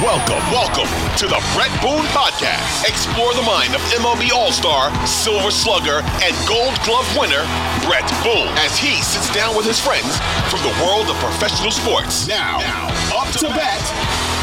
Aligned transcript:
Welcome, 0.00 0.40
welcome 0.48 0.88
to 1.18 1.26
the 1.26 1.36
Bret 1.52 1.68
Boone 1.82 2.08
Podcast. 2.08 2.88
Explore 2.88 3.34
the 3.34 3.42
mind 3.42 3.74
of 3.74 3.82
MLB 3.92 4.32
All 4.32 4.50
Star, 4.50 4.88
Silver 5.06 5.50
Slugger, 5.50 6.00
and 6.24 6.34
Gold 6.48 6.72
Glove 6.82 7.04
winner, 7.20 7.44
Bret 7.84 8.08
Boone, 8.24 8.48
as 8.64 8.78
he 8.78 8.96
sits 9.02 9.30
down 9.34 9.54
with 9.54 9.66
his 9.66 9.78
friends 9.78 10.16
from 10.48 10.60
the 10.62 10.72
world 10.82 11.10
of 11.10 11.16
professional 11.16 11.70
sports. 11.70 12.26
Now, 12.26 12.60
now 12.60 12.88
up 13.20 13.28
to 13.40 13.48
bat, 13.48 13.82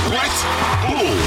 Bret 0.06 0.30
Boone. 0.86 1.18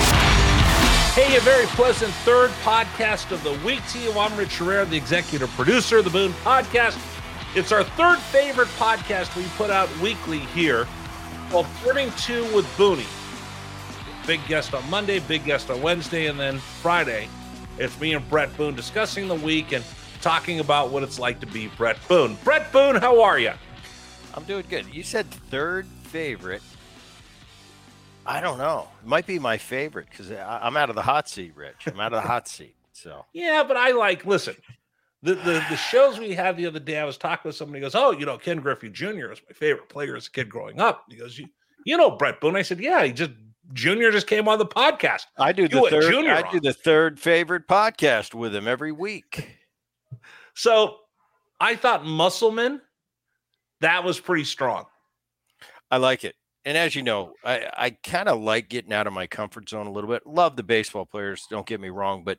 Hey, 1.14 1.36
a 1.36 1.40
very 1.40 1.66
pleasant 1.74 2.12
third 2.22 2.50
podcast 2.62 3.32
of 3.32 3.42
the 3.42 3.58
week 3.66 3.84
to 3.88 3.98
you. 3.98 4.12
I'm 4.12 4.36
Rich 4.38 4.58
Herrera, 4.58 4.84
the 4.84 4.96
executive 4.96 5.50
producer 5.50 5.98
of 5.98 6.04
the 6.04 6.10
Boone 6.10 6.32
Podcast. 6.44 7.04
It's 7.56 7.72
our 7.72 7.82
third 7.82 8.18
favorite 8.18 8.68
podcast 8.78 9.34
we 9.34 9.42
put 9.56 9.70
out 9.70 9.90
weekly 9.98 10.38
here 10.38 10.86
called 11.50 11.66
42 11.66 12.54
with 12.54 12.76
Boonie. 12.76 13.04
Big 14.24 14.40
guest 14.46 14.72
on 14.72 14.88
Monday, 14.88 15.18
big 15.18 15.44
guest 15.44 15.68
on 15.68 15.82
Wednesday, 15.82 16.26
and 16.28 16.38
then 16.38 16.58
Friday. 16.58 17.28
It's 17.76 17.98
me 18.00 18.14
and 18.14 18.28
Bret 18.30 18.56
Boone 18.56 18.76
discussing 18.76 19.26
the 19.26 19.34
week 19.34 19.72
and 19.72 19.84
talking 20.20 20.60
about 20.60 20.90
what 20.90 21.02
it's 21.02 21.18
like 21.18 21.40
to 21.40 21.46
be 21.46 21.66
Bret 21.76 21.96
Boone. 22.06 22.36
Bret 22.44 22.70
Boone, 22.70 22.94
how 22.94 23.20
are 23.20 23.38
you? 23.38 23.52
I'm 24.34 24.44
doing 24.44 24.64
good. 24.68 24.86
You 24.94 25.02
said 25.02 25.28
third 25.28 25.86
favorite. 26.04 26.62
I 28.24 28.40
don't 28.40 28.58
know. 28.58 28.86
It 29.02 29.08
might 29.08 29.26
be 29.26 29.40
my 29.40 29.58
favorite 29.58 30.06
because 30.08 30.30
I'm 30.30 30.76
out 30.76 30.88
of 30.88 30.94
the 30.94 31.02
hot 31.02 31.28
seat, 31.28 31.52
Rich. 31.56 31.88
I'm 31.88 31.98
out 31.98 32.12
of 32.12 32.22
the 32.22 32.28
hot 32.28 32.46
seat. 32.46 32.76
So 32.92 33.24
yeah, 33.32 33.64
but 33.66 33.76
I 33.76 33.90
like 33.90 34.24
listen. 34.24 34.54
The, 35.22 35.34
the 35.34 35.64
the 35.68 35.76
shows 35.76 36.18
we 36.18 36.34
had 36.34 36.56
the 36.56 36.66
other 36.66 36.78
day, 36.78 36.98
I 36.98 37.04
was 37.04 37.18
talking 37.18 37.48
with 37.48 37.56
somebody. 37.56 37.80
He 37.80 37.82
goes, 37.82 37.94
oh, 37.94 38.12
you 38.12 38.24
know, 38.24 38.38
Ken 38.38 38.58
Griffey 38.60 38.88
Jr. 38.88 39.30
is 39.32 39.40
my 39.46 39.54
favorite 39.54 39.88
player 39.88 40.16
as 40.16 40.26
a 40.26 40.30
kid 40.30 40.48
growing 40.48 40.80
up. 40.80 41.04
He 41.10 41.16
goes, 41.16 41.38
you, 41.38 41.46
you 41.84 41.96
know, 41.96 42.10
Bret 42.12 42.40
Boone. 42.40 42.56
I 42.56 42.62
said, 42.62 42.80
yeah, 42.80 43.04
he 43.04 43.12
just 43.12 43.32
Junior 43.74 44.10
just 44.10 44.26
came 44.26 44.48
on 44.48 44.58
the 44.58 44.66
podcast. 44.66 45.26
I 45.38 45.52
do 45.52 45.68
the 45.68 45.82
third. 45.90 46.10
Junior 46.10 46.32
I 46.32 46.42
on. 46.42 46.52
do 46.52 46.60
the 46.60 46.72
third 46.72 47.20
favorite 47.20 47.68
podcast 47.68 48.34
with 48.34 48.54
him 48.54 48.66
every 48.66 48.92
week. 48.92 49.56
So 50.54 50.96
I 51.60 51.76
thought 51.76 52.04
Musselman, 52.04 52.82
that 53.80 54.04
was 54.04 54.18
pretty 54.18 54.44
strong. 54.44 54.84
I 55.90 55.98
like 55.98 56.24
it 56.24 56.34
and 56.64 56.76
as 56.76 56.94
you 56.94 57.02
know, 57.02 57.34
I, 57.44 57.66
I 57.76 57.90
kind 57.90 58.28
of 58.28 58.40
like 58.40 58.68
getting 58.68 58.92
out 58.92 59.06
of 59.06 59.12
my 59.12 59.26
comfort 59.26 59.68
zone 59.68 59.86
a 59.86 59.92
little 59.92 60.10
bit. 60.10 60.26
Love 60.26 60.56
the 60.56 60.62
baseball 60.62 61.06
players, 61.06 61.46
don't 61.50 61.66
get 61.66 61.80
me 61.80 61.88
wrong, 61.88 62.22
but 62.24 62.38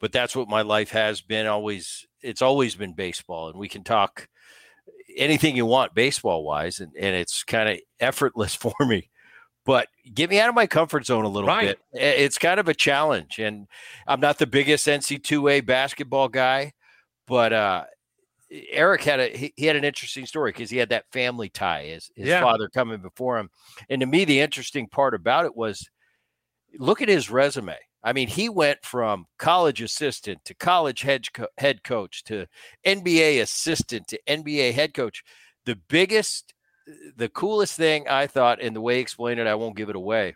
but 0.00 0.12
that's 0.12 0.34
what 0.34 0.48
my 0.48 0.62
life 0.62 0.90
has 0.90 1.20
been 1.20 1.46
always. 1.46 2.06
It's 2.22 2.42
always 2.42 2.74
been 2.74 2.94
baseball, 2.94 3.48
and 3.48 3.58
we 3.58 3.68
can 3.68 3.84
talk 3.84 4.28
anything 5.16 5.56
you 5.56 5.66
want 5.66 5.94
baseball 5.94 6.44
wise, 6.44 6.80
and, 6.80 6.92
and 6.98 7.14
it's 7.16 7.44
kind 7.44 7.68
of 7.68 7.78
effortless 8.00 8.54
for 8.54 8.74
me. 8.80 9.10
But 9.64 9.88
get 10.12 10.28
me 10.28 10.40
out 10.40 10.48
of 10.48 10.56
my 10.56 10.66
comfort 10.66 11.06
zone 11.06 11.24
a 11.24 11.28
little 11.28 11.48
right. 11.48 11.78
bit. 11.92 12.02
It's 12.02 12.36
kind 12.38 12.58
of 12.58 12.68
a 12.68 12.74
challenge, 12.74 13.38
and 13.38 13.68
I'm 14.08 14.20
not 14.20 14.38
the 14.38 14.46
biggest 14.46 14.86
NCAA 14.88 15.64
basketball 15.64 16.28
guy, 16.28 16.72
but 17.28 17.52
uh, 17.52 17.84
Eric 18.70 19.04
had 19.04 19.20
a 19.20 19.28
he, 19.28 19.52
he, 19.56 19.66
had 19.66 19.76
an 19.76 19.84
interesting 19.84 20.26
story 20.26 20.50
because 20.50 20.68
he 20.68 20.78
had 20.78 20.88
that 20.88 21.04
family 21.12 21.48
tie, 21.48 21.84
his 21.84 22.10
his 22.16 22.28
yeah. 22.28 22.42
father 22.42 22.68
coming 22.68 23.00
before 23.00 23.38
him. 23.38 23.50
And 23.88 24.00
to 24.00 24.06
me, 24.06 24.24
the 24.24 24.40
interesting 24.40 24.88
part 24.88 25.14
about 25.14 25.44
it 25.44 25.56
was 25.56 25.88
look 26.78 27.00
at 27.00 27.08
his 27.08 27.30
resume. 27.30 27.76
I 28.04 28.12
mean, 28.12 28.28
he 28.28 28.48
went 28.48 28.84
from 28.84 29.26
college 29.38 29.80
assistant 29.80 30.44
to 30.44 30.54
college 30.54 31.02
head 31.02 31.32
co- 31.32 31.46
head 31.58 31.84
coach 31.84 32.24
to 32.24 32.46
NBA 32.86 33.40
assistant 33.40 34.08
to 34.08 34.20
NBA 34.28 34.72
head 34.72 34.94
coach. 34.94 35.22
The 35.66 35.76
biggest, 35.88 36.52
the 37.16 37.28
coolest 37.28 37.76
thing 37.76 38.08
I 38.08 38.26
thought, 38.26 38.60
and 38.60 38.74
the 38.74 38.80
way 38.80 38.96
he 38.96 39.00
explained 39.00 39.40
it, 39.40 39.46
I 39.46 39.54
won't 39.54 39.76
give 39.76 39.88
it 39.88 39.96
away. 39.96 40.34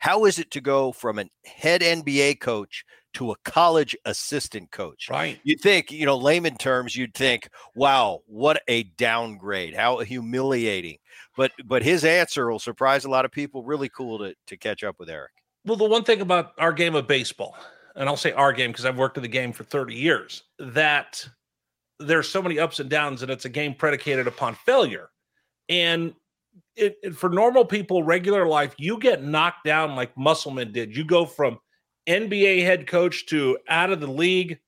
How 0.00 0.24
is 0.24 0.38
it 0.38 0.50
to 0.52 0.60
go 0.60 0.92
from 0.92 1.18
a 1.18 1.26
head 1.46 1.80
NBA 1.80 2.40
coach 2.40 2.84
to 3.14 3.32
a 3.32 3.36
college 3.44 3.96
assistant 4.04 4.70
coach. 4.70 5.08
Right. 5.10 5.40
You'd 5.42 5.60
think, 5.60 5.90
you 5.90 6.06
know, 6.06 6.16
layman 6.16 6.56
terms, 6.56 6.94
you'd 6.96 7.14
think, 7.14 7.48
wow, 7.74 8.20
what 8.26 8.62
a 8.68 8.84
downgrade. 8.84 9.74
How 9.74 9.98
humiliating. 9.98 10.98
But 11.36 11.52
but 11.64 11.82
his 11.82 12.04
answer 12.04 12.50
will 12.50 12.58
surprise 12.58 13.04
a 13.04 13.10
lot 13.10 13.24
of 13.24 13.32
people. 13.32 13.64
Really 13.64 13.88
cool 13.88 14.18
to, 14.18 14.34
to 14.46 14.56
catch 14.56 14.84
up 14.84 14.96
with 14.98 15.10
Eric. 15.10 15.32
Well, 15.64 15.76
the 15.76 15.84
one 15.84 16.04
thing 16.04 16.20
about 16.20 16.52
our 16.58 16.72
game 16.72 16.94
of 16.94 17.06
baseball, 17.06 17.56
and 17.94 18.08
I'll 18.08 18.16
say 18.16 18.32
our 18.32 18.52
game 18.52 18.70
because 18.70 18.86
I've 18.86 18.96
worked 18.96 19.16
in 19.16 19.22
the 19.22 19.28
game 19.28 19.52
for 19.52 19.64
30 19.64 19.94
years, 19.94 20.42
that 20.58 21.26
there's 21.98 22.28
so 22.28 22.40
many 22.40 22.58
ups 22.58 22.80
and 22.80 22.88
downs, 22.88 23.22
and 23.22 23.30
it's 23.30 23.44
a 23.44 23.50
game 23.50 23.74
predicated 23.74 24.26
upon 24.26 24.54
failure. 24.54 25.10
And 25.68 26.14
it, 26.76 26.96
it, 27.02 27.14
for 27.14 27.28
normal 27.28 27.64
people, 27.64 28.02
regular 28.02 28.46
life, 28.46 28.74
you 28.78 28.98
get 28.98 29.22
knocked 29.22 29.64
down 29.64 29.96
like 29.96 30.16
Musselman 30.16 30.72
did. 30.72 30.96
You 30.96 31.04
go 31.04 31.26
from 31.26 31.58
NBA 32.08 32.62
head 32.62 32.86
coach 32.86 33.26
to 33.26 33.58
out 33.68 33.90
of 33.90 34.00
the 34.00 34.10
league, 34.10 34.58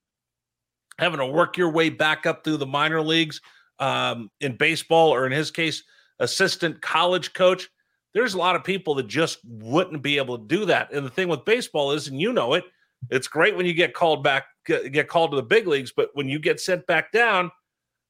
having 0.98 1.18
to 1.18 1.26
work 1.26 1.56
your 1.56 1.70
way 1.70 1.88
back 1.88 2.26
up 2.26 2.44
through 2.44 2.58
the 2.58 2.66
minor 2.66 3.00
leagues 3.00 3.40
um, 3.78 4.30
in 4.40 4.56
baseball, 4.56 5.12
or 5.12 5.26
in 5.26 5.32
his 5.32 5.50
case, 5.50 5.82
assistant 6.18 6.82
college 6.82 7.32
coach. 7.32 7.68
There's 8.14 8.34
a 8.34 8.38
lot 8.38 8.56
of 8.56 8.64
people 8.64 8.94
that 8.96 9.06
just 9.06 9.38
wouldn't 9.44 10.02
be 10.02 10.18
able 10.18 10.38
to 10.38 10.44
do 10.44 10.66
that. 10.66 10.92
And 10.92 11.04
the 11.04 11.10
thing 11.10 11.28
with 11.28 11.44
baseball 11.44 11.92
is, 11.92 12.08
and 12.08 12.20
you 12.20 12.32
know 12.32 12.54
it, 12.54 12.64
it's 13.10 13.28
great 13.28 13.56
when 13.56 13.66
you 13.66 13.74
get 13.74 13.94
called 13.94 14.22
back, 14.22 14.44
get 14.66 15.08
called 15.08 15.30
to 15.30 15.36
the 15.36 15.42
big 15.42 15.66
leagues, 15.66 15.92
but 15.92 16.10
when 16.14 16.28
you 16.28 16.38
get 16.38 16.60
sent 16.60 16.86
back 16.86 17.10
down, 17.12 17.50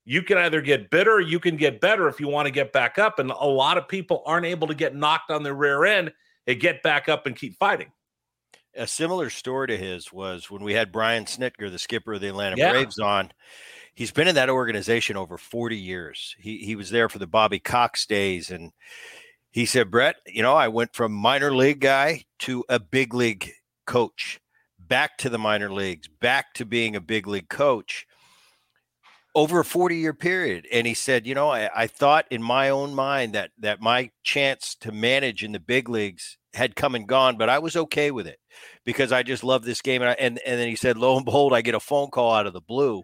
you 0.05 0.23
can 0.23 0.37
either 0.39 0.61
get 0.61 0.91
bitter, 0.91 1.21
you 1.21 1.39
can 1.39 1.57
get 1.57 1.81
better 1.81 2.09
if 2.09 2.19
you 2.19 2.29
want 2.29 2.47
to 2.47 2.53
get 2.53 2.73
back 2.73 2.99
up. 2.99 3.19
And 3.19 3.31
a 3.31 3.47
lot 3.47 3.79
of 3.79 3.87
people 3.87 4.23
aren't 4.27 4.47
able 4.47 4.67
to 4.67 4.75
get 4.75 4.97
knocked 4.97 5.31
on 5.31 5.45
their 5.45 5.55
rear 5.55 5.85
end 5.85 6.13
and 6.47 6.59
get 6.59 6.83
back 6.83 7.09
up 7.09 7.27
and 7.27 7.37
keep 7.37 7.57
fighting 7.59 7.93
a 8.75 8.87
similar 8.87 9.31
story 9.31 9.69
to 9.69 9.77
his 9.77 10.13
was 10.13 10.51
when 10.51 10.63
we 10.63 10.75
had 10.75 10.93
Brian 10.93 11.25
Snitker, 11.25 11.71
the 11.71 11.79
skipper 11.79 12.15
of 12.15 12.21
the 12.21 12.29
Atlanta 12.29 12.57
yeah. 12.57 12.73
Braves, 12.73 12.99
on. 12.99 13.33
He's 13.95 14.11
been 14.11 14.29
in 14.29 14.35
that 14.37 14.49
organization 14.49 15.17
over 15.17 15.37
40 15.37 15.77
years. 15.77 16.35
He 16.39 16.59
he 16.59 16.77
was 16.77 16.91
there 16.91 17.09
for 17.09 17.19
the 17.19 17.27
Bobby 17.27 17.59
Cox 17.59 18.07
days, 18.07 18.51
and 18.51 18.73
he 19.53 19.67
said, 19.67 19.91
Bret, 19.91 20.17
you 20.27 20.43
know, 20.43 20.55
I 20.55 20.69
went 20.69 20.95
from 20.95 21.13
minor 21.13 21.55
league 21.55 21.81
guy 21.81 22.25
to 22.41 22.65
a 22.69 22.81
big 22.81 23.13
league 23.13 23.53
coach, 23.87 24.41
back 24.79 25.19
to 25.19 25.29
the 25.29 25.39
minor 25.39 25.71
leagues, 25.71 26.09
back 26.09 26.55
to 26.55 26.65
being 26.65 26.97
a 26.97 27.01
big 27.01 27.27
league 27.27 27.51
coach 27.51 28.07
over 29.35 29.61
a 29.61 29.65
40 29.65 29.97
year 29.97 30.15
period. 30.15 30.67
And 30.73 30.87
he 30.87 30.95
said, 30.95 31.27
you 31.27 31.35
know, 31.35 31.51
I, 31.51 31.69
I 31.75 31.87
thought 31.87 32.27
in 32.31 32.43
my 32.43 32.71
own 32.71 32.95
mind 32.95 33.35
that 33.35 33.51
that 33.59 33.81
my 33.81 34.11
chance 34.23 34.75
to 34.81 34.91
manage 34.91 35.45
in 35.45 35.53
the 35.53 35.61
big 35.61 35.89
leagues 35.89 36.39
had 36.55 36.75
come 36.75 36.95
and 36.95 37.07
gone, 37.07 37.37
but 37.37 37.49
I 37.49 37.59
was 37.59 37.77
okay 37.77 38.11
with 38.11 38.27
it 38.27 38.39
because 38.85 39.13
I 39.13 39.23
just 39.23 39.45
love 39.45 39.65
this 39.65 39.83
game. 39.83 40.03
And, 40.03 40.11
I, 40.11 40.15
and 40.15 40.41
and 40.47 40.59
then 40.59 40.69
he 40.69 40.77
said, 40.77 40.97
lo 40.97 41.17
and 41.17 41.25
behold, 41.27 41.53
I 41.53 41.61
get 41.61 41.75
a 41.75 41.81
phone 41.81 42.09
call 42.09 42.33
out 42.33 42.47
of 42.47 42.55
the 42.55 42.61
blue 42.61 43.01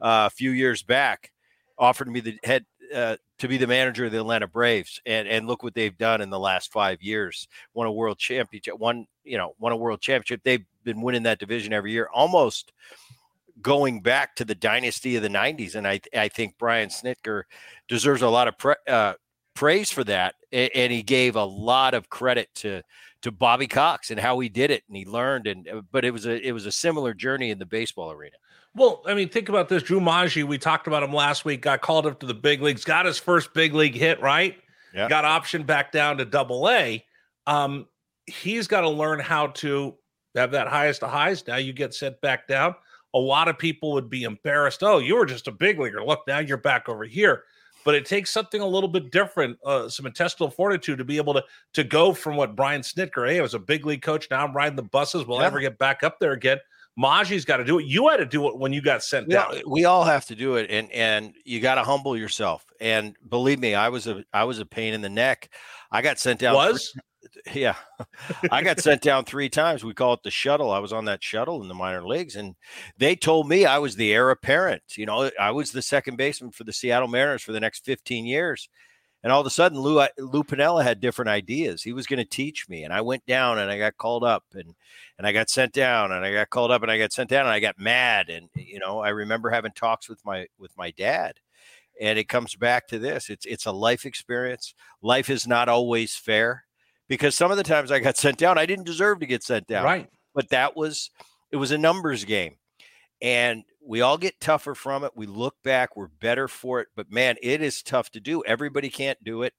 uh, 0.00 0.26
a 0.26 0.30
few 0.30 0.50
years 0.50 0.82
back, 0.82 1.30
offered 1.78 2.08
me 2.08 2.20
the 2.20 2.38
head 2.44 2.64
uh, 2.94 3.16
to 3.42 3.48
be 3.48 3.58
the 3.58 3.66
manager 3.66 4.06
of 4.06 4.12
the 4.12 4.20
Atlanta 4.20 4.46
Braves, 4.46 5.00
and 5.04 5.28
and 5.28 5.46
look 5.46 5.62
what 5.62 5.74
they've 5.74 5.96
done 5.98 6.20
in 6.20 6.30
the 6.30 6.38
last 6.38 6.72
five 6.72 7.02
years. 7.02 7.48
Won 7.74 7.86
a 7.86 7.92
world 7.92 8.18
championship. 8.18 8.78
One 8.78 9.06
you 9.24 9.36
know 9.36 9.54
won 9.58 9.72
a 9.72 9.76
world 9.76 10.00
championship. 10.00 10.42
They've 10.44 10.64
been 10.84 11.02
winning 11.02 11.24
that 11.24 11.38
division 11.38 11.72
every 11.72 11.92
year, 11.92 12.08
almost 12.12 12.72
going 13.60 14.00
back 14.00 14.34
to 14.36 14.44
the 14.44 14.54
dynasty 14.54 15.14
of 15.14 15.22
the 15.22 15.28
90s 15.28 15.76
and 15.76 15.86
i 15.86 16.00
i 16.16 16.26
think 16.26 16.54
brian 16.58 16.88
snitker 16.88 17.42
deserves 17.86 18.22
a 18.22 18.28
lot 18.28 18.48
of 18.48 18.76
uh, 18.88 19.12
praise 19.54 19.90
for 19.90 20.04
that, 20.04 20.34
and 20.52 20.92
he 20.92 21.02
gave 21.02 21.36
a 21.36 21.44
lot 21.44 21.94
of 21.94 22.08
credit 22.08 22.48
to 22.54 22.82
to 23.22 23.30
Bobby 23.30 23.68
Cox 23.68 24.10
and 24.10 24.18
how 24.18 24.40
he 24.40 24.48
did 24.48 24.70
it, 24.70 24.82
and 24.88 24.96
he 24.96 25.04
learned. 25.04 25.46
And 25.46 25.68
uh, 25.68 25.82
but 25.90 26.04
it 26.04 26.10
was 26.10 26.26
a 26.26 26.46
it 26.46 26.52
was 26.52 26.66
a 26.66 26.72
similar 26.72 27.14
journey 27.14 27.50
in 27.50 27.58
the 27.58 27.66
baseball 27.66 28.10
arena. 28.10 28.36
Well, 28.74 29.02
I 29.06 29.14
mean, 29.14 29.28
think 29.28 29.48
about 29.48 29.68
this. 29.68 29.82
Drew 29.82 30.00
Maggi, 30.00 30.44
we 30.44 30.56
talked 30.56 30.86
about 30.86 31.02
him 31.02 31.12
last 31.12 31.44
week. 31.44 31.60
Got 31.62 31.82
called 31.82 32.06
up 32.06 32.20
to 32.20 32.26
the 32.26 32.34
big 32.34 32.62
leagues, 32.62 32.84
got 32.84 33.04
his 33.04 33.18
first 33.18 33.52
big 33.52 33.74
league 33.74 33.94
hit, 33.94 34.20
right? 34.20 34.56
Yeah. 34.94 35.08
Got 35.08 35.24
optioned 35.24 35.66
back 35.66 35.92
down 35.92 36.18
to 36.18 36.24
Double 36.24 36.68
A. 36.70 37.04
Um, 37.46 37.86
he's 38.26 38.66
got 38.66 38.82
to 38.82 38.88
learn 38.88 39.18
how 39.18 39.48
to 39.48 39.94
have 40.34 40.52
that 40.52 40.68
highest 40.68 41.02
of 41.02 41.10
highs. 41.10 41.46
Now 41.46 41.56
you 41.56 41.72
get 41.72 41.92
sent 41.92 42.20
back 42.22 42.48
down. 42.48 42.74
A 43.14 43.18
lot 43.18 43.48
of 43.48 43.58
people 43.58 43.92
would 43.92 44.08
be 44.08 44.22
embarrassed. 44.22 44.82
Oh, 44.82 44.98
you 44.98 45.16
were 45.16 45.26
just 45.26 45.48
a 45.48 45.52
big 45.52 45.78
leaguer. 45.78 46.02
Look, 46.02 46.22
now 46.26 46.38
you're 46.38 46.56
back 46.56 46.88
over 46.88 47.04
here 47.04 47.44
but 47.84 47.94
it 47.94 48.06
takes 48.06 48.30
something 48.30 48.60
a 48.60 48.66
little 48.66 48.88
bit 48.88 49.10
different, 49.10 49.58
uh, 49.64 49.88
some 49.88 50.06
intestinal 50.06 50.50
fortitude 50.50 50.98
to 50.98 51.04
be 51.04 51.16
able 51.16 51.34
to 51.34 51.44
to 51.72 51.84
go 51.84 52.12
from 52.12 52.36
what 52.36 52.56
Brian 52.56 52.80
Snitker, 52.80 53.28
hey, 53.28 53.38
I 53.38 53.42
was 53.42 53.54
a 53.54 53.58
big 53.58 53.86
league 53.86 54.02
coach. 54.02 54.28
Now 54.30 54.44
I'm 54.44 54.54
riding 54.54 54.76
the 54.76 54.82
buses. 54.82 55.26
Will 55.26 55.36
yeah. 55.36 55.42
I 55.42 55.46
ever 55.46 55.60
get 55.60 55.78
back 55.78 56.02
up 56.02 56.18
there 56.20 56.32
again? 56.32 56.58
Maggi's 56.96 57.44
got 57.44 57.56
to 57.56 57.64
do 57.64 57.78
it. 57.78 57.86
You 57.86 58.08
had 58.08 58.18
to 58.18 58.26
do 58.26 58.48
it 58.48 58.58
when 58.58 58.72
you 58.72 58.82
got 58.82 59.02
sent 59.02 59.30
yeah, 59.30 59.46
down. 59.50 59.62
We 59.66 59.84
all 59.84 60.04
have 60.04 60.26
to 60.26 60.34
do 60.34 60.56
it, 60.56 60.70
and 60.70 60.90
and 60.92 61.34
you 61.44 61.60
got 61.60 61.76
to 61.76 61.84
humble 61.84 62.16
yourself. 62.16 62.64
And 62.80 63.16
believe 63.28 63.58
me, 63.58 63.74
I 63.74 63.88
was 63.88 64.06
a 64.06 64.24
I 64.32 64.44
was 64.44 64.58
a 64.58 64.66
pain 64.66 64.92
in 64.92 65.00
the 65.00 65.08
neck. 65.08 65.50
I 65.90 66.02
got 66.02 66.18
sent 66.18 66.40
down. 66.40 66.54
Was 66.54 66.94
yeah, 67.54 67.76
I 68.50 68.62
got 68.62 68.80
sent 68.80 69.00
down 69.00 69.24
three 69.24 69.48
times. 69.48 69.84
We 69.84 69.94
call 69.94 70.12
it 70.14 70.22
the 70.22 70.30
shuttle. 70.30 70.70
I 70.70 70.80
was 70.80 70.92
on 70.92 71.06
that 71.06 71.24
shuttle 71.24 71.62
in 71.62 71.68
the 71.68 71.74
minor 71.74 72.06
leagues, 72.06 72.36
and 72.36 72.56
they 72.98 73.16
told 73.16 73.48
me 73.48 73.64
I 73.64 73.78
was 73.78 73.96
the 73.96 74.12
heir 74.12 74.30
apparent. 74.30 74.82
You 74.96 75.06
know, 75.06 75.30
I 75.40 75.50
was 75.50 75.72
the 75.72 75.82
second 75.82 76.16
baseman 76.16 76.50
for 76.50 76.64
the 76.64 76.72
Seattle 76.72 77.08
Mariners 77.08 77.42
for 77.42 77.52
the 77.52 77.60
next 77.60 77.84
15 77.84 78.26
years. 78.26 78.68
And 79.22 79.32
all 79.32 79.40
of 79.40 79.46
a 79.46 79.50
sudden, 79.50 79.78
Lou, 79.78 80.04
Lou 80.18 80.42
Piniella 80.42 80.82
had 80.82 81.00
different 81.00 81.28
ideas. 81.28 81.82
He 81.82 81.92
was 81.92 82.06
going 82.06 82.18
to 82.18 82.24
teach 82.24 82.68
me. 82.68 82.82
And 82.82 82.92
I 82.92 83.00
went 83.02 83.24
down 83.24 83.58
and 83.58 83.70
I 83.70 83.78
got 83.78 83.96
called 83.96 84.24
up 84.24 84.44
and, 84.52 84.74
and 85.16 85.26
I 85.26 85.32
got 85.32 85.48
sent 85.48 85.72
down 85.72 86.10
and 86.10 86.24
I 86.24 86.32
got 86.32 86.50
called 86.50 86.72
up 86.72 86.82
and 86.82 86.90
I 86.90 86.98
got 86.98 87.12
sent 87.12 87.30
down 87.30 87.46
and 87.46 87.54
I 87.54 87.60
got 87.60 87.78
mad. 87.78 88.30
And, 88.30 88.48
you 88.56 88.80
know, 88.80 88.98
I 88.98 89.10
remember 89.10 89.50
having 89.50 89.72
talks 89.72 90.08
with 90.08 90.24
my, 90.24 90.46
with 90.58 90.76
my 90.76 90.90
dad 90.90 91.34
and 92.00 92.18
it 92.18 92.28
comes 92.28 92.56
back 92.56 92.88
to 92.88 92.98
this. 92.98 93.30
It's, 93.30 93.46
it's 93.46 93.66
a 93.66 93.72
life 93.72 94.04
experience. 94.06 94.74
Life 95.02 95.30
is 95.30 95.46
not 95.46 95.68
always 95.68 96.16
fair 96.16 96.64
because 97.08 97.36
some 97.36 97.50
of 97.52 97.56
the 97.56 97.62
times 97.62 97.92
I 97.92 98.00
got 98.00 98.16
sent 98.16 98.38
down, 98.38 98.58
I 98.58 98.66
didn't 98.66 98.86
deserve 98.86 99.20
to 99.20 99.26
get 99.26 99.44
sent 99.44 99.68
down. 99.68 99.84
Right. 99.84 100.08
But 100.34 100.48
that 100.48 100.76
was, 100.76 101.10
it 101.52 101.56
was 101.56 101.70
a 101.70 101.78
numbers 101.78 102.24
game. 102.24 102.56
And 103.20 103.62
we 103.84 104.00
all 104.00 104.18
get 104.18 104.40
tougher 104.40 104.74
from 104.74 105.04
it. 105.04 105.12
We 105.14 105.26
look 105.26 105.56
back, 105.62 105.96
we're 105.96 106.08
better 106.08 106.48
for 106.48 106.80
it. 106.80 106.88
But 106.94 107.10
man, 107.10 107.36
it 107.42 107.62
is 107.62 107.82
tough 107.82 108.10
to 108.10 108.20
do. 108.20 108.42
Everybody 108.44 108.90
can't 108.90 109.22
do 109.24 109.42
it. 109.42 109.54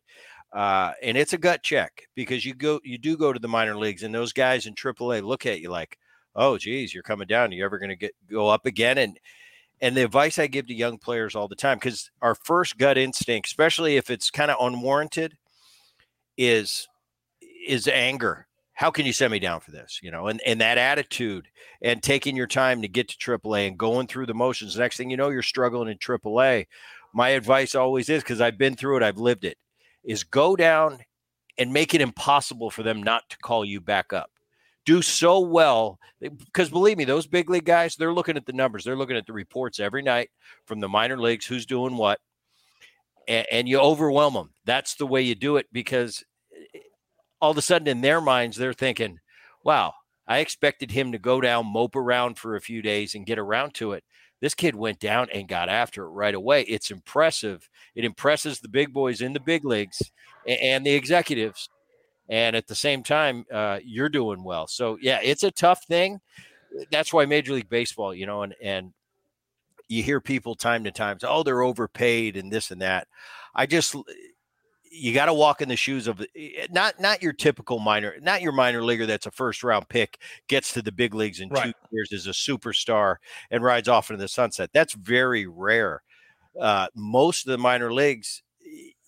Uh, 0.51 0.93
and 1.01 1.17
it's 1.17 1.33
a 1.33 1.37
gut 1.37 1.63
check 1.63 2.07
because 2.15 2.45
you 2.45 2.53
go, 2.53 2.79
you 2.83 2.97
do 2.97 3.17
go 3.17 3.33
to 3.33 3.39
the 3.39 3.47
minor 3.47 3.75
leagues, 3.75 4.03
and 4.03 4.13
those 4.13 4.33
guys 4.33 4.67
in 4.67 4.75
AAA 4.75 5.23
look 5.23 5.47
at 5.47 5.61
you 5.61 5.69
like, 5.69 5.97
"Oh, 6.35 6.59
geez, 6.59 6.93
you're 6.93 7.01
coming 7.01 7.27
down. 7.27 7.49
Are 7.49 7.55
you 7.55 7.65
ever 7.65 7.79
going 7.79 7.89
to 7.89 7.95
get 7.95 8.13
go 8.29 8.49
up 8.49 8.67
again?" 8.67 8.99
And 8.99 9.19
and 9.81 9.97
the 9.97 10.03
advice 10.03 10.37
I 10.37 10.45
give 10.45 10.67
to 10.67 10.73
young 10.75 10.99
players 10.99 11.35
all 11.35 11.47
the 11.47 11.55
time, 11.55 11.77
because 11.77 12.11
our 12.21 12.35
first 12.35 12.77
gut 12.77 12.99
instinct, 12.99 13.47
especially 13.47 13.97
if 13.97 14.11
it's 14.11 14.29
kind 14.29 14.51
of 14.51 14.57
unwarranted, 14.63 15.37
is 16.37 16.87
is 17.67 17.87
anger 17.87 18.47
how 18.83 18.91
can 18.91 19.05
you 19.05 19.13
send 19.13 19.31
me 19.31 19.39
down 19.39 19.61
for 19.61 19.71
this? 19.71 20.01
You 20.03 20.11
know, 20.11 20.27
and, 20.27 20.41
and 20.45 20.59
that 20.59 20.77
attitude 20.77 21.47
and 21.81 22.03
taking 22.03 22.35
your 22.35 22.47
time 22.47 22.81
to 22.81 22.89
get 22.89 23.07
to 23.07 23.17
AAA 23.17 23.69
and 23.69 23.77
going 23.77 24.07
through 24.07 24.25
the 24.25 24.33
motions. 24.33 24.73
The 24.73 24.81
next 24.81 24.97
thing 24.97 25.09
you 25.09 25.15
know, 25.15 25.29
you're 25.29 25.41
struggling 25.41 25.87
in 25.87 25.97
AAA. 25.97 26.67
My 27.13 27.29
advice 27.29 27.75
always 27.75 28.09
is 28.09 28.23
because 28.23 28.41
I've 28.41 28.57
been 28.57 28.75
through 28.75 28.97
it, 28.97 29.03
I've 29.03 29.19
lived 29.19 29.45
it, 29.45 29.57
is 30.03 30.25
go 30.25 30.57
down 30.57 30.99
and 31.57 31.71
make 31.71 31.93
it 31.93 32.01
impossible 32.01 32.69
for 32.69 32.83
them 32.83 33.01
not 33.01 33.29
to 33.29 33.37
call 33.37 33.63
you 33.63 33.79
back 33.79 34.11
up. 34.11 34.29
Do 34.85 35.01
so 35.01 35.39
well 35.39 35.97
eh, 36.21 36.27
because 36.27 36.69
believe 36.69 36.97
me, 36.97 37.05
those 37.05 37.25
big 37.25 37.49
league 37.49 37.63
guys, 37.63 37.95
they're 37.95 38.13
looking 38.13 38.35
at 38.35 38.45
the 38.45 38.51
numbers, 38.51 38.83
they're 38.83 38.97
looking 38.97 39.15
at 39.15 39.25
the 39.25 39.31
reports 39.31 39.79
every 39.79 40.01
night 40.01 40.29
from 40.65 40.81
the 40.81 40.89
minor 40.89 41.17
leagues, 41.17 41.45
who's 41.45 41.65
doing 41.65 41.95
what, 41.95 42.19
and 43.29 43.69
you 43.69 43.79
overwhelm 43.79 44.33
them. 44.33 44.49
That's 44.65 44.95
the 44.95 45.07
way 45.07 45.21
you 45.21 45.35
do 45.35 45.55
it 45.55 45.67
because 45.71 46.25
all 47.43 47.51
of 47.51 47.57
a 47.57 47.61
sudden 47.61 47.89
in 47.89 47.99
their 47.99 48.21
minds 48.21 48.55
they're 48.55 48.71
thinking, 48.71 49.19
"Wow, 49.65 49.95
I 50.25 50.39
expected 50.39 50.91
him 50.91 51.11
to 51.11 51.19
go 51.19 51.41
down, 51.41 51.65
mope 51.65 51.97
around 51.97 52.39
for 52.39 52.55
a 52.55 52.61
few 52.61 52.81
days, 52.81 53.13
and 53.13 53.25
get 53.25 53.37
around 53.37 53.73
to 53.75 53.91
it." 53.91 54.05
This 54.39 54.55
kid 54.55 54.75
went 54.75 54.99
down 54.99 55.27
and 55.29 55.45
got 55.45 55.67
after 55.67 56.05
it 56.05 56.11
right 56.11 56.33
away. 56.33 56.61
It's 56.61 56.89
impressive. 56.89 57.69
It 57.95 58.05
impresses 58.05 58.59
the 58.61 58.69
big 58.69 58.93
boys 58.93 59.19
in 59.19 59.33
the 59.33 59.41
big 59.41 59.65
leagues 59.65 60.01
and 60.47 60.85
the 60.85 60.93
executives. 60.93 61.67
And 62.29 62.55
at 62.55 62.67
the 62.67 62.75
same 62.75 63.03
time, 63.03 63.45
uh, 63.51 63.79
you're 63.83 64.07
doing 64.07 64.45
well. 64.45 64.67
So 64.67 64.97
yeah, 65.01 65.19
it's 65.21 65.43
a 65.43 65.51
tough 65.51 65.83
thing. 65.85 66.21
That's 66.91 67.11
why 67.11 67.25
Major 67.25 67.53
League 67.53 67.69
Baseball, 67.69 68.15
you 68.15 68.25
know, 68.25 68.43
and 68.43 68.55
and 68.61 68.93
you 69.89 70.01
hear 70.01 70.21
people 70.21 70.55
time 70.55 70.85
to 70.85 70.91
time, 70.91 71.17
oh, 71.23 71.43
they're 71.43 71.61
overpaid 71.61 72.37
and 72.37 72.51
this 72.51 72.71
and 72.71 72.81
that. 72.81 73.07
I 73.53 73.65
just 73.65 73.95
you 74.93 75.13
got 75.13 75.25
to 75.25 75.33
walk 75.33 75.61
in 75.61 75.69
the 75.69 75.75
shoes 75.75 76.07
of 76.07 76.21
eh, 76.35 76.67
not 76.69 76.99
not 76.99 77.23
your 77.23 77.33
typical 77.33 77.79
minor, 77.79 78.15
not 78.21 78.41
your 78.41 78.51
minor 78.51 78.83
leaguer 78.83 79.05
that's 79.05 79.25
a 79.25 79.31
first 79.31 79.63
round 79.63 79.89
pick 79.89 80.19
gets 80.47 80.71
to 80.73 80.81
the 80.81 80.91
big 80.91 81.13
leagues 81.15 81.39
in 81.39 81.49
right. 81.49 81.65
two 81.65 81.73
years 81.91 82.13
as 82.13 82.27
a 82.27 82.31
superstar 82.31 83.15
and 83.49 83.63
rides 83.63 83.87
off 83.87 84.09
into 84.09 84.21
the 84.21 84.27
sunset. 84.27 84.69
That's 84.73 84.93
very 84.93 85.47
rare. 85.47 86.03
Uh, 86.59 86.87
most 86.95 87.47
of 87.47 87.51
the 87.51 87.57
minor 87.57 87.91
leagues, 87.91 88.43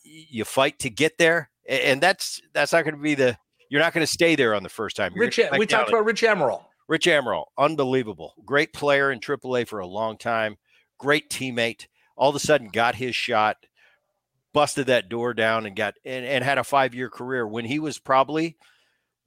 you 0.04 0.44
fight 0.44 0.80
to 0.80 0.90
get 0.90 1.20
there, 1.20 1.52
and 1.70 2.02
that's 2.02 2.42
that's 2.54 2.74
not 2.74 2.84
going 2.84 2.96
to 2.96 3.02
be 3.02 3.16
the. 3.16 3.38
You're 3.70 3.82
not 3.82 3.94
going 3.94 4.06
to 4.06 4.12
stay 4.12 4.36
there 4.36 4.54
on 4.54 4.64
the 4.64 4.70
first 4.70 4.96
time. 4.96 5.14
Rich, 5.16 5.40
we 5.58 5.66
talked 5.66 5.90
about 5.90 6.06
Rich 6.06 6.22
Amaral. 6.22 6.66
Rich 6.88 7.06
Amaral, 7.06 7.46
unbelievable, 7.58 8.36
great 8.46 8.74
player 8.74 9.12
in 9.12 9.20
AAA 9.20 9.68
for 9.68 9.80
a 9.80 9.88
long 9.88 10.18
time, 10.18 10.58
great 10.98 11.30
teammate. 11.30 11.88
All 12.16 12.30
of 12.30 12.36
a 12.36 12.40
sudden, 12.40 12.70
got 12.70 12.96
his 12.96 13.16
shot 13.16 13.58
busted 14.56 14.88
that 14.88 15.10
door 15.10 15.34
down 15.34 15.66
and 15.66 15.76
got 15.76 15.96
and, 16.06 16.26
and 16.26 16.42
had 16.42 16.58
a 16.58 16.64
five 16.64 16.96
year 16.96 17.10
career 17.10 17.46
when 17.46 17.66
he 17.66 17.78
was 17.78 18.00
probably 18.00 18.56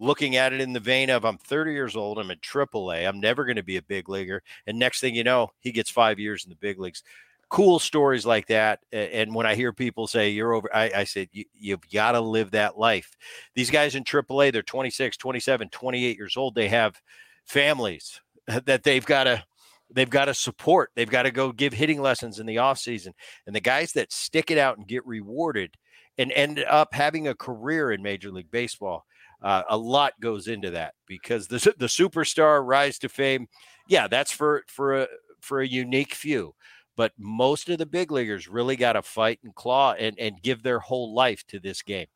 looking 0.00 0.36
at 0.36 0.54
it 0.54 0.60
in 0.62 0.72
the 0.72 0.80
vein 0.80 1.10
of 1.10 1.26
I'm 1.26 1.36
30 1.36 1.72
years 1.72 1.96
old, 1.96 2.18
I'm 2.18 2.30
in 2.30 2.38
AAA, 2.38 3.06
I'm 3.06 3.20
never 3.20 3.44
going 3.44 3.56
to 3.56 3.62
be 3.62 3.76
a 3.76 3.82
big 3.82 4.08
leaguer, 4.08 4.42
and 4.66 4.78
next 4.78 5.00
thing 5.00 5.14
you 5.14 5.24
know, 5.24 5.50
he 5.60 5.70
gets 5.70 5.90
five 5.90 6.18
years 6.18 6.44
in 6.44 6.50
the 6.50 6.56
big 6.56 6.80
leagues. 6.80 7.02
Cool 7.50 7.78
stories 7.78 8.26
like 8.26 8.46
that. 8.48 8.80
And 8.92 9.34
when 9.34 9.46
I 9.46 9.54
hear 9.54 9.72
people 9.72 10.06
say 10.06 10.28
you're 10.28 10.52
over, 10.52 10.68
I, 10.74 10.90
I 10.96 11.04
said, 11.04 11.28
you, 11.32 11.46
you've 11.54 11.88
got 11.90 12.12
to 12.12 12.20
live 12.20 12.50
that 12.50 12.78
life. 12.78 13.16
These 13.54 13.70
guys 13.70 13.94
in 13.94 14.04
AAA, 14.04 14.52
they're 14.52 14.62
26, 14.62 15.16
27, 15.16 15.70
28 15.70 16.16
years 16.18 16.36
old. 16.36 16.54
They 16.54 16.68
have 16.68 17.00
families 17.46 18.20
that 18.66 18.82
they've 18.82 19.06
got 19.06 19.24
to 19.24 19.42
they've 19.90 20.10
got 20.10 20.26
to 20.26 20.34
support. 20.34 20.90
They've 20.94 21.08
got 21.08 21.22
to 21.22 21.30
go 21.30 21.52
give 21.52 21.72
hitting 21.72 22.00
lessons 22.00 22.38
in 22.38 22.46
the 22.46 22.56
offseason. 22.56 23.12
And 23.46 23.54
the 23.54 23.60
guys 23.60 23.92
that 23.92 24.12
stick 24.12 24.50
it 24.50 24.58
out 24.58 24.78
and 24.78 24.86
get 24.86 25.06
rewarded 25.06 25.74
and 26.16 26.32
end 26.32 26.64
up 26.68 26.92
having 26.92 27.28
a 27.28 27.34
career 27.34 27.92
in 27.92 28.02
Major 28.02 28.30
League 28.30 28.50
Baseball, 28.50 29.04
uh, 29.42 29.62
a 29.68 29.76
lot 29.76 30.14
goes 30.20 30.48
into 30.48 30.70
that 30.70 30.94
because 31.06 31.46
the 31.46 31.74
the 31.78 31.86
superstar 31.86 32.64
rise 32.64 32.98
to 32.98 33.08
fame, 33.08 33.46
yeah, 33.86 34.08
that's 34.08 34.32
for 34.32 34.64
for 34.66 35.02
a 35.02 35.08
for 35.40 35.60
a 35.60 35.66
unique 35.66 36.14
few. 36.14 36.54
But 36.96 37.12
most 37.16 37.68
of 37.68 37.78
the 37.78 37.86
big 37.86 38.10
leaguers 38.10 38.48
really 38.48 38.74
got 38.74 38.94
to 38.94 39.02
fight 39.02 39.38
and 39.44 39.54
claw 39.54 39.92
and, 39.92 40.18
and 40.18 40.42
give 40.42 40.64
their 40.64 40.80
whole 40.80 41.14
life 41.14 41.46
to 41.46 41.60
this 41.60 41.80
game. 41.82 42.08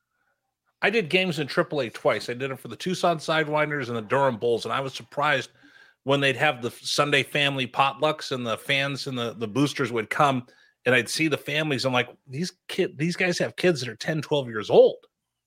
I 0.84 0.90
did 0.90 1.08
games 1.08 1.38
in 1.38 1.46
AAA 1.46 1.92
twice. 1.92 2.28
I 2.28 2.34
did 2.34 2.50
it 2.50 2.58
for 2.58 2.66
the 2.66 2.74
Tucson 2.74 3.18
Sidewinders 3.18 3.86
and 3.86 3.96
the 3.96 4.02
Durham 4.02 4.36
Bulls, 4.36 4.64
and 4.64 4.74
I 4.74 4.80
was 4.80 4.92
surprised– 4.92 5.50
when 6.04 6.20
they'd 6.20 6.36
have 6.36 6.62
the 6.62 6.70
Sunday 6.70 7.22
family 7.22 7.66
potlucks 7.66 8.32
and 8.32 8.46
the 8.46 8.58
fans 8.58 9.06
and 9.06 9.16
the, 9.16 9.34
the 9.34 9.48
boosters 9.48 9.92
would 9.92 10.10
come 10.10 10.46
and 10.84 10.94
I'd 10.94 11.08
see 11.08 11.28
the 11.28 11.38
families. 11.38 11.84
I'm 11.84 11.92
like, 11.92 12.08
these 12.26 12.52
kid, 12.68 12.98
these 12.98 13.16
guys 13.16 13.38
have 13.38 13.56
kids 13.56 13.80
that 13.80 13.88
are 13.88 13.96
10, 13.96 14.22
12 14.22 14.48
years 14.48 14.70
old. 14.70 14.96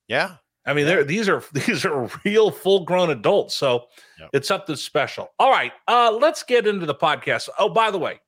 Yeah. 0.08 0.36
I 0.66 0.74
mean, 0.74 0.86
they're 0.86 1.04
these 1.04 1.30
are 1.30 1.44
these 1.54 1.86
are 1.86 2.10
real 2.24 2.52
full 2.52 2.86
grown 2.86 3.10
adults. 3.10 3.56
So 3.56 3.86
yep. 4.20 4.30
it's 4.34 4.48
something 4.48 4.76
special. 4.76 5.30
All 5.40 5.52
right. 5.52 5.72
Uh, 5.88 6.18
let's 6.20 6.44
get 6.44 6.68
into 6.68 6.86
the 6.86 6.96
podcast. 6.96 7.50
Oh, 7.60 7.70
by 7.70 7.92
the 7.92 8.00
way, 8.00 8.20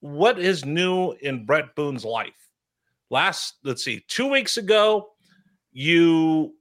what 0.00 0.38
is 0.38 0.64
new 0.64 1.12
in 1.22 1.46
Bret 1.46 1.74
Boone's 1.74 2.04
life? 2.04 2.34
Last, 3.10 3.54
let's 3.64 3.82
see, 3.82 4.04
two 4.06 4.28
weeks 4.28 4.58
ago, 4.58 5.08
you 5.72 6.54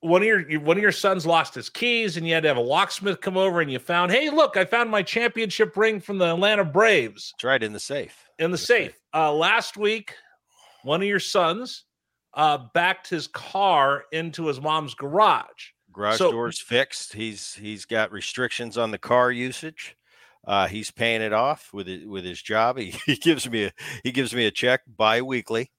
one 0.00 0.22
of 0.22 0.26
your 0.26 0.60
one 0.60 0.76
of 0.76 0.82
your 0.82 0.92
sons 0.92 1.26
lost 1.26 1.54
his 1.54 1.68
keys 1.68 2.16
and 2.16 2.26
you 2.26 2.34
had 2.34 2.42
to 2.42 2.48
have 2.48 2.56
a 2.56 2.60
locksmith 2.60 3.20
come 3.20 3.36
over 3.36 3.60
and 3.60 3.70
you 3.70 3.78
found 3.78 4.12
hey 4.12 4.30
look 4.30 4.56
i 4.56 4.64
found 4.64 4.90
my 4.90 5.02
championship 5.02 5.76
ring 5.76 6.00
from 6.00 6.18
the 6.18 6.26
atlanta 6.26 6.64
braves 6.64 7.32
it's 7.34 7.44
right 7.44 7.62
in 7.62 7.72
the 7.72 7.80
safe 7.80 8.28
in 8.38 8.50
the, 8.50 8.56
the 8.56 8.62
safe. 8.62 8.92
safe. 8.92 9.00
Uh, 9.14 9.32
last 9.32 9.76
week 9.76 10.14
one 10.82 11.02
of 11.02 11.08
your 11.08 11.20
sons 11.20 11.84
uh, 12.34 12.58
backed 12.74 13.08
his 13.08 13.26
car 13.26 14.04
into 14.12 14.46
his 14.46 14.60
mom's 14.60 14.94
garage 14.94 15.72
garage 15.92 16.18
so, 16.18 16.30
doors 16.30 16.60
fixed 16.60 17.14
he's 17.14 17.54
he's 17.54 17.84
got 17.84 18.12
restrictions 18.12 18.78
on 18.78 18.90
the 18.90 18.98
car 18.98 19.32
usage 19.32 19.96
uh, 20.46 20.66
he's 20.66 20.90
paying 20.90 21.20
it 21.20 21.34
off 21.34 21.74
with 21.74 21.88
it, 21.88 22.08
with 22.08 22.24
his 22.24 22.40
job. 22.40 22.78
He, 22.78 22.94
he 23.06 23.16
gives 23.16 23.50
me 23.50 23.64
a 23.64 23.72
he 24.02 24.12
gives 24.12 24.34
me 24.34 24.46
a 24.46 24.50
check 24.50 24.80
biweekly 24.86 25.70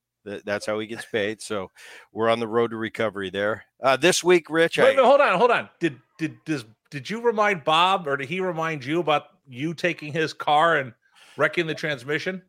that's 0.46 0.66
how 0.66 0.80
he 0.80 0.88
gets 0.88 1.06
paid. 1.06 1.42
So 1.42 1.72
we're 2.12 2.30
on 2.30 2.40
the 2.40 2.48
road 2.48 2.72
to 2.72 2.78
recovery 2.78 3.30
there. 3.30 3.66
Uh, 3.82 3.98
this 3.98 4.24
week, 4.24 4.50
Rich. 4.50 4.78
Wait, 4.78 4.98
I, 4.98 5.04
hold 5.04 5.22
on, 5.22 5.38
hold 5.38 5.52
on. 5.52 5.70
Did 5.80 5.98
did 6.18 6.38
does 6.46 6.66
did 6.92 7.10
you 7.10 7.22
remind 7.22 7.64
Bob 7.64 8.08
or 8.08 8.18
did 8.18 8.28
he 8.28 8.40
remind 8.40 8.84
you 8.84 9.00
about 9.00 9.24
you 9.48 9.74
taking 9.74 10.14
his 10.14 10.34
car 10.34 10.78
and 10.78 10.94
wrecking 11.38 11.68
the 11.68 11.76
transmission? 11.76 12.42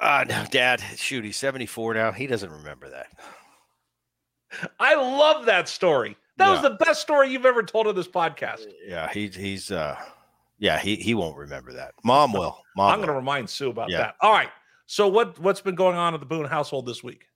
Uh 0.00 0.24
no, 0.28 0.44
Dad. 0.50 0.82
Shoot, 0.96 1.24
he's 1.24 1.36
74 1.36 1.94
now. 1.94 2.12
He 2.12 2.26
doesn't 2.26 2.50
remember 2.50 2.90
that. 2.90 3.08
I 4.78 4.94
love 4.94 5.46
that 5.46 5.68
story. 5.68 6.16
That 6.36 6.46
yeah. 6.46 6.52
was 6.52 6.62
the 6.62 6.84
best 6.84 7.00
story 7.00 7.30
you've 7.30 7.46
ever 7.46 7.62
told 7.62 7.86
on 7.86 7.94
this 7.94 8.08
podcast. 8.08 8.66
Yeah, 8.86 9.10
he, 9.12 9.28
he's 9.28 9.70
uh 9.70 9.96
yeah, 10.58 10.78
he 10.78 10.96
he 10.96 11.14
won't 11.14 11.36
remember 11.36 11.72
that. 11.74 11.94
Mom 12.04 12.32
will. 12.32 12.62
Mom 12.76 12.90
I'm 12.90 12.98
going 12.98 13.08
to 13.08 13.14
remind 13.14 13.48
Sue 13.50 13.70
about 13.70 13.90
yeah. 13.90 13.98
that. 13.98 14.16
All 14.20 14.32
right. 14.32 14.48
So 14.86 15.08
what 15.08 15.38
what's 15.38 15.60
been 15.60 15.74
going 15.74 15.96
on 15.96 16.14
at 16.14 16.20
the 16.20 16.26
Boone 16.26 16.46
household 16.46 16.86
this 16.86 17.02
week? 17.02 17.26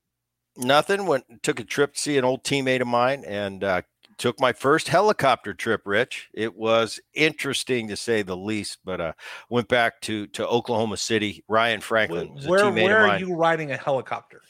Nothing. 0.57 1.07
Went 1.07 1.25
took 1.43 1.61
a 1.61 1.65
trip 1.65 1.95
to 1.95 2.01
see 2.01 2.19
an 2.19 2.25
old 2.25 2.45
teammate 2.45 2.81
of 2.81 2.89
mine 2.89 3.25
and 3.27 3.65
uh, 3.65 3.83
took 4.19 4.39
my 4.41 4.53
first 4.53 4.89
helicopter 4.89 5.55
trip. 5.55 5.83
Rich, 5.85 6.29
it 6.35 6.55
was 6.55 7.01
interesting 7.15 7.89
to 7.89 7.97
say 7.97 8.23
the 8.23 8.37
least. 8.37 8.79
But 8.85 9.01
uh, 9.01 9.13
went 9.49 9.69
back 9.69 10.01
to 10.03 10.27
to 10.29 10.47
Oklahoma 10.47 10.97
City. 10.97 11.45
Ryan 11.49 11.81
Franklin. 11.81 12.29
Where 12.47 12.71
where 12.71 13.07
are 13.07 13.19
you 13.19 13.35
riding 13.35 13.71
a 13.71 13.77
helicopter? 13.77 14.43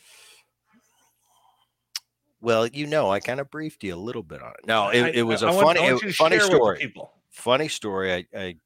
Well, 2.41 2.69
you 2.69 2.87
know, 2.87 3.11
I 3.11 3.21
kind 3.21 3.41
of 3.41 3.51
briefed 3.51 3.83
you 3.83 3.95
a 3.95 3.97
little 3.97 4.23
bit 4.23 4.43
on 4.43 4.51
it. 4.51 4.67
No, 4.67 4.91
it, 4.91 5.03
I, 5.03 5.09
it 5.09 5.23
was 5.23 5.43
a 5.43 5.49
I 5.49 5.53
funny, 5.61 5.81
want, 5.81 6.15
funny 6.15 6.39
story. 6.39 6.95
Funny 7.31 7.69
story. 7.69 8.15
I, 8.15 8.27
I 8.37 8.57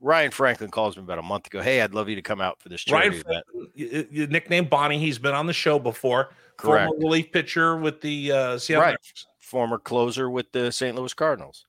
Ryan 0.00 0.30
Franklin 0.30 0.70
calls 0.70 0.96
me 0.96 1.02
about 1.02 1.18
a 1.18 1.22
month 1.22 1.46
ago. 1.46 1.60
Hey, 1.60 1.82
I'd 1.82 1.94
love 1.94 2.08
you 2.08 2.16
to 2.16 2.22
come 2.22 2.40
out 2.40 2.60
for 2.60 2.68
this 2.68 2.82
charity 2.82 3.22
Ryan, 3.26 3.42
event. 3.74 4.08
You, 4.10 4.26
nicknamed 4.26 4.70
Bonnie. 4.70 4.98
He's 4.98 5.18
been 5.18 5.34
on 5.34 5.46
the 5.46 5.52
show 5.52 5.78
before. 5.78 6.30
Correct. 6.56 6.88
Former 6.88 6.98
relief 6.98 7.32
pitcher 7.32 7.76
with 7.76 8.00
the 8.00 8.32
uh, 8.32 8.58
Seattle. 8.58 8.84
Right. 8.84 8.96
Former 9.38 9.78
closer 9.78 10.30
with 10.30 10.50
the 10.52 10.72
St. 10.72 10.96
Louis 10.96 11.12
Cardinals. 11.12 11.66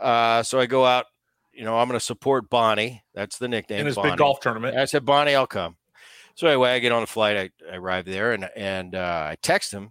Uh, 0.00 0.42
so 0.42 0.58
I 0.58 0.66
go 0.66 0.84
out. 0.84 1.06
You 1.52 1.64
know, 1.64 1.78
I'm 1.78 1.86
going 1.86 1.98
to 1.98 2.04
support 2.04 2.48
Bonnie. 2.48 3.02
That's 3.14 3.38
the 3.38 3.46
nickname. 3.46 3.80
In 3.80 3.86
his 3.86 3.96
Bonnie. 3.96 4.10
big 4.10 4.18
golf 4.18 4.40
tournament. 4.40 4.76
I 4.76 4.86
said, 4.86 5.04
Bonnie, 5.04 5.34
I'll 5.34 5.46
come. 5.46 5.76
So 6.34 6.46
anyway, 6.46 6.70
I 6.70 6.78
get 6.78 6.92
on 6.92 7.02
the 7.02 7.06
flight. 7.06 7.36
I, 7.36 7.50
I 7.70 7.76
arrive 7.76 8.06
there 8.06 8.32
and 8.32 8.48
and 8.56 8.94
uh, 8.94 9.26
I 9.30 9.36
text 9.42 9.72
him. 9.72 9.90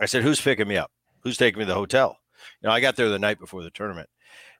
I 0.00 0.06
said, 0.06 0.22
"Who's 0.22 0.40
picking 0.40 0.66
me 0.66 0.76
up? 0.76 0.90
Who's 1.20 1.36
taking 1.36 1.58
me 1.58 1.66
to 1.66 1.68
the 1.68 1.74
hotel?" 1.74 2.16
You 2.62 2.68
know, 2.68 2.72
I 2.74 2.80
got 2.80 2.96
there 2.96 3.08
the 3.10 3.18
night 3.18 3.38
before 3.38 3.62
the 3.62 3.70
tournament, 3.70 4.08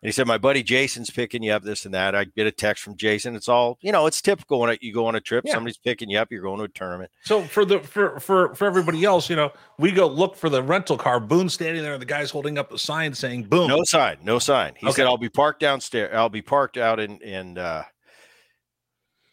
and 0.02 0.08
he 0.08 0.12
said, 0.12 0.26
"My 0.26 0.38
buddy 0.38 0.62
Jason's 0.62 1.10
picking 1.10 1.42
you 1.42 1.52
up. 1.52 1.62
This 1.62 1.84
and 1.84 1.92
that." 1.94 2.14
I 2.14 2.24
get 2.24 2.46
a 2.46 2.52
text 2.52 2.82
from 2.82 2.96
Jason. 2.96 3.36
It's 3.36 3.48
all 3.48 3.78
you 3.82 3.92
know. 3.92 4.06
It's 4.06 4.22
typical 4.22 4.60
when 4.60 4.76
you 4.80 4.92
go 4.94 5.06
on 5.06 5.14
a 5.14 5.20
trip. 5.20 5.44
Yeah. 5.46 5.52
Somebody's 5.54 5.76
picking 5.78 6.08
you 6.08 6.18
up. 6.18 6.28
You're 6.30 6.42
going 6.42 6.58
to 6.58 6.64
a 6.64 6.68
tournament. 6.68 7.10
So 7.24 7.42
for 7.42 7.64
the 7.64 7.80
for 7.80 8.18
for 8.20 8.54
for 8.54 8.66
everybody 8.66 9.04
else, 9.04 9.28
you 9.28 9.36
know, 9.36 9.52
we 9.78 9.92
go 9.92 10.06
look 10.06 10.36
for 10.36 10.48
the 10.48 10.62
rental 10.62 10.96
car. 10.96 11.20
Boone's 11.20 11.54
standing 11.54 11.82
there, 11.82 11.92
and 11.94 12.02
the 12.02 12.06
guy's 12.06 12.30
holding 12.30 12.56
up 12.58 12.72
a 12.72 12.78
sign 12.78 13.12
saying 13.14 13.44
"Boom." 13.44 13.68
No 13.68 13.82
sign. 13.84 14.16
No 14.22 14.38
sign. 14.38 14.74
He 14.76 14.86
Okay. 14.86 14.96
said, 14.96 15.06
"I'll 15.06 15.18
be 15.18 15.28
parked 15.28 15.60
downstairs. 15.60 16.10
I'll 16.14 16.28
be 16.28 16.42
parked 16.42 16.76
out 16.78 16.98
in 16.98 17.18
in 17.20 17.58
uh, 17.58 17.84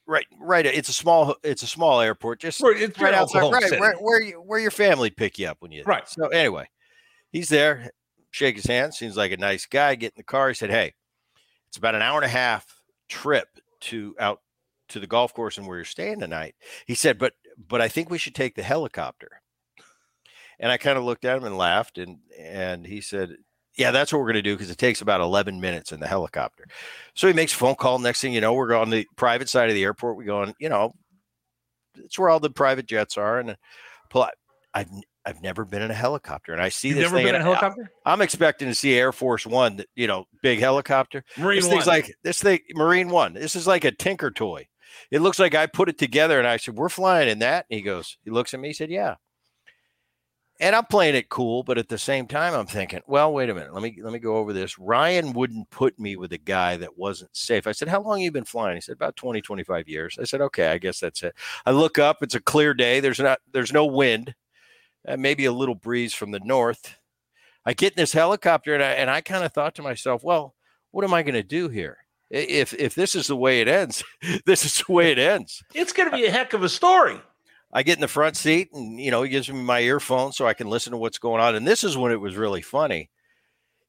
right 0.06 0.26
right. 0.40 0.66
It's 0.66 0.90
a 0.90 0.94
small 0.94 1.36
it's 1.44 1.64
a 1.64 1.68
small 1.68 2.02
airport. 2.02 2.40
Just 2.42 2.62
Right, 2.62 2.82
it's 2.82 3.00
right 3.00 3.14
outside, 3.14 3.50
right 3.52 3.64
City. 3.64 3.80
where 3.80 3.96
where, 3.96 4.22
you, 4.22 4.34
where 4.36 4.60
your 4.60 4.72
family 4.72 5.10
pick 5.12 5.40
you 5.40 5.48
up 5.48 5.58
when 5.60 5.72
you 5.72 5.84
Right. 5.86 6.08
So 6.10 6.28
anyway, 6.28 6.68
he's 7.32 7.50
there. 7.50 7.92
Shake 8.32 8.56
his 8.56 8.66
hand. 8.66 8.94
Seems 8.94 9.18
like 9.18 9.32
a 9.32 9.38
nice 9.38 9.66
guy. 9.66 9.96
Get 9.96 10.14
in 10.14 10.18
the 10.18 10.24
car. 10.24 10.50
He 10.50 10.54
said, 10.54 10.70
"Hey, 10.70 10.94
it's 11.68 11.78
about 11.78 11.96
an 11.96 12.02
hour 12.02 12.18
and 12.18 12.26
a 12.26 12.30
half 12.30 12.82
trip 13.10 13.48
to 13.82 14.16
out 14.20 14.42
to 14.90 15.00
the 15.00 15.08
golf 15.08 15.34
course 15.34 15.58
and 15.58 15.68
where 15.68 15.78
you're 15.78 15.86
staying 15.86 16.20
tonight." 16.20 16.56
He 16.86 16.96
said, 16.96 17.18
"But 17.18 17.34
but 17.58 17.82
I 17.82 17.88
think 17.88 18.10
we 18.10 18.18
should 18.18 18.36
take 18.36 18.56
the 18.56 18.64
helicopter." 18.64 19.42
And 20.60 20.72
I 20.72 20.78
kind 20.78 20.98
of 20.98 21.04
looked 21.04 21.26
at 21.26 21.38
him 21.38 21.44
and 21.46 21.58
laughed, 21.58 21.98
and 21.98 22.20
and 22.38 22.86
he 22.86 23.02
said, 23.02 23.38
"Yeah, 23.76 23.92
that's 23.92 24.12
what 24.12 24.20
we're 24.20 24.26
going 24.26 24.36
to 24.36 24.42
do 24.42 24.56
because 24.56 24.72
it 24.72 24.78
takes 24.78 25.02
about 25.02 25.22
11 25.22 25.60
minutes 25.62 25.92
in 25.92 26.00
the 26.00 26.08
helicopter." 26.08 26.66
So 27.14 27.28
he 27.28 27.34
makes 27.34 27.54
a 27.54 27.58
phone 27.58 27.76
call. 27.76 28.00
Next 28.00 28.22
thing 28.22 28.34
you 28.34 28.42
know, 28.42 28.54
we're 28.54 28.74
on 28.76 28.90
the 28.90 29.08
private 29.16 29.50
side 29.50 29.70
of 29.70 29.76
the 29.76 29.84
airport. 29.84 30.18
We 30.18 30.26
go 30.26 30.42
on, 30.42 30.54
you 30.60 30.70
know, 30.70 30.94
it's 31.96 32.18
where 32.20 32.30
all 32.30 32.40
the 32.40 32.50
private 32.50 32.88
jets 32.88 33.18
are, 33.18 33.40
and 33.40 33.58
pull. 34.10 34.28
I've 34.74 34.90
I've 35.28 35.42
never 35.42 35.66
been 35.66 35.82
in 35.82 35.92
a 35.92 35.96
helicopter, 35.96 36.54
and 36.54 36.62
I 36.62 36.70
see 36.70 36.94
this. 36.94 37.02
You've 37.02 37.12
this 37.12 37.12
never 37.12 37.18
thing. 37.18 37.26
been 37.26 37.36
in 37.36 37.42
a 37.42 37.44
and 37.46 37.50
I- 37.56 37.60
helicopter? 37.60 37.92
I'm 38.06 38.22
expecting 38.22 38.68
to 38.70 38.74
see 38.76 38.96
Air 38.96 39.12
Force 39.12 39.46
One, 39.46 39.84
you 39.96 40.08
know, 40.08 40.26
big 40.42 40.60
helicopter. 40.60 41.24
Marine 41.38 41.58
this 41.60 41.68
thing's 41.68 41.86
One. 41.86 41.96
like 41.98 42.16
this 42.24 42.40
thing, 42.42 42.60
Marine 42.76 43.10
One. 43.10 43.34
This 43.34 43.56
is 43.56 43.68
like 43.68 43.84
a 43.84 43.92
Tinker 43.92 44.32
toy. 44.32 44.68
It 45.12 45.20
looks 45.22 45.38
like 45.38 45.54
I 45.54 45.68
put 45.68 45.90
it 45.90 45.98
together, 45.98 46.40
and 46.40 46.48
I 46.48 46.56
said, 46.58 46.76
"We're 46.78 46.88
flying 46.90 47.28
in 47.30 47.40
that." 47.40 47.66
And 47.70 47.76
he 47.78 47.82
goes, 47.84 48.18
he 48.24 48.32
looks 48.32 48.54
at 48.54 48.60
me, 48.62 48.70
he 48.70 48.74
said, 48.74 48.90
"Yeah." 48.90 49.16
And 50.60 50.76
I'm 50.76 50.86
playing 50.86 51.14
it 51.14 51.30
cool, 51.30 51.62
but 51.62 51.78
at 51.78 51.88
the 51.88 52.00
same 52.00 52.26
time, 52.26 52.56
I'm 52.56 52.66
thinking, 52.66 53.02
well, 53.06 53.32
wait 53.32 53.52
a 53.52 53.54
minute. 53.54 53.76
Let 53.76 53.84
me 53.84 54.00
let 54.02 54.12
me 54.12 54.18
go 54.18 54.38
over 54.38 54.54
this. 54.54 54.80
Ryan 54.80 55.34
wouldn't 55.34 55.70
put 55.70 56.00
me 56.00 56.16
with 56.16 56.34
a 56.34 56.40
guy 56.40 56.78
that 56.78 56.98
wasn't 56.98 57.36
safe. 57.36 57.68
I 57.68 57.74
said, 57.74 57.88
How 57.90 58.02
long 58.02 58.22
you 58.22 58.32
been 58.32 58.44
flying? 58.44 58.76
He 58.76 58.82
said, 58.82 58.94
About 58.94 59.16
20, 59.18 59.40
25 59.42 59.88
years. 59.88 60.18
I 60.20 60.24
said, 60.24 60.42
Okay, 60.42 60.70
I 60.70 60.80
guess 60.80 61.00
that's 61.00 61.22
it. 61.22 61.36
I 61.66 61.72
look 61.72 62.00
up, 62.00 62.24
it's 62.24 62.34
a 62.34 62.40
clear 62.42 62.74
day. 62.74 63.00
There's 63.02 63.20
not 63.20 63.40
there's 63.54 63.72
no 63.74 63.86
wind. 63.86 64.34
Uh, 65.08 65.18
maybe 65.18 65.46
a 65.46 65.52
little 65.52 65.76
breeze 65.76 66.14
from 66.14 66.32
the 66.32 66.42
north. 66.42 66.98
I 67.66 67.74
get 67.74 67.94
in 67.94 67.98
this 67.98 68.14
helicopter 68.14 68.74
and 68.74 68.84
I 68.84 68.92
and 68.92 69.10
I 69.10 69.22
kind 69.22 69.44
of 69.44 69.54
thought 69.54 69.76
to 69.76 69.82
myself, 69.82 70.24
well, 70.24 70.56
what 70.92 71.06
am 71.06 71.14
I 71.14 71.24
going 71.24 71.36
to 71.36 71.44
do 71.44 71.70
here? 71.70 71.98
If 72.30 72.74
if 72.74 72.96
this 72.96 73.16
is 73.16 73.28
the 73.28 73.36
way 73.36 73.62
it 73.62 73.68
ends, 73.68 74.04
this 74.46 74.66
is 74.66 74.84
the 74.86 74.92
way 74.92 75.12
it 75.12 75.20
ends. 75.20 75.64
It's 75.74 75.94
going 75.94 76.10
to 76.10 76.16
be 76.16 76.26
a 76.26 76.32
heck 76.32 76.54
of 76.54 76.64
a 76.64 76.70
story. 76.70 77.22
I 77.72 77.84
get 77.84 77.98
in 77.98 78.02
the 78.02 78.08
front 78.08 78.38
seat 78.38 78.70
and 78.74 79.00
you 79.00 79.12
know 79.12 79.22
he 79.24 79.30
gives 79.30 79.50
me 79.50 79.62
my 79.62 79.82
earphone 79.82 80.32
so 80.34 80.48
I 80.48 80.54
can 80.54 80.70
listen 80.70 80.92
to 80.92 80.98
what's 80.98 81.20
going 81.20 81.42
on. 81.42 81.56
And 81.56 81.68
this 81.68 81.84
is 81.84 81.98
when 81.98 82.12
it 82.12 82.22
was 82.22 82.36
really 82.36 82.62
funny. 82.62 83.10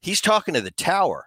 He's 0.00 0.20
talking 0.20 0.54
to 0.54 0.60
the 0.60 0.70
tower. 0.70 1.26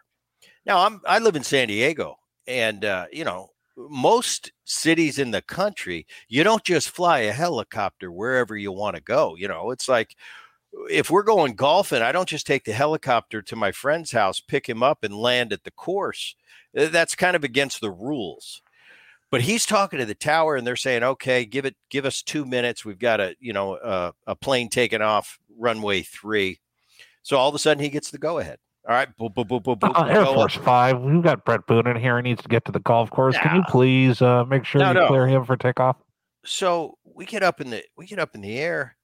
Now 0.65 0.85
I'm 0.85 1.01
I 1.05 1.19
live 1.19 1.35
in 1.35 1.43
San 1.43 1.67
Diego, 1.67 2.17
and 2.47 2.85
uh, 2.85 3.05
you 3.11 3.25
know 3.25 3.49
most 3.77 4.51
cities 4.65 5.19
in 5.19 5.31
the 5.31 5.41
country 5.41 6.05
you 6.27 6.43
don't 6.43 6.63
just 6.63 6.89
fly 6.89 7.19
a 7.19 7.31
helicopter 7.31 8.11
wherever 8.11 8.55
you 8.55 8.71
want 8.71 8.95
to 8.95 9.01
go. 9.01 9.35
You 9.35 9.47
know 9.47 9.71
it's 9.71 9.89
like 9.89 10.15
if 10.89 11.09
we're 11.09 11.23
going 11.23 11.55
golfing, 11.55 12.01
I 12.01 12.11
don't 12.13 12.29
just 12.29 12.47
take 12.47 12.63
the 12.63 12.73
helicopter 12.73 13.41
to 13.41 13.55
my 13.57 13.71
friend's 13.71 14.11
house, 14.13 14.39
pick 14.39 14.67
him 14.67 14.81
up, 14.81 15.03
and 15.03 15.13
land 15.13 15.51
at 15.51 15.63
the 15.65 15.71
course. 15.71 16.35
Uh, 16.77 16.87
That's 16.87 17.15
kind 17.15 17.35
of 17.35 17.43
against 17.43 17.81
the 17.81 17.91
rules 17.91 18.61
but 19.31 19.41
he's 19.41 19.65
talking 19.65 19.97
to 19.97 20.05
the 20.05 20.13
tower 20.13 20.55
and 20.55 20.67
they're 20.67 20.75
saying 20.75 21.03
okay 21.03 21.45
give 21.45 21.65
it 21.65 21.75
give 21.89 22.05
us 22.05 22.21
two 22.21 22.45
minutes 22.45 22.85
we've 22.85 22.99
got 22.99 23.19
a 23.19 23.35
you 23.39 23.53
know 23.53 23.75
a, 23.75 24.13
a 24.27 24.35
plane 24.35 24.69
taking 24.69 25.01
off 25.01 25.39
runway 25.57 26.01
three 26.01 26.59
so 27.23 27.37
all 27.37 27.49
of 27.49 27.55
a 27.55 27.59
sudden 27.59 27.83
he 27.83 27.89
gets 27.89 28.11
the 28.11 28.17
go 28.19 28.37
ahead 28.37 28.59
all 28.87 28.95
right 28.95 29.09
boop, 29.19 29.33
boop, 29.35 29.47
boop, 29.47 29.63
boop, 29.63 29.79
boop, 29.79 29.91
Uh, 29.99 30.05
Air 30.05 30.25
Force 30.25 30.57
up. 30.57 30.63
Five, 30.63 30.99
we've 31.01 31.21
got 31.23 31.45
Bret 31.45 31.65
Boone 31.67 31.87
in 31.87 31.97
here. 31.97 32.17
He 32.17 32.23
needs 32.23 32.41
to 32.41 32.47
get 32.49 32.65
to 32.65 32.71
the 32.71 32.79
golf 32.79 33.09
course. 33.11 33.37
Can 33.37 33.55
you 33.57 33.63
please 33.69 34.21
uh, 34.21 34.43
make 34.45 34.65
sure 34.65 34.81
No, 34.81 34.87
you 34.89 34.93
no. 34.95 35.07
clear 35.07 35.27
him 35.27 35.45
for 35.45 35.55
takeoff? 35.57 35.97
so 36.43 36.97
we 37.03 37.23
get 37.25 37.43
up 37.43 37.61
in 37.61 37.69
the 37.69 37.83
we 37.95 38.07
get 38.07 38.17
up 38.17 38.33
in 38.33 38.41
the 38.41 38.57
air 38.57 38.97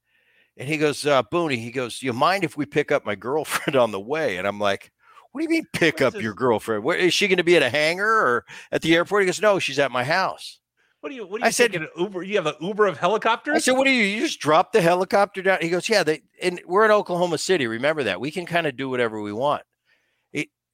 and 0.56 0.68
he 0.68 0.76
goes 0.76 1.06
uh 1.06 1.22
boonie 1.30 1.56
he 1.56 1.70
goes 1.70 2.02
you 2.02 2.12
mind 2.12 2.42
if 2.42 2.56
we 2.56 2.66
pick 2.66 2.90
up 2.90 3.06
my 3.06 3.14
girlfriend 3.14 3.76
on 3.76 3.92
the 3.92 4.00
way 4.00 4.38
and 4.38 4.44
i'm 4.48 4.58
like 4.58 4.90
what 5.30 5.38
do 5.40 5.44
you 5.44 5.48
mean 5.48 5.64
pick 5.72 6.00
What 6.00 6.16
up 6.16 6.20
your 6.20 6.34
girlfriend 6.34 6.82
Where 6.82 6.96
is 6.96 7.14
she 7.14 7.28
going 7.28 7.36
to 7.38 7.44
be 7.44 7.54
at 7.54 7.62
a 7.62 7.70
hangar 7.70 8.08
or 8.10 8.44
at 8.72 8.82
the 8.82 8.92
airport 8.96 9.22
he 9.22 9.26
goes 9.26 9.40
no 9.40 9.60
she's 9.60 9.78
at 9.78 9.92
my 9.92 10.02
house 10.02 10.58
What 11.00 11.10
do 11.10 11.14
you? 11.14 11.26
What 11.26 11.38
do 11.38 11.44
I 11.44 11.48
you 11.48 11.52
said- 11.52 11.72
think? 11.72 11.84
An 11.84 11.88
Uber? 12.04 12.22
You 12.24 12.36
have 12.36 12.46
an 12.46 12.54
Uber 12.60 12.86
of 12.86 12.98
helicopters. 12.98 13.54
I 13.56 13.58
said, 13.60 13.72
"What 13.76 13.84
do 13.84 13.90
you? 13.90 14.02
You 14.02 14.20
just 14.22 14.40
drop 14.40 14.72
the 14.72 14.80
helicopter 14.80 15.42
down?" 15.42 15.58
He 15.60 15.68
goes, 15.68 15.88
"Yeah." 15.88 16.02
They 16.02 16.22
and 16.42 16.60
we're 16.66 16.84
in 16.84 16.90
Oklahoma 16.90 17.38
City. 17.38 17.66
Remember 17.66 18.02
that 18.02 18.20
we 18.20 18.30
can 18.30 18.46
kind 18.46 18.66
of 18.66 18.76
do 18.76 18.88
whatever 18.88 19.20
we 19.20 19.32
want. 19.32 19.62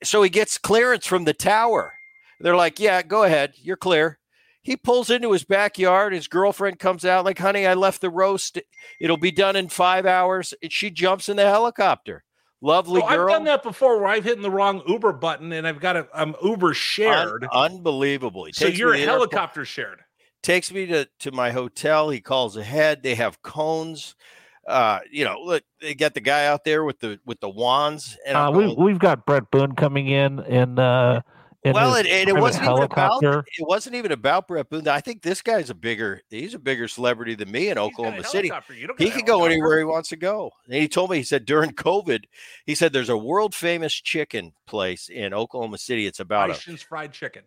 So 0.02 0.22
he 0.22 0.28
gets 0.28 0.58
clearance 0.58 1.06
from 1.06 1.24
the 1.24 1.32
tower. 1.32 1.94
They're 2.40 2.56
like, 2.56 2.78
"Yeah, 2.78 3.00
go 3.02 3.22
ahead. 3.22 3.54
You're 3.56 3.76
clear." 3.76 4.18
He 4.60 4.76
pulls 4.76 5.08
into 5.10 5.32
his 5.32 5.44
backyard. 5.44 6.12
His 6.14 6.26
girlfriend 6.28 6.78
comes 6.78 7.04
out, 7.04 7.24
like, 7.24 7.38
"Honey, 7.38 7.66
I 7.66 7.74
left 7.74 8.00
the 8.00 8.10
roast. 8.10 8.58
It'll 9.00 9.16
be 9.18 9.30
done 9.30 9.56
in 9.56 9.68
five 9.68 10.04
hours." 10.04 10.52
And 10.62 10.70
she 10.72 10.90
jumps 10.90 11.28
in 11.28 11.36
the 11.36 11.44
helicopter. 11.44 12.24
Lovely 12.60 13.00
So 13.02 13.06
I've 13.06 13.28
done 13.28 13.44
that 13.44 13.62
before, 13.62 13.98
where 13.98 14.06
I've 14.08 14.24
hit 14.24 14.40
the 14.40 14.50
wrong 14.50 14.82
Uber 14.86 15.12
button 15.14 15.52
and 15.52 15.66
I've 15.66 15.80
got 15.80 15.96
a 15.96 16.08
um, 16.14 16.34
Uber 16.42 16.68
Un- 16.68 16.74
shared. 16.74 17.46
unbelievable. 17.52 18.44
He 18.46 18.52
so 18.52 18.66
you're 18.66 18.94
a 18.94 18.96
the 18.96 19.02
airport. 19.04 19.32
helicopter 19.32 19.64
shared. 19.66 20.03
Takes 20.44 20.70
me 20.70 20.84
to, 20.86 21.08
to 21.20 21.32
my 21.32 21.50
hotel. 21.50 22.10
He 22.10 22.20
calls 22.20 22.56
ahead. 22.58 23.02
They 23.02 23.14
have 23.14 23.40
cones. 23.42 24.14
Uh, 24.68 25.00
you 25.10 25.24
know, 25.24 25.40
look, 25.42 25.62
they 25.80 25.94
got 25.94 26.12
the 26.12 26.20
guy 26.20 26.46
out 26.46 26.64
there 26.64 26.84
with 26.84 27.00
the 27.00 27.18
with 27.24 27.40
the 27.40 27.48
wands. 27.48 28.16
And 28.26 28.36
Uh, 28.36 28.50
we 28.54 28.64
going, 28.66 28.76
we've 28.78 28.98
got 28.98 29.24
Bret 29.24 29.50
Boone 29.50 29.74
coming 29.74 30.08
in 30.08 30.40
and 30.40 30.78
uh, 30.78 31.22
in 31.64 31.72
well, 31.72 31.94
his 31.94 32.04
it, 32.04 32.10
and 32.12 32.28
it 32.28 32.36
wasn't 32.38 32.64
even 32.66 32.82
about 32.82 33.22
it 33.22 33.44
wasn't 33.60 33.94
even 33.94 34.12
about 34.12 34.48
Bret 34.48 34.68
Boone. 34.68 34.86
I 34.86 35.00
think 35.00 35.22
this 35.22 35.40
guy's 35.40 35.70
a 35.70 35.74
bigger 35.74 36.20
he's 36.28 36.52
a 36.52 36.58
bigger 36.58 36.88
celebrity 36.88 37.34
than 37.34 37.50
me 37.50 37.68
in 37.68 37.68
He's 37.68 37.74
got 37.76 37.80
a 37.80 37.84
Oklahoma 37.86 38.24
City. 38.24 38.48
helicopter. 38.48 38.74
You 38.74 38.86
don't 38.86 38.98
He 38.98 39.06
get 39.06 39.14
can 39.14 39.24
go 39.24 39.46
anywhere 39.46 39.78
he 39.78 39.84
wants 39.84 40.10
to 40.10 40.16
go. 40.16 40.50
And 40.66 40.74
he 40.74 40.88
told 40.88 41.10
me, 41.10 41.16
he 41.16 41.22
said 41.22 41.46
during 41.46 41.70
COVID, 41.70 42.24
he 42.66 42.74
said 42.74 42.92
there's 42.92 43.08
a 43.08 43.16
world 43.16 43.54
famous 43.54 43.94
chicken 43.94 44.52
place 44.66 45.08
in 45.08 45.32
Oklahoma 45.32 45.78
City. 45.78 46.06
It's 46.06 46.20
about 46.20 46.50
a 46.50 46.54
fried 46.54 47.12
chicken. 47.12 47.44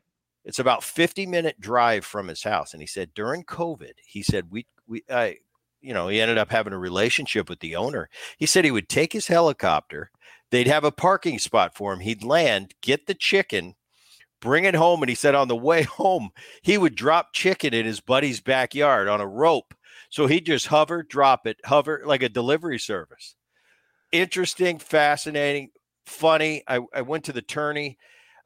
It's 0.47 0.59
about 0.59 0.83
50 0.83 1.27
minute 1.27 1.59
drive 1.59 2.05
from 2.05 2.29
his 2.29 2.43
house 2.43 2.73
and 2.73 2.81
he 2.81 2.87
said 2.87 3.13
during 3.13 3.43
covid 3.43 3.93
he 4.03 4.23
said 4.23 4.49
we 4.49 4.65
we 4.87 5.03
i 5.11 5.37
you 5.81 5.93
know 5.93 6.07
he 6.07 6.19
ended 6.19 6.37
up 6.37 6.49
having 6.49 6.73
a 6.73 6.79
relationship 6.79 7.49
with 7.49 7.59
the 7.59 7.75
owner. 7.75 8.09
He 8.37 8.45
said 8.47 8.65
he 8.65 8.71
would 8.71 8.89
take 8.89 9.13
his 9.13 9.27
helicopter 9.27 10.09
they'd 10.49 10.67
have 10.67 10.83
a 10.83 10.91
parking 10.91 11.37
spot 11.37 11.75
for 11.75 11.93
him 11.93 11.99
he'd 11.99 12.23
land 12.23 12.73
get 12.81 13.05
the 13.05 13.13
chicken 13.13 13.75
bring 14.39 14.63
it 14.63 14.75
home 14.75 15.03
and 15.03 15.09
he 15.09 15.15
said 15.15 15.35
on 15.35 15.47
the 15.47 15.55
way 15.55 15.83
home 15.83 16.29
he 16.61 16.77
would 16.77 16.95
drop 16.95 17.33
chicken 17.33 17.73
in 17.73 17.85
his 17.85 17.99
buddy's 17.99 18.41
backyard 18.41 19.07
on 19.07 19.21
a 19.21 19.27
rope. 19.27 19.73
So 20.09 20.27
he'd 20.27 20.45
just 20.45 20.67
hover 20.67 21.03
drop 21.03 21.45
it 21.45 21.57
hover 21.65 22.01
like 22.05 22.23
a 22.23 22.29
delivery 22.29 22.79
service. 22.79 23.35
Interesting 24.11 24.79
fascinating 24.79 25.71
funny 26.05 26.63
i, 26.69 26.79
I 26.93 27.01
went 27.01 27.25
to 27.25 27.33
the 27.33 27.41
tourney 27.41 27.97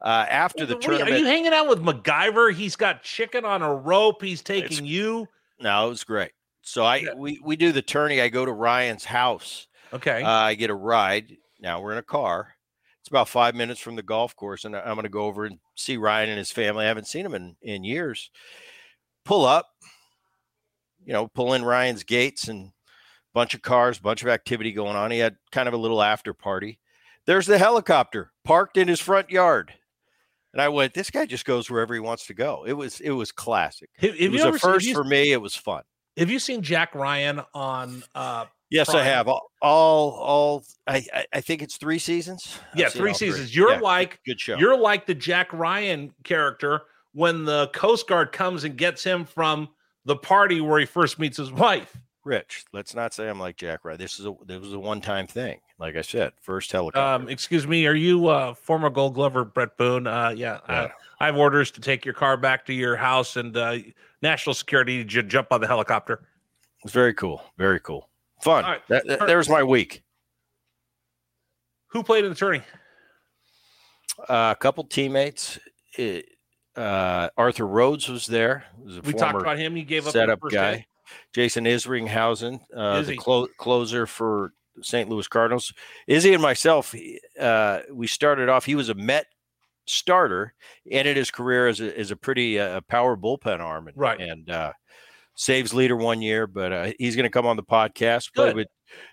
uh, 0.02 0.26
after 0.28 0.66
the 0.66 0.74
What 0.74 0.84
are 0.86 0.92
you- 0.92 0.98
tournament 0.98 1.14
Are 1.16 1.18
you 1.20 1.26
hanging 1.26 1.52
out 1.52 1.68
with 1.68 1.80
MacGyver? 1.82 2.52
He's 2.54 2.76
got 2.76 3.02
chicken 3.02 3.44
on 3.44 3.62
a 3.62 3.74
rope. 3.74 4.22
He's 4.22 4.42
taking 4.42 4.84
you. 4.84 5.28
No, 5.60 5.86
it 5.86 5.90
was 5.90 6.04
great. 6.04 6.32
So 6.62 6.84
I 6.84 6.96
Yeah. 6.96 7.14
we 7.14 7.40
we 7.42 7.56
do 7.56 7.72
the 7.72 7.82
tourney. 7.82 8.20
I 8.20 8.28
go 8.28 8.44
to 8.44 8.52
Ryan's 8.52 9.04
house. 9.04 9.66
Okay. 9.92 10.22
Uh, 10.22 10.30
I 10.30 10.54
get 10.54 10.70
a 10.70 10.74
ride. 10.74 11.36
Now 11.60 11.80
we're 11.80 11.92
in 11.92 11.98
a 11.98 12.02
car. 12.02 12.54
It's 13.00 13.08
about 13.08 13.28
five 13.28 13.54
minutes 13.56 13.80
from 13.80 13.96
the 13.96 14.02
golf 14.02 14.34
course, 14.36 14.64
and 14.64 14.76
I'm 14.76 14.94
going 14.94 15.02
to 15.02 15.08
go 15.08 15.24
over 15.24 15.44
and 15.44 15.58
see 15.74 15.96
Ryan 15.96 16.28
and 16.30 16.38
his 16.38 16.52
family. 16.52 16.84
I 16.84 16.88
haven't 16.88 17.08
seen 17.08 17.26
him 17.26 17.34
in 17.34 17.56
in 17.62 17.82
years. 17.84 18.30
Pull 19.24 19.44
up, 19.44 19.70
you 21.04 21.12
know, 21.12 21.28
pull 21.28 21.52
in 21.54 21.64
Ryan's 21.64 22.04
gates 22.04 22.48
and 22.48 22.70
bunch 23.34 23.54
of 23.54 23.62
cars, 23.62 23.98
bunch 23.98 24.22
of 24.22 24.28
activity 24.28 24.72
going 24.72 24.94
on. 24.96 25.10
He 25.10 25.18
had 25.18 25.36
kind 25.50 25.66
of 25.68 25.74
a 25.74 25.78
little 25.78 26.02
after 26.02 26.32
party. 26.34 26.78
There's 27.26 27.46
the 27.46 27.58
helicopter 27.58 28.32
parked 28.44 28.76
in 28.76 28.88
his 28.88 29.00
front 29.00 29.30
yard. 29.30 29.74
And 30.52 30.60
I 30.60 30.68
went, 30.68 30.92
this 30.94 31.10
guy 31.10 31.24
just 31.26 31.44
goes 31.44 31.70
wherever 31.70 31.94
he 31.94 32.00
wants 32.00 32.26
to 32.26 32.34
go. 32.34 32.64
It 32.66 32.74
was 32.74 33.00
it 33.00 33.10
was 33.12 33.32
classic. 33.32 33.88
have, 33.98 34.10
have 34.10 34.20
It 34.20 34.30
was 34.30 34.40
you 34.40 34.44
a 34.44 34.48
ever 34.48 34.58
seen- 34.58 34.72
first 34.72 34.92
for 34.92 35.04
me. 35.04 35.32
It 35.32 35.40
was 35.40 35.54
fun. 35.56 35.82
Have 36.18 36.30
you 36.30 36.38
seen 36.38 36.60
Jack 36.62 36.94
Ryan 36.94 37.40
on? 37.54 38.02
uh 38.14 38.46
Yes, 38.70 38.88
I 38.88 39.02
have 39.02 39.28
all, 39.28 39.50
all, 39.60 40.12
all 40.12 40.64
I, 40.86 41.04
I, 41.30 41.42
think 41.42 41.60
it's 41.60 41.76
three 41.76 41.98
seasons. 41.98 42.58
Yeah, 42.74 42.88
three 42.88 43.12
seasons. 43.12 43.54
You're 43.54 43.72
Yeah, 43.72 43.80
like 43.80 44.18
good 44.24 44.40
show. 44.40 44.56
you're 44.56 44.78
like 44.78 45.04
the 45.04 45.14
Jack 45.14 45.52
Ryan 45.52 46.10
character 46.24 46.80
when 47.12 47.44
the 47.44 47.68
Coast 47.74 48.08
Guard 48.08 48.32
comes 48.32 48.64
and 48.64 48.74
gets 48.78 49.04
him 49.04 49.26
from 49.26 49.68
the 50.06 50.16
party 50.16 50.62
where 50.62 50.80
he 50.80 50.86
first 50.86 51.18
meets 51.18 51.36
his 51.36 51.52
wife. 51.52 51.94
Rich. 52.24 52.64
Let's 52.72 52.94
not 52.94 53.12
say 53.12 53.28
I'm 53.28 53.38
like 53.38 53.56
Jack 53.56 53.84
Ryan. 53.84 53.98
This 53.98 54.18
is 54.18 54.24
a 54.24 54.34
this 54.46 54.60
was 54.60 54.72
a 54.72 54.78
one 54.80 55.02
time 55.02 55.26
thing. 55.26 55.60
Like 55.82 55.96
I 55.96 56.02
said, 56.02 56.32
first 56.40 56.70
helicopter. 56.70 57.00
Um, 57.24 57.28
excuse 57.28 57.66
me, 57.66 57.86
are 57.88 57.94
you 57.94 58.28
uh 58.28 58.54
former 58.54 58.88
Gold 58.88 59.14
Glover 59.14 59.44
Bret 59.44 59.76
Boone? 59.76 60.06
Uh, 60.06 60.28
yeah, 60.30 60.60
Yeah. 60.68 60.74
Uh, 60.74 60.88
I 61.18 61.26
have 61.26 61.36
orders 61.36 61.72
to 61.72 61.80
take 61.80 62.04
your 62.04 62.14
car 62.14 62.36
back 62.36 62.64
to 62.66 62.72
your 62.72 62.94
house, 62.96 63.36
and 63.36 63.56
uh, 63.56 63.78
national 64.22 64.54
security 64.54 64.98
needs 64.98 65.12
you 65.14 65.22
to 65.22 65.28
jump 65.28 65.48
on 65.50 65.60
the 65.60 65.66
helicopter. 65.66 66.22
It's 66.84 66.92
very 66.92 67.14
cool. 67.14 67.42
Very 67.58 67.80
cool. 67.80 68.08
Fun. 68.40 68.62
Right. 68.64 68.80
That, 68.88 69.06
that- 69.08 69.18
Per- 69.20 69.26
there 69.26 69.38
was 69.38 69.48
my 69.48 69.62
week. 69.64 70.02
Who 71.88 72.02
played 72.04 72.24
an 72.24 72.32
attorney? 72.32 72.62
Uh, 74.28 74.52
a 74.52 74.56
couple 74.58 74.84
teammates. 74.84 75.58
It, 75.98 76.26
uh, 76.76 77.28
Arthur 77.36 77.66
Rhodes 77.66 78.08
was 78.08 78.26
there. 78.26 78.64
Was 78.84 78.98
a 78.98 79.00
We 79.02 79.12
talked 79.12 79.40
about 79.40 79.58
him. 79.58 79.74
He 79.76 79.82
gave 79.82 80.06
up 80.06 80.12
the 80.12 80.20
setup 80.20 80.40
first 80.40 80.54
guy. 80.54 80.72
day. 80.74 80.86
Jason 81.34 81.64
Isringhausen, 81.64 82.60
uh, 82.76 83.00
Izzy. 83.02 83.12
the 83.12 83.18
clo- 83.18 83.48
closer 83.58 84.06
for 84.06 84.52
St. 84.80 85.08
Louis 85.08 85.28
Cardinals. 85.28 85.72
Izzy 86.06 86.32
and 86.32 86.42
myself, 86.42 86.94
uh, 87.38 87.80
we 87.92 88.06
started 88.06 88.48
off. 88.48 88.64
He 88.64 88.74
was 88.74 88.88
a 88.88 88.94
Met 88.94 89.26
starter, 89.86 90.54
ended 90.90 91.16
his 91.16 91.30
career 91.30 91.68
as 91.68 91.80
a, 91.80 91.98
as 91.98 92.10
a 92.10 92.16
pretty 92.16 92.58
uh, 92.58 92.80
power 92.82 93.16
bullpen 93.16 93.60
arm, 93.60 93.88
and, 93.88 93.96
Right. 93.96 94.20
and 94.20 94.48
uh, 94.50 94.72
saves 95.34 95.74
leader 95.74 95.96
one 95.96 96.22
year. 96.22 96.46
But 96.46 96.72
uh, 96.72 96.92
he's 96.98 97.16
going 97.16 97.24
to 97.24 97.30
come 97.30 97.46
on 97.46 97.56
the 97.56 97.62
podcast. 97.62 98.32
Played 98.34 98.50
Good. 98.50 98.56
with 98.56 98.68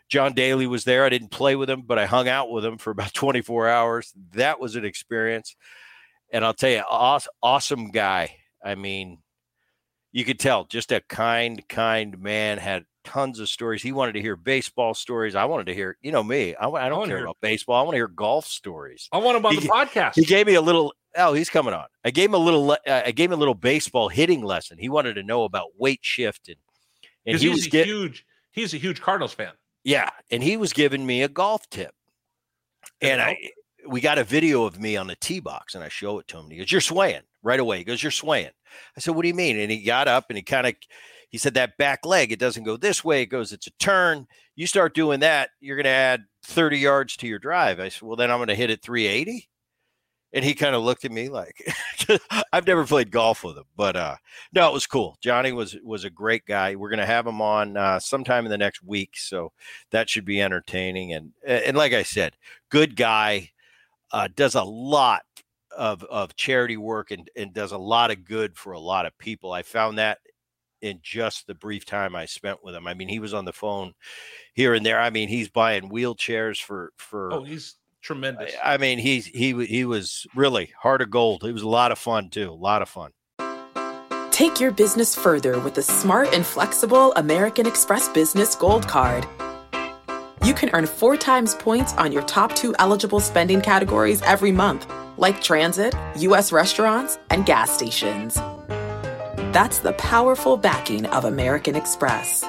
John 0.09 0.33
Daly 0.33 0.67
was 0.67 0.83
there. 0.83 1.03
I 1.05 1.09
didn't 1.09 1.31
play 1.31 1.55
with 1.55 1.69
him, 1.69 1.81
but 1.85 1.97
I 1.99 2.05
hung 2.05 2.27
out 2.27 2.51
with 2.51 2.63
him 2.65 2.77
for 2.77 2.91
about 2.91 3.13
24 3.15 3.67
hours. 3.67 4.13
That 4.33 4.59
was 4.59 4.75
an 4.75 4.85
experience. 4.85 5.55
And 6.31 6.45
I'll 6.45 6.53
tell 6.53 6.69
you, 6.69 6.83
aw- 6.89 7.19
awesome 7.41 7.89
guy. 7.91 8.35
I 8.63 8.75
mean, 8.75 9.19
you 10.11 10.23
could 10.25 10.39
tell 10.39 10.65
just 10.65 10.91
a 10.91 11.01
kind, 11.01 11.67
kind 11.67 12.19
man 12.19 12.57
had 12.59 12.85
tons 13.03 13.39
of 13.39 13.49
stories. 13.49 13.81
He 13.81 13.91
wanted 13.91 14.13
to 14.13 14.21
hear 14.21 14.35
baseball 14.35 14.93
stories. 14.93 15.35
I 15.35 15.45
wanted 15.45 15.65
to 15.67 15.73
hear, 15.73 15.97
you 16.01 16.11
know, 16.11 16.23
me. 16.23 16.55
I, 16.55 16.67
I 16.69 16.89
don't 16.89 16.99
wanna 16.99 17.09
care 17.09 17.17
hear- 17.17 17.25
about 17.25 17.37
baseball. 17.41 17.75
I 17.77 17.81
want 17.83 17.93
to 17.93 17.97
hear 17.97 18.07
golf 18.07 18.45
stories. 18.45 19.07
I 19.11 19.17
want 19.17 19.37
him 19.37 19.45
on 19.45 19.53
He- 19.55 19.59
the 19.61 19.67
podcast. 19.67 20.15
He 20.15 20.23
gave 20.25 20.47
me 20.47 20.55
a 20.55 20.61
little. 20.61 20.93
Oh, 21.17 21.33
he's 21.33 21.49
coming 21.49 21.73
on. 21.73 21.85
I 22.05 22.11
gave 22.11 22.29
him 22.29 22.35
a 22.35 22.37
little. 22.37 22.71
Uh, 22.71 22.77
I 22.85 23.11
gave 23.11 23.29
him 23.31 23.35
a 23.37 23.39
little 23.39 23.55
baseball 23.55 24.09
hitting 24.09 24.43
lesson. 24.43 24.77
He 24.77 24.89
wanted 24.89 25.15
to 25.15 25.23
know 25.23 25.43
about 25.43 25.67
weight 25.77 25.99
shift 26.03 26.47
and 26.49 26.57
and 27.25 27.37
he 27.39 27.47
he's 27.49 27.57
was 27.57 27.65
a 27.67 27.69
get, 27.69 27.85
huge, 27.87 28.25
he's 28.51 28.73
a 28.73 28.77
huge 28.77 29.01
Cardinals 29.01 29.33
fan. 29.33 29.51
yeah, 29.83 30.09
and 30.31 30.41
he 30.43 30.55
was 30.57 30.71
giving 30.73 31.05
me 31.05 31.23
a 31.23 31.27
golf 31.27 31.67
tip. 31.69 31.93
And 33.01 33.21
I, 33.21 33.37
we 33.87 34.01
got 34.01 34.17
a 34.17 34.23
video 34.23 34.65
of 34.65 34.79
me 34.79 34.97
on 34.97 35.07
the 35.07 35.15
tee 35.15 35.39
box, 35.39 35.73
and 35.75 35.83
I 35.83 35.89
show 35.89 36.19
it 36.19 36.27
to 36.29 36.37
him. 36.37 36.43
And 36.43 36.51
he 36.53 36.57
goes, 36.59 36.71
"You're 36.71 36.81
swaying 36.81 37.21
right 37.43 37.59
away." 37.59 37.79
He 37.79 37.83
goes, 37.83 38.01
"You're 38.03 38.11
swaying." 38.11 38.51
I 38.95 38.99
said, 38.99 39.15
"What 39.15 39.23
do 39.23 39.27
you 39.27 39.33
mean?" 39.33 39.57
And 39.59 39.71
he 39.71 39.81
got 39.81 40.07
up 40.07 40.25
and 40.29 40.37
he 40.37 40.43
kind 40.43 40.67
of, 40.67 40.75
he 41.29 41.37
said, 41.37 41.53
"That 41.53 41.77
back 41.77 42.05
leg, 42.05 42.31
it 42.31 42.39
doesn't 42.39 42.63
go 42.63 42.77
this 42.77 43.03
way. 43.03 43.21
It 43.21 43.27
goes. 43.27 43.51
It's 43.53 43.67
a 43.67 43.71
turn. 43.79 44.27
You 44.55 44.67
start 44.67 44.93
doing 44.93 45.21
that, 45.21 45.51
you're 45.61 45.77
going 45.77 45.85
to 45.85 45.89
add 45.89 46.25
30 46.43 46.77
yards 46.79 47.15
to 47.17 47.27
your 47.27 47.39
drive." 47.39 47.79
I 47.79 47.89
said, 47.89 48.03
"Well, 48.03 48.15
then 48.15 48.31
I'm 48.31 48.39
going 48.39 48.49
to 48.49 48.55
hit 48.55 48.69
it 48.69 48.81
380." 48.81 49.47
And 50.31 50.45
he 50.45 50.53
kind 50.53 50.75
of 50.75 50.83
looked 50.83 51.05
at 51.05 51.11
me 51.11 51.27
like, 51.27 51.73
I've 52.53 52.67
never 52.67 52.85
played 52.85 53.09
golf 53.09 53.43
with 53.43 53.57
him, 53.57 53.63
but 53.75 53.95
uh, 53.95 54.15
no, 54.53 54.69
it 54.69 54.73
was 54.73 54.85
cool. 54.85 55.17
Johnny 55.21 55.51
was 55.51 55.75
was 55.83 56.03
a 56.03 56.09
great 56.09 56.45
guy. 56.45 56.75
We're 56.75 56.89
going 56.89 56.99
to 56.99 57.05
have 57.05 57.25
him 57.25 57.41
on 57.41 57.75
uh, 57.77 57.99
sometime 57.99 58.45
in 58.45 58.51
the 58.51 58.57
next 58.57 58.83
week, 58.83 59.17
so 59.17 59.51
that 59.91 60.07
should 60.09 60.25
be 60.25 60.41
entertaining. 60.41 61.13
And 61.13 61.31
and 61.45 61.75
like 61.75 61.93
I 61.93 62.03
said, 62.03 62.35
good 62.69 62.95
guy, 62.95 63.49
uh, 64.11 64.27
does 64.35 64.55
a 64.55 64.63
lot 64.63 65.23
of 65.75 66.03
of 66.03 66.35
charity 66.35 66.77
work 66.77 67.11
and 67.11 67.29
and 67.35 67.53
does 67.53 67.71
a 67.71 67.77
lot 67.77 68.11
of 68.11 68.25
good 68.25 68.55
for 68.55 68.73
a 68.73 68.79
lot 68.79 69.05
of 69.05 69.17
people. 69.17 69.51
I 69.51 69.63
found 69.63 69.97
that 69.97 70.19
in 70.81 70.99
just 71.01 71.47
the 71.47 71.55
brief 71.55 71.85
time 71.85 72.15
I 72.15 72.25
spent 72.25 72.63
with 72.63 72.75
him. 72.75 72.87
I 72.87 72.93
mean, 72.93 73.09
he 73.09 73.19
was 73.19 73.33
on 73.33 73.45
the 73.45 73.53
phone 73.53 73.93
here 74.53 74.73
and 74.73 74.85
there. 74.85 74.99
I 74.99 75.09
mean, 75.09 75.29
he's 75.29 75.49
buying 75.49 75.89
wheelchairs 75.89 76.61
for 76.61 76.91
oh, 76.91 76.95
for. 76.97 77.33
Oh, 77.33 77.43
he's 77.43 77.75
tremendous. 78.01 78.53
I 78.63 78.77
mean, 78.77 78.99
he's 78.99 79.25
he 79.25 79.65
he 79.65 79.85
was 79.85 80.25
really 80.35 80.71
heart 80.81 81.01
of 81.01 81.09
gold. 81.09 81.43
It 81.43 81.53
was 81.53 81.63
a 81.63 81.69
lot 81.69 81.91
of 81.91 81.99
fun 81.99 82.29
too. 82.29 82.49
A 82.49 82.53
lot 82.53 82.81
of 82.81 82.89
fun. 82.89 83.11
Take 84.31 84.61
your 84.61 84.71
business 84.71 85.15
further 85.15 85.59
with 85.59 85.73
the 85.73 85.81
smart 85.81 86.33
and 86.33 86.45
flexible 86.45 87.11
American 87.15 87.67
Express 87.67 88.07
Business 88.09 88.55
Gold 88.55 88.87
Card. 88.87 89.25
You 90.45 90.53
can 90.53 90.69
earn 90.71 90.85
four 90.85 91.17
times 91.17 91.55
points 91.55 91.93
on 91.95 92.13
your 92.13 92.21
top 92.23 92.55
two 92.55 92.73
eligible 92.79 93.19
spending 93.19 93.59
categories 93.59 94.21
every 94.21 94.53
month, 94.53 94.89
like 95.17 95.41
transit, 95.41 95.93
U.S. 96.15 96.53
restaurants, 96.53 97.19
and 97.29 97.45
gas 97.45 97.69
stations. 97.69 98.39
That's 99.51 99.79
the 99.79 99.93
powerful 99.93 100.57
backing 100.57 101.05
of 101.07 101.25
American 101.25 101.75
Express. 101.75 102.45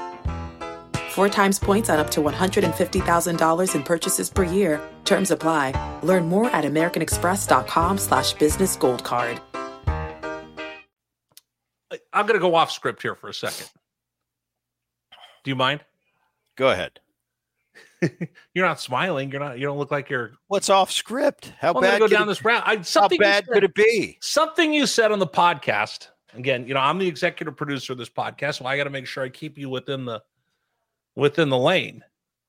Four 1.10 1.28
times 1.28 1.58
points 1.58 1.88
on 1.90 1.98
up 1.98 2.10
to 2.12 2.20
$150,000 2.20 3.74
in 3.74 3.82
purchases 3.82 4.30
per 4.30 4.44
year. 4.44 4.80
Terms 5.04 5.30
apply. 5.30 5.98
Learn 6.02 6.26
more 6.28 6.48
at 6.50 6.64
americanexpress.com 6.64 7.98
slash 7.98 8.32
business 8.34 8.76
gold 8.76 9.02
card. 9.02 9.40
I- 11.92 11.98
I'm 12.12 12.26
going 12.26 12.38
to 12.38 12.40
go 12.40 12.54
off 12.54 12.70
script 12.70 13.02
here 13.02 13.14
for 13.16 13.28
a 13.28 13.34
second. 13.34 13.68
Do 15.42 15.50
you 15.50 15.56
mind? 15.56 15.80
Go 16.56 16.70
ahead. 16.70 17.00
You're 18.54 18.66
not 18.66 18.78
smiling. 18.80 19.30
You're 19.30 19.40
not. 19.40 19.58
You 19.58 19.66
don't 19.66 19.78
look 19.78 19.90
like 19.90 20.08
you're. 20.10 20.32
What's 20.48 20.68
off 20.70 20.90
script? 20.92 21.52
How 21.58 21.68
I'm 21.68 21.74
going 21.74 21.84
to 21.86 21.90
bad? 21.92 21.98
go 21.98 22.06
down 22.08 22.22
it, 22.22 22.26
this 22.26 22.44
route. 22.44 22.62
I, 22.66 22.76
how 22.76 22.82
something 22.82 23.16
you 23.16 23.20
bad 23.24 23.44
said- 23.46 23.52
could 23.54 23.64
it 23.64 23.74
be? 23.74 24.18
something 24.20 24.72
you 24.72 24.86
said 24.86 25.12
on 25.12 25.18
the 25.18 25.26
podcast 25.26 26.08
again 26.34 26.66
you 26.66 26.74
know 26.74 26.80
i'm 26.80 26.98
the 26.98 27.06
executive 27.06 27.56
producer 27.56 27.92
of 27.92 27.98
this 27.98 28.08
podcast 28.08 28.56
so 28.58 28.66
i 28.66 28.76
got 28.76 28.84
to 28.84 28.90
make 28.90 29.06
sure 29.06 29.24
i 29.24 29.28
keep 29.28 29.58
you 29.58 29.68
within 29.68 30.04
the 30.04 30.22
within 31.16 31.48
the 31.48 31.58
lane. 31.58 32.02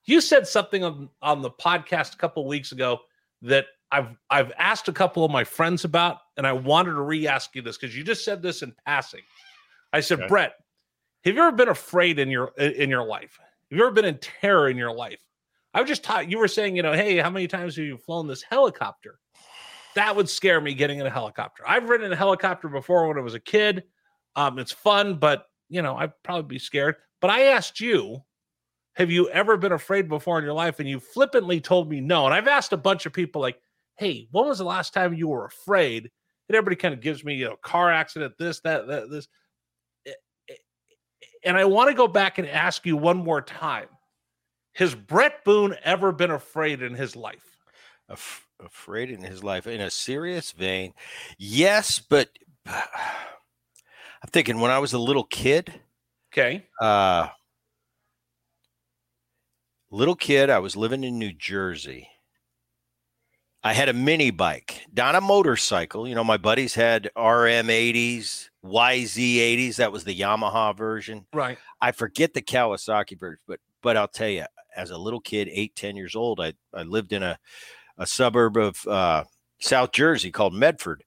You 0.05 0.21
said 0.21 0.47
something 0.47 0.83
on 0.83 1.09
on 1.21 1.41
the 1.41 1.49
podcast 1.49 2.13
a 2.13 2.17
couple 2.17 2.45
weeks 2.47 2.71
ago 2.71 2.99
that 3.41 3.65
i've 3.91 4.15
i've 4.29 4.51
asked 4.57 4.87
a 4.87 4.93
couple 4.93 5.25
of 5.25 5.31
my 5.31 5.43
friends 5.43 5.83
about 5.83 6.17
and 6.37 6.45
i 6.47 6.53
wanted 6.53 6.91
to 6.91 7.01
re-ask 7.01 7.55
you 7.55 7.61
this 7.61 7.77
because 7.77 7.95
you 7.95 8.03
just 8.03 8.23
said 8.23 8.41
this 8.41 8.61
in 8.61 8.73
passing. 8.85 9.21
I 9.93 9.99
said 9.99 10.19
Okay. 10.19 10.27
bret 10.27 10.53
have 11.23 11.35
you 11.35 11.41
ever 11.41 11.55
been 11.55 11.69
afraid 11.69 12.17
in 12.17 12.29
your 12.29 12.47
in 12.57 12.89
your 12.89 13.03
life? 13.03 13.39
Have 13.69 13.77
you 13.77 13.83
ever 13.85 13.91
been 13.91 14.05
in 14.05 14.17
terror 14.17 14.69
in 14.69 14.77
your 14.77 14.93
life? 14.93 15.19
I 15.73 15.81
was 15.81 15.87
just 15.87 16.03
taught 16.03 16.29
you 16.29 16.39
were 16.39 16.47
saying 16.47 16.75
you 16.75 16.83
know 16.83 16.93
hey 16.93 17.17
how 17.17 17.29
many 17.29 17.47
times 17.47 17.75
have 17.75 17.85
you 17.85 17.97
flown 17.97 18.27
this 18.27 18.41
helicopter 18.41 19.19
that 19.95 20.15
would 20.15 20.29
scare 20.29 20.61
me 20.61 20.73
getting 20.73 20.99
in 20.99 21.05
a 21.05 21.09
helicopter. 21.09 21.63
I've 21.67 21.89
ridden 21.89 22.11
a 22.11 22.15
helicopter 22.15 22.67
before 22.67 23.07
when 23.07 23.17
I 23.17 23.21
was 23.21 23.33
a 23.33 23.39
kid. 23.39 23.83
Um, 24.35 24.59
it's 24.59 24.71
fun, 24.71 25.15
but 25.15 25.45
you 25.69 25.81
know, 25.81 25.95
I'd 25.95 26.11
probably 26.23 26.43
be 26.43 26.59
scared. 26.59 26.95
But 27.21 27.29
I 27.29 27.43
asked 27.43 27.79
you, 27.79 28.23
have 28.95 29.09
you 29.09 29.29
ever 29.29 29.55
been 29.55 29.71
afraid 29.71 30.09
before 30.09 30.37
in 30.37 30.43
your 30.43 30.53
life? 30.53 30.79
And 30.79 30.89
you 30.89 30.99
flippantly 30.99 31.61
told 31.61 31.89
me 31.89 32.01
no. 32.01 32.25
And 32.25 32.33
I've 32.33 32.47
asked 32.47 32.73
a 32.73 32.77
bunch 32.77 33.05
of 33.05 33.13
people, 33.13 33.41
like, 33.41 33.59
hey, 33.95 34.27
when 34.31 34.47
was 34.47 34.57
the 34.57 34.65
last 34.65 34.93
time 34.93 35.13
you 35.13 35.29
were 35.29 35.45
afraid? 35.45 36.11
And 36.49 36.55
everybody 36.55 36.75
kind 36.75 36.93
of 36.93 36.99
gives 36.99 37.23
me, 37.23 37.35
you 37.35 37.45
know, 37.45 37.55
car 37.55 37.89
accident, 37.89 38.33
this, 38.37 38.59
that, 38.61 38.87
that, 38.87 39.09
this. 39.09 39.27
Eh, 40.05 40.11
eh, 40.49 40.55
And 41.45 41.57
I 41.57 41.63
want 41.65 41.89
to 41.89 41.95
go 41.95 42.07
back 42.07 42.37
and 42.37 42.47
ask 42.47 42.85
you 42.85 42.97
one 42.97 43.17
more 43.17 43.41
time. 43.41 43.87
Has 44.75 44.93
Bret 44.93 45.43
Boone 45.45 45.75
ever 45.83 46.11
been 46.11 46.31
afraid 46.31 46.81
in 46.81 46.93
his 46.93 47.15
life? 47.15 47.57
Af- 48.61 48.67
afraid 48.67 49.11
in 49.11 49.21
his 49.23 49.43
life 49.43 49.67
in 49.67 49.81
a 49.81 49.89
serious 49.89 50.51
vein. 50.51 50.93
Yes 51.37 51.99
but 51.99 52.29
i'm 52.65 54.29
thinking 54.29 54.59
when 54.59 54.71
i 54.71 54.77
was 54.79 54.93
a 54.93 54.99
little 54.99 55.23
kid 55.23 55.73
Okay. 56.31 56.65
uh 56.79 57.27
little 59.89 60.15
kid 60.15 60.49
i 60.49 60.59
was 60.59 60.75
living 60.75 61.03
in 61.03 61.17
new 61.19 61.33
jersey. 61.33 62.07
I 63.63 63.73
had 63.73 63.89
a 63.89 63.93
mini 63.93 64.31
bike 64.31 64.85
not 64.95 65.15
a 65.15 65.21
motorcycle. 65.21 66.07
You 66.07 66.15
know 66.15 66.23
my 66.23 66.37
buddies 66.37 66.73
had 66.73 67.05
rm 67.17 67.67
80s 67.67 68.49
yz 68.63 69.17
80s 69.17 69.75
that 69.77 69.91
was 69.91 70.03
the 70.03 70.15
yamaha 70.17 70.75
version. 70.75 71.25
Right. 71.33 71.57
I 71.81 71.91
forget 71.91 72.33
the 72.33 72.41
Kawasaki 72.41 73.19
version, 73.19 73.39
but 73.47 73.59
but 73.81 73.97
I'll 73.97 74.07
tell 74.07 74.29
you, 74.29 74.45
as 74.75 74.91
a 74.91 74.97
little 74.97 75.19
kid, 75.19 75.49
eight 75.51 75.75
ten 75.75 75.95
years 75.95 76.15
old, 76.15 76.39
I 76.39 76.53
I 76.73 76.83
lived 76.83 77.11
in 77.13 77.23
a 77.23 77.37
a 77.97 78.05
suburb 78.05 78.57
of 78.57 78.87
uh, 78.87 79.23
South 79.59 79.91
Jersey 79.91 80.31
called 80.31 80.53
Medford. 80.53 81.03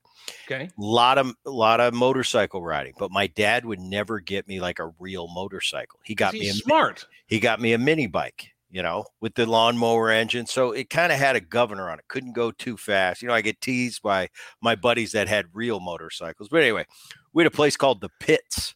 Okay. 0.46 0.70
lot 0.78 1.18
of 1.18 1.34
lot 1.44 1.80
of 1.80 1.92
motorcycle 1.92 2.62
riding, 2.62 2.94
but 2.98 3.10
my 3.10 3.26
dad 3.26 3.66
would 3.66 3.80
never 3.80 4.20
get 4.20 4.48
me 4.48 4.58
like 4.58 4.78
a 4.78 4.90
real 4.98 5.28
motorcycle. 5.28 6.00
He 6.04 6.14
got 6.14 6.32
me 6.32 6.48
a, 6.48 6.54
smart. 6.54 7.06
he 7.26 7.40
got 7.40 7.60
me 7.60 7.74
a 7.74 7.78
mini 7.78 8.06
bike, 8.06 8.48
you 8.70 8.82
know, 8.82 9.04
with 9.20 9.34
the 9.34 9.44
lawnmower 9.44 10.10
engine. 10.10 10.46
So 10.46 10.72
it 10.72 10.88
kind 10.88 11.12
of 11.12 11.18
had 11.18 11.36
a 11.36 11.40
governor 11.40 11.90
on 11.90 11.98
it. 11.98 12.06
Couldn't 12.08 12.32
go 12.32 12.50
too 12.50 12.78
fast. 12.78 13.20
You 13.20 13.28
know, 13.28 13.34
I 13.34 13.42
get 13.42 13.60
teased 13.60 14.00
by 14.00 14.28
my 14.62 14.74
buddies 14.74 15.12
that 15.12 15.28
had 15.28 15.46
real 15.52 15.78
motorcycles. 15.78 16.48
But 16.48 16.62
anyway, 16.62 16.86
we 17.34 17.42
had 17.42 17.52
a 17.52 17.54
place 17.54 17.76
called 17.76 18.00
the 18.00 18.10
Pits 18.18 18.74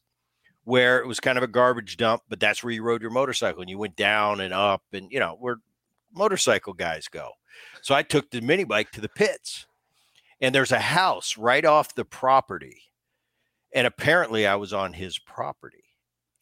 where 0.64 0.98
it 1.00 1.06
was 1.06 1.18
kind 1.18 1.38
of 1.38 1.44
a 1.44 1.48
garbage 1.48 1.96
dump, 1.96 2.22
but 2.28 2.40
that's 2.40 2.62
where 2.62 2.72
you 2.72 2.82
rode 2.82 3.00
your 3.00 3.10
motorcycle 3.10 3.62
and 3.62 3.70
you 3.70 3.78
went 3.78 3.96
down 3.96 4.42
and 4.42 4.52
up 4.52 4.82
and 4.92 5.10
you 5.10 5.18
know 5.18 5.34
where 5.40 5.56
motorcycle 6.14 6.74
guys 6.74 7.08
go. 7.08 7.30
So 7.82 7.94
I 7.94 8.02
took 8.02 8.30
the 8.30 8.40
mini 8.40 8.64
bike 8.64 8.90
to 8.92 9.00
the 9.00 9.08
pits, 9.08 9.66
and 10.40 10.54
there's 10.54 10.72
a 10.72 10.78
house 10.78 11.36
right 11.36 11.64
off 11.64 11.94
the 11.94 12.04
property, 12.04 12.82
and 13.74 13.86
apparently 13.86 14.46
I 14.46 14.56
was 14.56 14.72
on 14.72 14.92
his 14.92 15.18
property, 15.18 15.84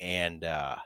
and 0.01 0.45
uh, 0.45 0.77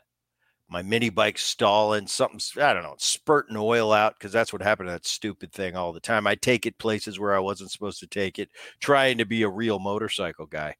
my 0.70 0.82
mini 0.82 1.10
bike 1.10 1.36
stalling, 1.36 2.06
something 2.06 2.40
I 2.62 2.72
don't 2.72 2.84
know, 2.84 2.94
spurting 2.98 3.56
oil 3.56 3.92
out 3.92 4.14
because 4.18 4.32
that's 4.32 4.52
what 4.52 4.62
happened 4.62 4.88
to 4.88 4.92
that 4.92 5.06
stupid 5.06 5.52
thing 5.52 5.74
all 5.74 5.92
the 5.92 6.00
time. 6.00 6.26
I 6.26 6.36
take 6.36 6.64
it 6.64 6.78
places 6.78 7.18
where 7.18 7.34
I 7.34 7.40
wasn't 7.40 7.72
supposed 7.72 7.98
to 8.00 8.06
take 8.06 8.38
it, 8.38 8.50
trying 8.78 9.18
to 9.18 9.24
be 9.24 9.42
a 9.42 9.48
real 9.48 9.80
motorcycle 9.80 10.46
guy. 10.46 10.76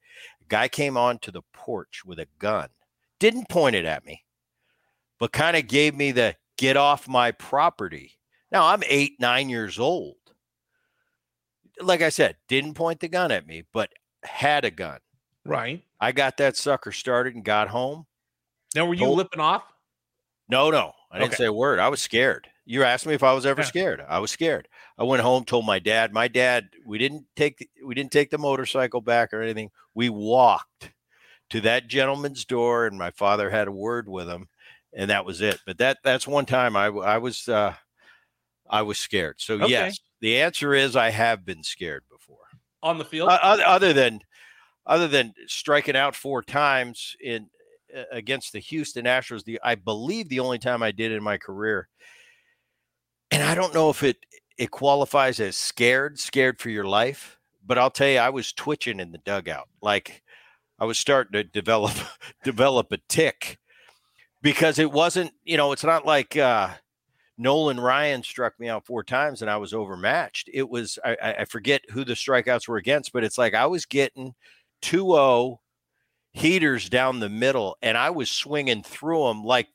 Guy 0.47 0.69
came 0.69 0.95
onto 0.95 1.31
the 1.31 1.41
porch 1.53 2.03
with 2.05 2.19
a 2.19 2.27
gun, 2.39 2.69
didn't 3.19 3.49
point 3.49 3.75
it 3.75 3.85
at 3.85 4.05
me, 4.05 4.23
but 5.19 5.33
kind 5.33 5.57
of 5.57 5.67
gave 5.67 5.95
me 5.95 6.11
the 6.11 6.35
get 6.57 6.77
off 6.77 7.07
my 7.07 7.31
property. 7.31 8.17
Now 8.51 8.65
I'm 8.67 8.83
eight, 8.87 9.19
nine 9.19 9.49
years 9.49 9.79
old. 9.79 10.15
Like 11.81 12.01
I 12.01 12.09
said, 12.09 12.35
didn't 12.47 12.75
point 12.75 12.99
the 12.99 13.07
gun 13.07 13.31
at 13.31 13.47
me, 13.47 13.63
but 13.73 13.89
had 14.23 14.65
a 14.65 14.71
gun. 14.71 14.99
Right. 15.45 15.83
I 15.99 16.11
got 16.11 16.37
that 16.37 16.57
sucker 16.57 16.91
started 16.91 17.33
and 17.35 17.43
got 17.43 17.69
home. 17.69 18.05
Now, 18.75 18.85
were 18.85 18.93
you 18.93 19.05
Told- 19.05 19.17
lipping 19.17 19.39
off? 19.39 19.63
No, 20.47 20.69
no, 20.69 20.93
I 21.09 21.17
didn't 21.19 21.29
Okay. 21.33 21.43
say 21.43 21.45
a 21.45 21.53
word. 21.53 21.79
I 21.79 21.87
was 21.89 22.01
scared. 22.01 22.49
You 22.65 22.83
asked 22.83 23.05
me 23.05 23.13
if 23.13 23.23
I 23.23 23.33
was 23.33 23.45
ever 23.45 23.61
Yeah. 23.61 23.67
scared. 23.67 24.05
I 24.07 24.19
was 24.19 24.31
scared. 24.31 24.67
I 24.97 25.03
went 25.03 25.23
home, 25.23 25.45
told 25.45 25.65
my 25.65 25.79
dad. 25.79 26.13
My 26.13 26.27
dad, 26.27 26.69
we 26.85 26.97
didn't 26.97 27.25
take 27.35 27.57
the, 27.57 27.69
we 27.83 27.95
didn't 27.95 28.11
take 28.11 28.29
the 28.29 28.37
motorcycle 28.37 29.01
back 29.01 29.33
or 29.33 29.41
anything. 29.41 29.71
We 29.95 30.09
walked 30.09 30.91
to 31.49 31.61
that 31.61 31.87
gentleman's 31.87 32.45
door, 32.45 32.85
and 32.85 32.97
my 32.97 33.11
father 33.11 33.49
had 33.49 33.67
a 33.67 33.71
word 33.71 34.07
with 34.07 34.27
him, 34.27 34.49
and 34.93 35.09
that 35.09 35.25
was 35.25 35.41
it. 35.41 35.59
But 35.65 35.77
that 35.79 35.99
that's 36.03 36.27
one 36.27 36.45
time 36.45 36.75
I 36.75 36.85
I 36.87 37.17
was 37.17 37.47
uh, 37.49 37.75
I 38.71 38.81
was 38.83 38.97
scared. 38.97 39.35
So 39.39 39.55
Okay. 39.55 39.69
yes, 39.69 39.99
the 40.21 40.39
answer 40.39 40.73
is 40.73 40.95
I 40.95 41.09
have 41.09 41.45
been 41.45 41.61
scared 41.63 42.03
before. 42.09 42.37
On 42.81 42.97
the 42.97 43.05
field? 43.05 43.29
Uh, 43.29 43.33
other, 43.65 43.91
than 43.93 44.21
other 44.85 45.07
than 45.07 45.33
striking 45.45 45.95
out 45.95 46.15
four 46.15 46.41
times 46.41 47.15
in 47.21 47.49
uh, 47.95 48.03
against 48.11 48.53
the 48.53 48.59
Houston 48.59 49.05
Astros, 49.05 49.43
the 49.43 49.59
I 49.61 49.75
believe 49.75 50.29
the 50.29 50.39
only 50.39 50.57
time 50.57 50.81
I 50.81 50.91
did 50.91 51.11
in 51.11 51.21
my 51.21 51.37
career, 51.37 51.89
and 53.29 53.43
I 53.43 53.53
don't 53.53 53.73
know 53.73 53.89
if 53.89 54.01
it 54.03 54.17
it 54.57 54.71
qualifies 54.71 55.39
as 55.39 55.57
scared, 55.57 56.17
scared 56.17 56.59
for 56.59 56.69
your 56.69 56.85
life, 56.85 57.37
but 57.65 57.77
I'll 57.77 57.91
tell 57.91 58.07
you, 58.07 58.17
I 58.19 58.29
was 58.29 58.53
twitching 58.53 58.99
in 58.99 59.11
the 59.11 59.17
dugout, 59.19 59.67
like 59.81 60.23
I 60.79 60.85
was 60.85 60.97
starting 60.97 61.33
to 61.33 61.43
develop 61.43 61.93
develop 62.43 62.91
a 62.93 62.97
tick 63.09 63.59
because 64.41 64.79
it 64.79 64.91
wasn't, 64.91 65.33
you 65.43 65.57
know, 65.57 65.71
it's 65.73 65.83
not 65.83 66.05
like. 66.05 66.37
uh 66.37 66.69
Nolan 67.41 67.79
Ryan 67.79 68.21
struck 68.21 68.59
me 68.59 68.69
out 68.69 68.85
four 68.85 69.03
times 69.03 69.41
and 69.41 69.49
I 69.49 69.57
was 69.57 69.73
overmatched. 69.73 70.47
It 70.53 70.69
was 70.69 70.99
I, 71.03 71.35
I 71.39 71.45
forget 71.45 71.81
who 71.89 72.05
the 72.05 72.13
strikeouts 72.13 72.67
were 72.67 72.77
against, 72.77 73.11
but 73.11 73.23
it's 73.23 73.39
like 73.39 73.55
I 73.55 73.65
was 73.65 73.87
getting 73.87 74.35
2-0 74.83 75.57
heaters 76.33 76.87
down 76.87 77.19
the 77.19 77.29
middle 77.29 77.77
and 77.81 77.97
I 77.97 78.11
was 78.11 78.29
swinging 78.29 78.83
through 78.83 79.23
them 79.27 79.43
like 79.43 79.69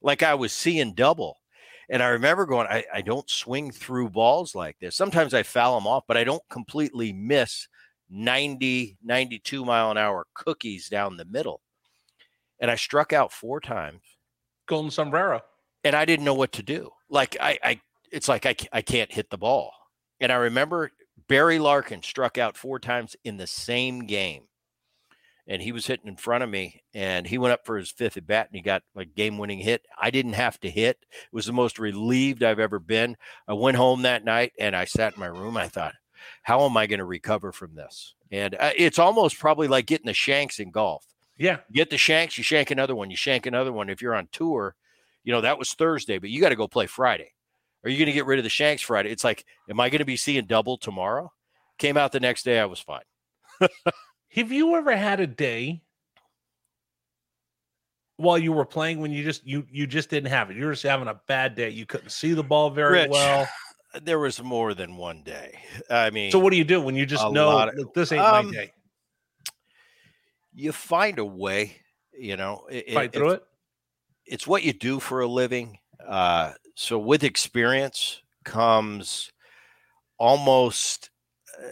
like 0.00 0.22
I 0.22 0.34
was 0.34 0.54
seeing 0.54 0.94
double. 0.94 1.36
And 1.90 2.02
I 2.02 2.08
remember 2.08 2.46
going, 2.46 2.68
I, 2.68 2.84
I 2.92 3.02
don't 3.02 3.28
swing 3.28 3.70
through 3.70 4.08
balls 4.08 4.54
like 4.54 4.78
this. 4.78 4.96
Sometimes 4.96 5.34
I 5.34 5.42
foul 5.42 5.78
them 5.78 5.86
off, 5.86 6.04
but 6.08 6.16
I 6.16 6.24
don't 6.24 6.42
completely 6.48 7.12
miss 7.12 7.68
90, 8.08 8.96
92 9.04 9.64
mile 9.66 9.90
an 9.90 9.98
hour 9.98 10.24
cookies 10.32 10.88
down 10.88 11.18
the 11.18 11.26
middle. 11.26 11.60
And 12.60 12.70
I 12.70 12.76
struck 12.76 13.12
out 13.12 13.30
four 13.30 13.60
times 13.60 14.00
Golden 14.66 14.90
sombrero. 14.90 15.42
And 15.84 15.94
I 15.94 16.04
didn't 16.04 16.24
know 16.24 16.34
what 16.34 16.52
to 16.52 16.62
do. 16.62 16.90
Like 17.08 17.36
I, 17.40 17.58
I 17.62 17.80
it's 18.10 18.28
like 18.28 18.46
I, 18.46 18.56
I 18.72 18.82
can't 18.82 19.12
hit 19.12 19.30
the 19.30 19.38
ball. 19.38 19.72
And 20.20 20.32
I 20.32 20.36
remember 20.36 20.90
Barry 21.28 21.58
Larkin 21.58 22.02
struck 22.02 22.38
out 22.38 22.56
four 22.56 22.78
times 22.78 23.16
in 23.24 23.36
the 23.36 23.46
same 23.46 24.06
game, 24.06 24.44
and 25.46 25.60
he 25.60 25.72
was 25.72 25.86
hitting 25.86 26.08
in 26.08 26.16
front 26.16 26.44
of 26.44 26.50
me, 26.50 26.82
and 26.94 27.26
he 27.26 27.38
went 27.38 27.52
up 27.52 27.66
for 27.66 27.76
his 27.76 27.90
fifth 27.90 28.16
at 28.16 28.26
bat, 28.26 28.46
and 28.48 28.56
he 28.56 28.62
got 28.62 28.82
like 28.94 29.14
game 29.14 29.38
winning 29.38 29.58
hit. 29.58 29.84
I 30.00 30.10
didn't 30.10 30.34
have 30.34 30.58
to 30.60 30.70
hit. 30.70 30.98
It 31.10 31.32
was 31.32 31.46
the 31.46 31.52
most 31.52 31.78
relieved 31.78 32.42
I've 32.42 32.60
ever 32.60 32.78
been. 32.78 33.16
I 33.48 33.52
went 33.54 33.76
home 33.76 34.02
that 34.02 34.24
night, 34.24 34.52
and 34.58 34.74
I 34.74 34.84
sat 34.84 35.14
in 35.14 35.20
my 35.20 35.26
room. 35.26 35.56
I 35.56 35.68
thought, 35.68 35.94
how 36.42 36.64
am 36.64 36.76
I 36.76 36.86
going 36.86 36.98
to 37.00 37.04
recover 37.04 37.52
from 37.52 37.74
this? 37.74 38.14
And 38.30 38.54
uh, 38.54 38.72
it's 38.76 38.98
almost 38.98 39.38
probably 39.38 39.68
like 39.68 39.86
getting 39.86 40.06
the 40.06 40.14
shanks 40.14 40.58
in 40.58 40.70
golf 40.70 41.04
Yeah. 41.36 41.58
you 41.68 41.74
get 41.76 41.90
the 41.90 41.98
shanks, 41.98 42.38
you 42.38 42.44
shank 42.44 42.70
another 42.70 42.94
one, 42.94 43.10
you 43.10 43.16
shank 43.16 43.46
another 43.46 43.72
one. 43.72 43.88
If 43.90 44.00
you're 44.00 44.14
on 44.14 44.28
tour, 44.32 44.74
you 45.24 45.32
know, 45.32 45.40
that 45.40 45.58
was 45.58 45.72
Thursday, 45.72 46.18
but 46.18 46.30
you 46.30 46.40
got 46.40 46.50
to 46.50 46.56
go 46.56 46.68
play 46.68 46.86
Friday. 46.86 47.32
Are 47.82 47.90
you 47.90 47.98
going 47.98 48.06
to 48.06 48.12
get 48.12 48.26
rid 48.26 48.38
of 48.38 48.44
the 48.44 48.50
shanks 48.50 48.82
Friday? 48.82 49.10
It's 49.10 49.24
like, 49.24 49.44
am 49.68 49.80
I 49.80 49.90
going 49.90 49.98
to 49.98 50.04
be 50.04 50.16
seeing 50.16 50.46
double 50.46 50.78
tomorrow? 50.78 51.32
Came 51.78 51.96
out 51.96 52.12
the 52.12 52.20
next 52.20 52.44
day, 52.44 52.58
I 52.60 52.66
was 52.66 52.80
fine. 52.80 53.02
Have 54.28 54.52
you 54.52 54.74
ever 54.76 54.96
had 54.96 55.20
a 55.20 55.26
day 55.26 55.82
while 58.16 58.38
you 58.38 58.52
were 58.52 58.64
playing 58.64 59.00
when 59.00 59.10
you 59.12 59.22
just 59.24 59.46
you 59.46 59.64
you 59.70 59.86
just 59.86 60.10
didn't 60.10 60.30
have 60.30 60.50
it? 60.50 60.56
You 60.56 60.66
were 60.66 60.72
just 60.72 60.82
having 60.84 61.08
a 61.08 61.20
bad 61.26 61.54
day. 61.54 61.70
You 61.70 61.86
couldn't 61.86 62.10
see 62.10 62.32
the 62.32 62.42
ball 62.42 62.70
very 62.70 62.92
Rich, 62.92 63.10
well. 63.10 63.48
There 64.02 64.18
was 64.18 64.42
more 64.42 64.74
than 64.74 64.96
one 64.96 65.22
day. 65.22 65.56
I 65.88 66.10
mean, 66.10 66.32
So 66.32 66.40
what 66.40 66.50
do 66.50 66.56
you 66.56 66.64
do 66.64 66.80
when 66.80 66.96
you 66.96 67.06
just 67.06 67.30
know 67.30 67.60
of- 67.60 67.76
"Look, 67.76 67.94
this 67.94 68.10
ain't 68.10 68.22
um, 68.22 68.46
my 68.46 68.52
day? 68.52 68.72
you 70.52 70.72
find 70.72 71.20
a 71.20 71.24
way, 71.24 71.76
you 72.12 72.36
know, 72.36 72.66
it, 72.68 72.92
Fight 72.92 73.12
through 73.12 73.30
it's, 73.30 73.42
it. 73.42 73.48
It's 74.26 74.46
what 74.46 74.62
you 74.62 74.72
do 74.72 75.00
for 75.00 75.20
a 75.20 75.26
living. 75.26 75.78
Uh, 76.06 76.52
so 76.74 76.98
with 76.98 77.24
experience 77.24 78.22
comes 78.44 79.30
almost 80.18 81.10
uh, 81.58 81.68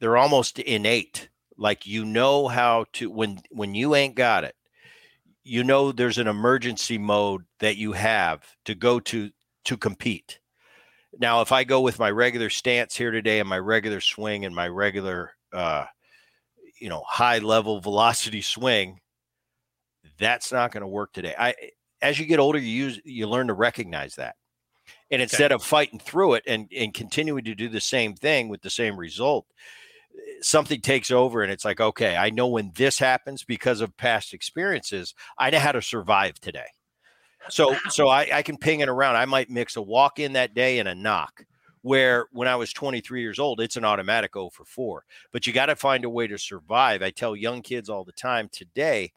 they're 0.00 0.16
almost 0.16 0.58
innate. 0.58 1.28
Like 1.56 1.86
you 1.86 2.04
know 2.04 2.46
how 2.46 2.86
to 2.94 3.10
when 3.10 3.40
when 3.50 3.74
you 3.74 3.94
ain't 3.94 4.14
got 4.14 4.44
it, 4.44 4.54
you 5.42 5.64
know 5.64 5.90
there's 5.90 6.18
an 6.18 6.28
emergency 6.28 6.98
mode 6.98 7.42
that 7.58 7.76
you 7.76 7.92
have 7.92 8.44
to 8.66 8.74
go 8.74 9.00
to 9.00 9.30
to 9.64 9.76
compete. 9.76 10.38
Now, 11.18 11.40
if 11.40 11.50
I 11.50 11.64
go 11.64 11.80
with 11.80 11.98
my 11.98 12.10
regular 12.10 12.48
stance 12.48 12.94
here 12.94 13.10
today 13.10 13.40
and 13.40 13.48
my 13.48 13.58
regular 13.58 14.00
swing 14.00 14.44
and 14.44 14.54
my 14.54 14.68
regular 14.68 15.32
uh, 15.52 15.86
you 16.80 16.88
know 16.88 17.02
high 17.08 17.38
level 17.38 17.80
velocity 17.80 18.40
swing, 18.42 19.00
that's 20.18 20.52
not 20.52 20.72
going 20.72 20.82
to 20.82 20.88
work 20.88 21.12
today. 21.12 21.34
I 21.38 21.54
as 22.00 22.18
you 22.18 22.26
get 22.26 22.38
older, 22.38 22.58
you 22.58 22.68
use 22.68 23.00
you 23.04 23.26
learn 23.26 23.48
to 23.48 23.54
recognize 23.54 24.16
that. 24.16 24.36
And 25.10 25.22
instead 25.22 25.52
of 25.52 25.62
fighting 25.62 25.98
through 25.98 26.34
it 26.34 26.44
and, 26.46 26.68
and 26.76 26.92
continuing 26.92 27.44
to 27.44 27.54
do 27.54 27.68
the 27.68 27.80
same 27.80 28.14
thing 28.14 28.48
with 28.48 28.62
the 28.62 28.70
same 28.70 28.96
result, 28.96 29.46
something 30.40 30.80
takes 30.80 31.10
over 31.10 31.42
and 31.42 31.50
it's 31.52 31.64
like, 31.64 31.80
okay, 31.80 32.16
I 32.16 32.30
know 32.30 32.48
when 32.48 32.72
this 32.74 32.98
happens 32.98 33.44
because 33.44 33.80
of 33.80 33.96
past 33.96 34.34
experiences, 34.34 35.14
I 35.38 35.50
know 35.50 35.58
how 35.58 35.72
to 35.72 35.82
survive 35.82 36.40
today. 36.40 36.66
So 37.50 37.76
so 37.88 38.08
I, 38.08 38.28
I 38.32 38.42
can 38.42 38.58
ping 38.58 38.80
it 38.80 38.88
around. 38.88 39.16
I 39.16 39.24
might 39.24 39.50
mix 39.50 39.76
a 39.76 39.82
walk 39.82 40.18
in 40.18 40.34
that 40.34 40.54
day 40.54 40.78
and 40.78 40.88
a 40.88 40.94
knock. 40.94 41.44
Where 41.82 42.26
when 42.32 42.48
I 42.48 42.56
was 42.56 42.72
23 42.72 43.22
years 43.22 43.38
old, 43.38 43.60
it's 43.60 43.76
an 43.76 43.84
automatic 43.84 44.32
0 44.34 44.50
for 44.52 44.64
4. 44.64 45.04
But 45.32 45.46
you 45.46 45.52
got 45.52 45.66
to 45.66 45.76
find 45.76 46.04
a 46.04 46.10
way 46.10 46.26
to 46.26 46.36
survive. 46.36 47.02
I 47.02 47.10
tell 47.10 47.36
young 47.36 47.62
kids 47.62 47.88
all 47.88 48.04
the 48.04 48.12
time 48.12 48.48
today, 48.52 49.12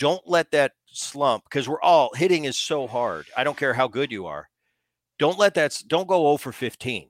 don't 0.00 0.26
let 0.26 0.50
that 0.50 0.72
slump 0.86 1.44
because 1.44 1.68
we're 1.68 1.80
all 1.82 2.10
hitting 2.14 2.46
is 2.46 2.58
so 2.58 2.86
hard. 2.86 3.26
I 3.36 3.44
don't 3.44 3.56
care 3.56 3.74
how 3.74 3.86
good 3.86 4.10
you 4.10 4.26
are. 4.26 4.48
Don't 5.18 5.38
let 5.38 5.54
that 5.54 5.80
don't 5.86 6.08
go 6.08 6.22
0 6.24 6.38
for 6.38 6.52
15. 6.52 7.08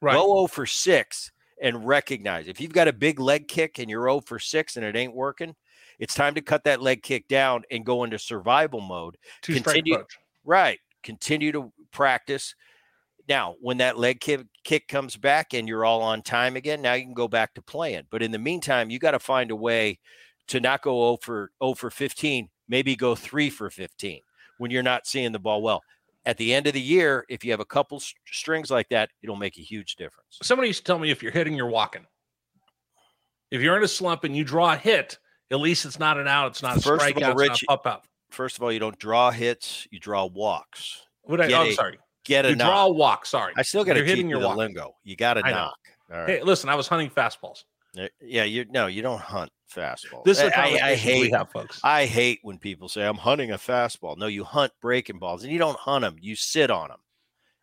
Right. 0.00 0.14
Go 0.14 0.36
0 0.36 0.46
for 0.46 0.64
6 0.64 1.32
and 1.60 1.84
recognize 1.84 2.46
if 2.46 2.60
you've 2.60 2.72
got 2.72 2.86
a 2.86 2.92
big 2.92 3.18
leg 3.18 3.48
kick 3.48 3.80
and 3.80 3.90
you're 3.90 4.08
0 4.08 4.20
for 4.20 4.38
6 4.38 4.76
and 4.76 4.86
it 4.86 4.94
ain't 4.94 5.14
working, 5.14 5.56
it's 5.98 6.14
time 6.14 6.36
to 6.36 6.40
cut 6.40 6.62
that 6.62 6.80
leg 6.80 7.02
kick 7.02 7.26
down 7.26 7.64
and 7.72 7.84
go 7.84 8.04
into 8.04 8.18
survival 8.20 8.80
mode. 8.80 9.18
Two 9.42 9.54
continue- 9.54 9.94
Right. 10.44 10.78
Continue 11.02 11.50
to 11.52 11.72
practice. 11.90 12.54
Now, 13.28 13.56
when 13.60 13.78
that 13.78 13.98
leg 13.98 14.20
kick, 14.20 14.42
kick 14.62 14.86
comes 14.86 15.16
back 15.16 15.52
and 15.54 15.66
you're 15.66 15.84
all 15.84 16.02
on 16.02 16.22
time 16.22 16.54
again, 16.54 16.80
now 16.80 16.94
you 16.94 17.02
can 17.02 17.14
go 17.14 17.28
back 17.28 17.52
to 17.54 17.62
playing. 17.62 18.04
But 18.10 18.22
in 18.22 18.30
the 18.30 18.38
meantime, 18.38 18.90
you 18.90 19.00
got 19.00 19.10
to 19.10 19.18
find 19.18 19.50
a 19.50 19.56
way 19.56 19.98
to 20.48 20.60
not 20.60 20.82
go 20.82 21.12
0 21.12 21.18
for 21.22 21.50
0 21.62 21.74
for 21.74 21.90
15, 21.90 22.48
maybe 22.68 22.96
go 22.96 23.14
3 23.14 23.50
for 23.50 23.70
15 23.70 24.20
when 24.58 24.70
you're 24.70 24.82
not 24.82 25.06
seeing 25.06 25.32
the 25.32 25.38
ball 25.38 25.62
well. 25.62 25.82
At 26.26 26.36
the 26.36 26.52
end 26.52 26.66
of 26.66 26.74
the 26.74 26.80
year, 26.80 27.24
if 27.28 27.44
you 27.44 27.52
have 27.52 27.60
a 27.60 27.64
couple 27.64 28.02
strings 28.26 28.70
like 28.70 28.88
that, 28.90 29.10
it'll 29.22 29.36
make 29.36 29.56
a 29.56 29.62
huge 29.62 29.96
difference. 29.96 30.38
Somebody 30.42 30.68
used 30.68 30.80
to 30.80 30.84
tell 30.84 30.98
me 30.98 31.10
if 31.10 31.22
you're 31.22 31.32
hitting, 31.32 31.54
you're 31.54 31.68
walking. 31.68 32.04
If 33.50 33.62
you're 33.62 33.76
in 33.76 33.84
a 33.84 33.88
slump 33.88 34.24
and 34.24 34.36
you 34.36 34.44
draw 34.44 34.72
a 34.74 34.76
hit, 34.76 35.18
at 35.50 35.58
least 35.60 35.86
it's 35.86 35.98
not 35.98 36.18
an 36.18 36.28
out. 36.28 36.48
It's 36.48 36.62
not 36.62 36.76
a 36.76 36.80
First 36.80 37.08
of 37.08 37.22
all. 37.22 37.34
Rich, 37.34 37.50
it's 37.52 37.62
not 37.68 37.74
a 37.74 37.78
pop 37.78 37.86
out. 37.86 38.02
First 38.30 38.56
of 38.58 38.62
all, 38.62 38.70
you 38.70 38.78
don't 38.78 38.98
draw 38.98 39.30
hits, 39.30 39.88
you 39.90 39.98
draw 39.98 40.26
walks. 40.26 41.06
What 41.22 41.40
I, 41.40 41.50
oh, 41.52 41.62
I'm 41.62 41.72
sorry. 41.72 41.98
Get 42.24 42.44
a 42.44 42.50
You 42.50 42.56
knock. 42.56 42.68
draw 42.68 42.84
a 42.86 42.92
walk. 42.92 43.24
Sorry. 43.24 43.54
I 43.56 43.62
still 43.62 43.84
got 43.84 43.94
to 43.94 44.00
You're 44.00 44.06
keep 44.06 44.16
hitting 44.16 44.28
your 44.28 44.40
the 44.40 44.48
lingo. 44.50 44.96
You 45.04 45.16
got 45.16 45.34
to 45.34 45.40
knock. 45.40 45.78
Right. 46.10 46.28
Hey, 46.28 46.42
listen, 46.42 46.68
I 46.68 46.74
was 46.74 46.88
hunting 46.88 47.08
fastballs. 47.08 47.64
Uh, 47.96 48.08
Yeah, 48.20 48.44
you 48.44 48.64
no, 48.68 48.86
you 48.86 49.02
don't 49.02 49.20
hunt 49.20 49.50
fastball. 49.74 50.24
This 50.24 50.38
is 50.40 50.50
I, 50.54 50.60
I, 50.62 50.78
I 50.82 50.90
we 50.92 50.96
hate 50.96 51.32
have, 51.34 51.50
folks. 51.50 51.80
I 51.84 52.06
hate 52.06 52.40
when 52.42 52.58
people 52.58 52.88
say 52.88 53.04
I'm 53.06 53.16
hunting 53.16 53.50
a 53.50 53.58
fastball. 53.58 54.16
No, 54.16 54.26
you 54.26 54.44
hunt 54.44 54.72
breaking 54.80 55.18
balls, 55.18 55.42
and 55.42 55.52
you 55.52 55.58
don't 55.58 55.78
hunt 55.78 56.02
them. 56.02 56.16
You 56.20 56.36
sit 56.36 56.70
on 56.70 56.88
them. 56.88 57.00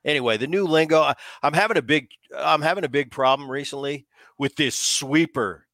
Anyway, 0.03 0.37
the 0.37 0.47
new 0.47 0.65
lingo. 0.65 1.01
I- 1.01 1.15
I'm 1.43 1.53
having 1.53 1.77
a 1.77 1.81
big. 1.81 2.09
I'm 2.35 2.61
having 2.61 2.83
a 2.83 2.89
big 2.89 3.11
problem 3.11 3.49
recently 3.49 4.05
with 4.37 4.55
this 4.55 4.75
sweeper. 4.75 5.67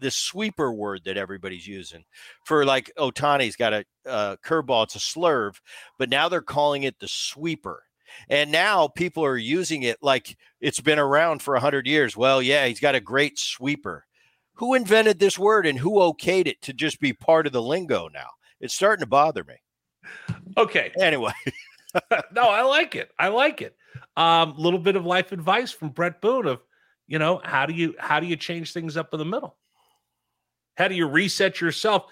This 0.00 0.16
sweeper 0.16 0.72
word 0.72 1.02
that 1.04 1.16
everybody's 1.16 1.66
using 1.66 2.04
for 2.44 2.64
like 2.64 2.90
Ohtani's 2.98 3.56
got 3.56 3.72
a 3.72 3.84
uh, 4.06 4.36
curveball. 4.44 4.84
It's 4.84 4.96
a 4.96 4.98
slurve, 4.98 5.60
but 5.98 6.10
now 6.10 6.28
they're 6.28 6.42
calling 6.42 6.82
it 6.82 6.98
the 6.98 7.08
sweeper. 7.08 7.84
And 8.28 8.50
now 8.50 8.88
people 8.88 9.24
are 9.24 9.36
using 9.36 9.82
it 9.82 9.98
like 10.02 10.36
it's 10.60 10.80
been 10.80 10.98
around 10.98 11.42
for 11.42 11.54
100 11.54 11.86
years. 11.86 12.16
Well, 12.16 12.42
yeah, 12.42 12.66
he's 12.66 12.80
got 12.80 12.94
a 12.94 13.00
great 13.00 13.38
sweeper. 13.38 14.06
Who 14.54 14.74
invented 14.74 15.18
this 15.18 15.38
word 15.38 15.66
and 15.66 15.78
who 15.78 15.94
okayed 15.94 16.46
it 16.46 16.62
to 16.62 16.72
just 16.72 17.00
be 17.00 17.12
part 17.12 17.46
of 17.46 17.52
the 17.52 17.62
lingo 17.62 18.08
now? 18.08 18.28
It's 18.60 18.74
starting 18.74 19.02
to 19.02 19.08
bother 19.08 19.44
me. 19.44 19.54
Okay. 20.56 20.92
Anyway, 21.00 21.32
no, 22.32 22.42
I 22.42 22.62
like 22.62 22.94
it. 22.94 23.10
I 23.18 23.28
like 23.28 23.62
it. 23.62 23.76
Um, 24.16 24.52
a 24.52 24.60
little 24.60 24.78
bit 24.78 24.96
of 24.96 25.06
life 25.06 25.32
advice 25.32 25.70
from 25.70 25.90
Bret 25.90 26.20
Boone 26.20 26.46
of, 26.46 26.60
you 27.06 27.18
know, 27.18 27.40
how 27.44 27.66
do 27.66 27.74
you 27.74 27.94
how 27.98 28.20
do 28.20 28.26
you 28.26 28.36
change 28.36 28.72
things 28.72 28.96
up 28.96 29.12
in 29.12 29.18
the 29.18 29.24
middle? 29.24 29.56
How 30.76 30.88
do 30.88 30.94
you 30.94 31.06
reset 31.06 31.60
yourself? 31.60 32.06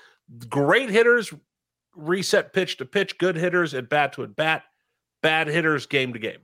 Great 0.49 0.91
hitters 0.91 1.33
reset 1.95 2.53
pitch 2.53 2.77
to 2.79 2.85
pitch, 2.85 3.19
good 3.19 3.37
hitters 3.37 3.75
at 3.75 3.89
bat 3.89 4.13
to 4.15 4.23
at 4.23 4.37
bat, 4.37 4.65
bad 5.23 5.49
hitters 5.49 5.87
game 5.87 6.13
to 6.13 6.19
game. 6.19 6.41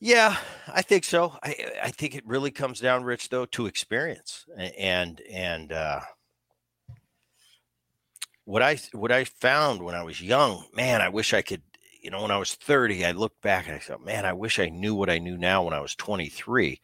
yeah, 0.00 0.36
I 0.72 0.82
think 0.82 1.04
so. 1.04 1.36
I 1.42 1.54
I 1.84 1.90
think 1.90 2.14
it 2.14 2.26
really 2.26 2.50
comes 2.50 2.80
down, 2.80 3.04
Rich, 3.04 3.28
though, 3.30 3.46
to 3.46 3.66
experience 3.66 4.46
and 4.78 5.20
and 5.30 5.72
uh, 5.72 6.00
what 8.44 8.62
I 8.62 8.78
what 8.92 9.12
I 9.12 9.24
found 9.24 9.82
when 9.82 9.94
I 9.94 10.02
was 10.02 10.22
young. 10.22 10.64
Man, 10.74 11.00
I 11.00 11.08
wish 11.08 11.34
I 11.34 11.42
could. 11.42 11.62
You 12.00 12.10
know, 12.12 12.22
when 12.22 12.30
I 12.30 12.38
was 12.38 12.54
30, 12.54 13.04
I 13.04 13.10
looked 13.10 13.42
back 13.42 13.66
and 13.66 13.74
I 13.74 13.80
thought, 13.80 14.04
man, 14.04 14.24
I 14.24 14.32
wish 14.32 14.60
I 14.60 14.68
knew 14.68 14.94
what 14.94 15.10
I 15.10 15.18
knew 15.18 15.36
now 15.36 15.64
when 15.64 15.74
I 15.74 15.80
was 15.80 15.96
23. 15.96 16.80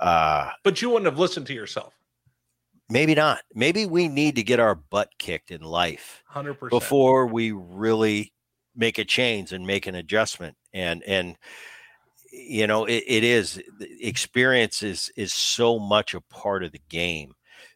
Uh, 0.00 0.50
But 0.64 0.82
you 0.82 0.90
wouldn't 0.90 1.06
have 1.06 1.18
listened 1.18 1.46
to 1.46 1.54
yourself. 1.54 1.94
maybe 2.90 3.14
not. 3.14 3.38
Maybe 3.54 3.86
we 3.86 4.08
need 4.08 4.34
to 4.34 4.42
get 4.42 4.58
our 4.58 4.74
butt 4.74 5.10
kicked 5.18 5.52
in 5.52 5.60
life 5.62 6.24
Hundred 6.26 6.54
percent. 6.54 6.70
before 6.82 7.28
we 7.28 7.52
really 7.52 8.32
make 8.78 8.98
a 8.98 9.04
change 9.04 9.52
and 9.52 9.66
make 9.66 9.86
an 9.86 9.96
adjustment 9.96 10.56
and 10.72 11.02
and 11.04 11.36
you 12.32 12.66
know 12.66 12.84
it, 12.84 13.02
it 13.06 13.24
is 13.24 13.60
experience 14.00 14.82
is 14.82 15.10
is 15.16 15.32
so 15.32 15.78
much 15.78 16.14
a 16.14 16.20
part 16.22 16.62
of 16.62 16.72
the 16.72 16.80
game 16.88 17.32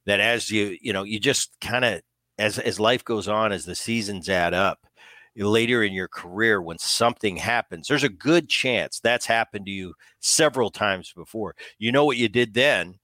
that 0.06 0.20
as 0.20 0.50
you 0.50 0.76
you 0.80 0.92
know 0.92 1.02
you 1.02 1.18
just 1.18 1.58
kind 1.60 1.84
of 1.84 2.00
as 2.38 2.58
as 2.58 2.80
life 2.80 3.04
goes 3.04 3.28
on 3.28 3.52
as 3.52 3.64
the 3.64 3.74
seasons 3.74 4.28
add 4.28 4.54
up 4.54 4.78
later 5.36 5.82
in 5.82 5.92
your 5.94 6.08
career 6.08 6.60
when 6.60 6.78
something 6.78 7.36
happens 7.36 7.88
there's 7.88 8.04
a 8.04 8.08
good 8.08 8.48
chance 8.48 9.00
that's 9.00 9.26
happened 9.26 9.64
to 9.66 9.72
you 9.72 9.94
several 10.20 10.70
times 10.70 11.12
before. 11.16 11.54
You 11.78 11.90
know 11.92 12.04
what 12.04 12.18
you 12.18 12.28
did 12.28 12.54
then 12.54 12.98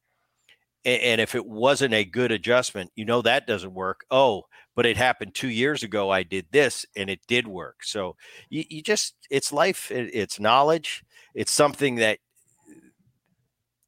and 0.85 1.21
if 1.21 1.35
it 1.35 1.47
wasn't 1.47 1.95
a 1.95 2.05
good 2.05 2.31
adjustment 2.33 2.91
you 2.95 3.05
know 3.05 3.23
that 3.23 3.47
doesn't 3.47 3.75
work. 3.75 4.05
Oh 4.11 4.45
but 4.79 4.87
it 4.87 4.97
happened 4.97 5.35
two 5.35 5.51
years 5.51 5.83
ago 5.83 6.11
i 6.11 6.23
did 6.23 6.47
this 6.53 6.87
and 6.97 7.11
it 7.11 7.21
did 7.27 7.49
work. 7.49 7.85
So 7.85 8.17
you, 8.49 8.64
you 8.71 8.83
just 8.83 9.17
it's 9.31 9.53
life 9.53 9.91
it- 9.91 10.12
it's 10.14 10.38
knowledge. 10.41 11.03
It's 11.35 11.53
something 11.53 11.97
that 11.97 12.21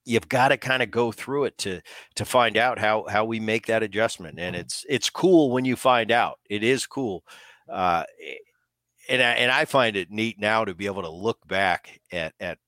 you've 0.05 0.29
got 0.29 0.48
to 0.48 0.57
kind 0.57 0.83
of 0.83 0.90
go 0.90 1.12
through 1.12 1.44
it 1.44 1.59
to 1.59 1.81
to 2.16 2.24
find 2.24 2.57
out 2.57 2.79
how 2.79 3.05
how 3.09 3.24
we 3.24 3.38
make 3.40 3.66
that 3.66 3.83
adjustment. 3.83 4.38
And 4.38 4.57
it's 4.57 4.85
it's 4.88 5.11
cool 5.11 5.50
when 5.50 5.64
you 5.64 5.76
find 5.76 6.11
out. 6.11 6.38
It 6.48 6.62
is 6.64 6.87
cool. 6.87 7.24
Uh 7.68 8.05
eh, 8.24 8.35
and 9.11 9.22
I, 9.22 9.33
and 9.33 9.53
I 9.53 9.64
find 9.66 9.96
it 9.96 10.11
neat 10.11 10.40
now 10.40 10.64
to 10.64 10.74
be 10.74 10.87
able 10.87 11.03
to 11.03 11.11
look 11.11 11.46
back 11.48 12.00
at 12.12 12.35
at 12.40 12.59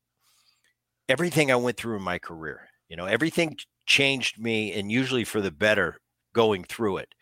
everything 1.08 1.50
I 1.50 1.56
went 1.56 1.76
through 1.76 1.96
in 1.96 2.02
my 2.02 2.18
career. 2.18 2.68
You 2.88 2.96
know, 2.96 3.06
everything 3.06 3.56
changed 3.87 4.38
me, 4.38 4.72
and 4.72 4.90
usually 4.90 5.24
for 5.24 5.40
the 5.40 5.50
better 5.50 6.00
going 6.35 6.64
through 6.64 6.98
it. 6.98 7.14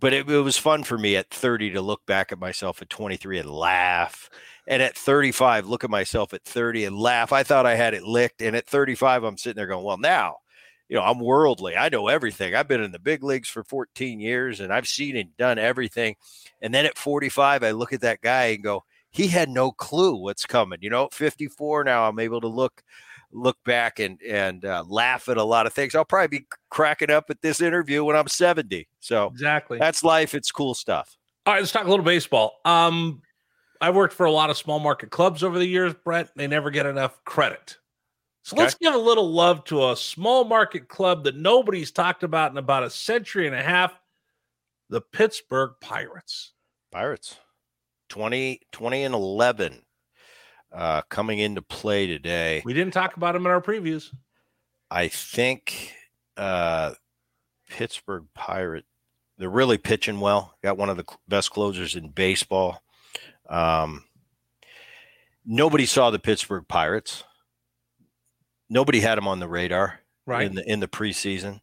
But 0.00 0.14
it, 0.14 0.28
it 0.28 0.40
was 0.40 0.56
fun 0.56 0.82
for 0.82 0.96
me 0.96 1.16
at 1.16 1.30
30 1.30 1.70
to 1.72 1.82
look 1.82 2.04
back 2.06 2.32
at 2.32 2.38
myself 2.38 2.80
at 2.80 2.88
23 2.90 3.38
and 3.38 3.50
laugh. 3.50 4.30
And 4.66 4.82
at 4.82 4.96
35, 4.96 5.68
look 5.68 5.84
at 5.84 5.90
myself 5.90 6.32
at 6.32 6.44
30 6.44 6.86
and 6.86 6.98
laugh. 6.98 7.32
I 7.32 7.42
thought 7.42 7.66
I 7.66 7.74
had 7.74 7.92
it 7.92 8.02
licked. 8.02 8.40
And 8.40 8.56
at 8.56 8.66
35, 8.66 9.24
I'm 9.24 9.36
sitting 9.36 9.56
there 9.56 9.66
going, 9.66 9.84
well, 9.84 9.98
now, 9.98 10.36
you 10.88 10.96
know, 10.96 11.02
I'm 11.02 11.20
worldly. 11.20 11.76
I 11.76 11.88
know 11.88 12.08
everything. 12.08 12.54
I've 12.54 12.66
been 12.68 12.82
in 12.82 12.92
the 12.92 12.98
big 12.98 13.22
leagues 13.22 13.48
for 13.48 13.62
14 13.62 14.20
years 14.20 14.58
and 14.58 14.72
I've 14.72 14.88
seen 14.88 15.16
and 15.16 15.36
done 15.36 15.58
everything. 15.58 16.16
And 16.62 16.72
then 16.72 16.86
at 16.86 16.98
45, 16.98 17.62
I 17.62 17.70
look 17.72 17.92
at 17.92 18.00
that 18.00 18.22
guy 18.22 18.46
and 18.46 18.62
go, 18.62 18.84
he 19.10 19.28
had 19.28 19.48
no 19.48 19.70
clue 19.70 20.16
what's 20.16 20.46
coming. 20.46 20.78
You 20.82 20.90
know, 20.90 21.06
at 21.06 21.14
54 21.14 21.84
now, 21.84 22.08
I'm 22.08 22.18
able 22.18 22.40
to 22.40 22.48
look 22.48 22.82
look 23.32 23.56
back 23.64 23.98
and 23.98 24.20
and 24.22 24.64
uh, 24.64 24.84
laugh 24.88 25.28
at 25.28 25.36
a 25.36 25.44
lot 25.44 25.66
of 25.66 25.72
things. 25.72 25.94
I'll 25.94 26.04
probably 26.04 26.38
be 26.38 26.46
cracking 26.70 27.10
up 27.10 27.30
at 27.30 27.42
this 27.42 27.60
interview 27.60 28.04
when 28.04 28.16
I'm 28.16 28.28
70. 28.28 28.88
So 29.00 29.28
exactly. 29.28 29.78
that's 29.78 30.02
life. 30.04 30.34
It's 30.34 30.50
cool 30.50 30.74
stuff. 30.74 31.16
All 31.46 31.54
right, 31.54 31.60
let's 31.60 31.72
talk 31.72 31.86
a 31.86 31.90
little 31.90 32.04
baseball. 32.04 32.60
Um, 32.64 33.22
I've 33.80 33.94
worked 33.94 34.14
for 34.14 34.26
a 34.26 34.32
lot 34.32 34.50
of 34.50 34.58
small 34.58 34.78
market 34.78 35.10
clubs 35.10 35.42
over 35.42 35.58
the 35.58 35.66
years, 35.66 35.94
Bret. 36.04 36.30
They 36.36 36.46
never 36.46 36.70
get 36.70 36.86
enough 36.86 37.18
credit. 37.24 37.76
So 38.42 38.56
let's 38.56 38.74
give 38.74 38.94
a 38.94 38.98
little 38.98 39.30
love 39.30 39.64
to 39.64 39.90
a 39.90 39.96
small 39.96 40.44
market 40.44 40.88
club 40.88 41.24
that 41.24 41.36
nobody's 41.36 41.90
talked 41.90 42.22
about 42.22 42.50
in 42.50 42.58
about 42.58 42.82
a 42.82 42.90
century 42.90 43.46
and 43.46 43.54
a 43.54 43.62
half 43.62 43.92
the 44.88 45.00
Pittsburgh 45.00 45.72
Pirates. 45.80 46.52
Pirates 46.90 47.36
20, 48.08 48.60
20 48.72 49.04
and 49.04 49.14
11 49.14 49.82
uh, 50.72 51.02
coming 51.08 51.38
into 51.38 51.62
play 51.62 52.06
today. 52.06 52.62
We 52.64 52.74
didn't 52.74 52.92
talk 52.94 53.16
about 53.16 53.32
them 53.34 53.46
in 53.46 53.52
our 53.52 53.60
previews. 53.60 54.12
I 54.90 55.08
think 55.08 55.92
uh, 56.36 56.94
Pittsburgh 57.68 58.24
Pirate, 58.34 58.84
they're 59.38 59.48
really 59.48 59.78
pitching 59.78 60.20
well. 60.20 60.54
Got 60.62 60.76
one 60.78 60.90
of 60.90 60.96
the 60.96 61.04
best 61.28 61.50
closers 61.50 61.96
in 61.96 62.10
baseball. 62.10 62.82
Um, 63.48 64.04
nobody 65.44 65.86
saw 65.86 66.10
the 66.10 66.18
Pittsburgh 66.18 66.66
Pirates. 66.68 67.24
Nobody 68.68 69.00
had 69.00 69.16
them 69.18 69.26
on 69.28 69.40
the 69.40 69.48
radar 69.48 70.00
Right. 70.26 70.46
in 70.46 70.54
the 70.54 70.70
in 70.70 70.80
the 70.80 70.86
preseason. 70.88 71.60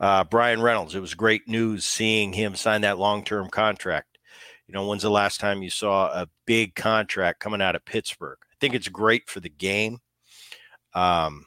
Uh, 0.00 0.24
Bryan 0.24 0.60
Reynolds, 0.62 0.94
it 0.94 1.00
was 1.00 1.14
great 1.14 1.46
news 1.48 1.84
seeing 1.84 2.32
him 2.32 2.54
sign 2.54 2.80
that 2.82 2.98
long 2.98 3.22
term 3.24 3.48
contract. 3.48 4.18
You 4.66 4.74
know, 4.74 4.86
when's 4.86 5.02
the 5.02 5.10
last 5.10 5.40
time 5.40 5.62
you 5.62 5.70
saw 5.70 6.08
a 6.08 6.28
big 6.46 6.74
contract 6.74 7.40
coming 7.40 7.62
out 7.62 7.74
of 7.76 7.84
Pittsburgh? 7.84 8.38
Think 8.60 8.74
it's 8.74 8.88
great 8.88 9.28
for 9.28 9.40
the 9.40 9.48
game. 9.48 9.98
Um, 10.94 11.46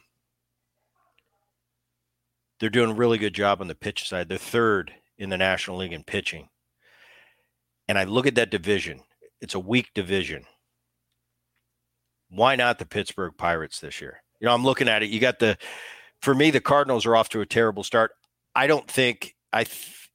they're 2.58 2.70
doing 2.70 2.90
a 2.90 2.94
really 2.94 3.18
good 3.18 3.34
job 3.34 3.60
on 3.60 3.68
the 3.68 3.74
pitch 3.74 4.08
side. 4.08 4.28
They're 4.28 4.38
third 4.38 4.92
in 5.18 5.30
the 5.30 5.36
National 5.36 5.78
League 5.78 5.92
in 5.92 6.04
pitching. 6.04 6.48
And 7.88 7.98
I 7.98 8.04
look 8.04 8.26
at 8.26 8.36
that 8.36 8.50
division, 8.50 9.00
it's 9.40 9.54
a 9.54 9.60
weak 9.60 9.90
division. 9.94 10.44
Why 12.30 12.56
not 12.56 12.78
the 12.78 12.86
Pittsburgh 12.86 13.34
Pirates 13.36 13.80
this 13.80 14.00
year? 14.00 14.22
You 14.40 14.46
know, 14.46 14.54
I'm 14.54 14.64
looking 14.64 14.88
at 14.88 15.02
it. 15.02 15.10
You 15.10 15.20
got 15.20 15.38
the, 15.38 15.58
for 16.22 16.34
me, 16.34 16.50
the 16.50 16.60
Cardinals 16.60 17.04
are 17.04 17.14
off 17.14 17.28
to 17.30 17.42
a 17.42 17.46
terrible 17.46 17.82
start. 17.82 18.12
I 18.54 18.66
don't 18.66 18.90
think 18.90 19.34
I, 19.52 19.64
th- 19.64 20.10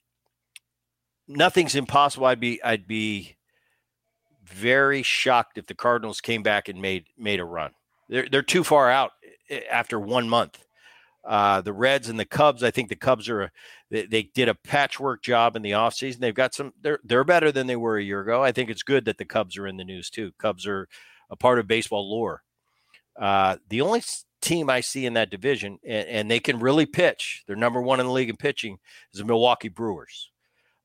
nothing's 1.28 1.76
impossible. 1.76 2.26
I'd 2.26 2.40
be, 2.40 2.62
I'd 2.64 2.88
be 2.88 3.37
very 4.48 5.04
shocked 5.04 5.58
if 5.58 5.68
the 5.68 5.76
Cardinals 5.76 6.22
came 6.22 6.44
back 6.44 6.70
and 6.70 6.82
made 6.82 7.06
made 7.18 7.40
a 7.40 7.46
run. 7.46 7.72
They're 8.10 8.28
they're 8.30 8.42
too 8.42 8.64
far 8.64 8.90
out 8.90 9.12
eh, 9.50 9.62
after 9.72 10.00
one 10.00 10.30
month. 10.30 10.64
Uh, 11.26 11.60
the 11.60 11.74
Reds 11.74 12.08
and 12.08 12.18
the 12.18 12.26
Cubs, 12.26 12.64
I 12.64 12.72
think 12.72 12.88
the 12.88 12.96
Cubs 12.96 13.28
are 13.28 13.52
they, 13.92 14.06
they 14.06 14.24
did 14.24 14.48
a 14.48 14.56
patchwork 14.56 15.22
job 15.22 15.58
in 15.58 15.62
the 15.62 15.72
offseason. 15.72 16.20
They've 16.20 16.34
got 16.34 16.54
some 16.54 16.74
they're 16.82 17.00
they're 17.04 17.26
better 17.26 17.52
than 17.52 17.68
they 17.68 17.76
were 17.76 17.98
a 17.98 18.04
year 18.04 18.22
ago. 18.22 18.44
I 18.44 18.52
think 18.52 18.70
it's 18.70 18.84
good 18.84 19.06
that 19.06 19.18
the 19.18 19.26
Cubs 19.26 19.58
are 19.58 19.68
in 19.68 19.78
the 19.78 19.84
news 19.84 20.10
too. 20.10 20.32
Cubs 20.40 20.66
are 20.66 20.88
a 21.30 21.36
part 21.36 21.60
of 21.60 21.68
baseball 21.68 22.10
lore. 22.10 22.44
Uh, 23.20 23.58
the 23.70 23.82
only 23.82 24.02
team 24.42 24.70
I 24.70 24.82
see 24.82 25.06
in 25.06 25.14
that 25.14 25.30
division, 25.30 25.80
and, 25.84 26.08
and 26.08 26.32
they 26.32 26.40
can 26.40 26.60
really 26.60 26.86
pitch, 26.86 27.44
they're 27.48 27.56
number 27.56 27.82
one 27.82 28.00
in 28.00 28.06
the 28.06 28.12
league 28.12 28.30
in 28.30 28.38
pitching, 28.38 28.78
is 29.12 29.20
the 29.20 29.26
Milwaukee 29.26 29.70
Brewers. 29.70 30.30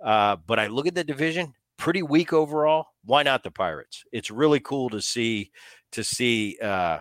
Uh, 0.03 0.37
but 0.47 0.59
I 0.59 0.67
look 0.67 0.87
at 0.87 0.95
the 0.95 1.05
division, 1.05 1.55
pretty 1.83 2.03
weak 2.03 2.33
overall. 2.33 2.87
Why 3.05 3.25
not 3.25 3.43
the 3.43 3.51
Pirates? 3.51 4.05
It's 4.13 4.31
really 4.31 4.61
cool 4.61 4.89
to 4.91 5.03
see 5.03 5.51
to 5.91 6.05
see 6.05 6.57
uh, 6.63 7.01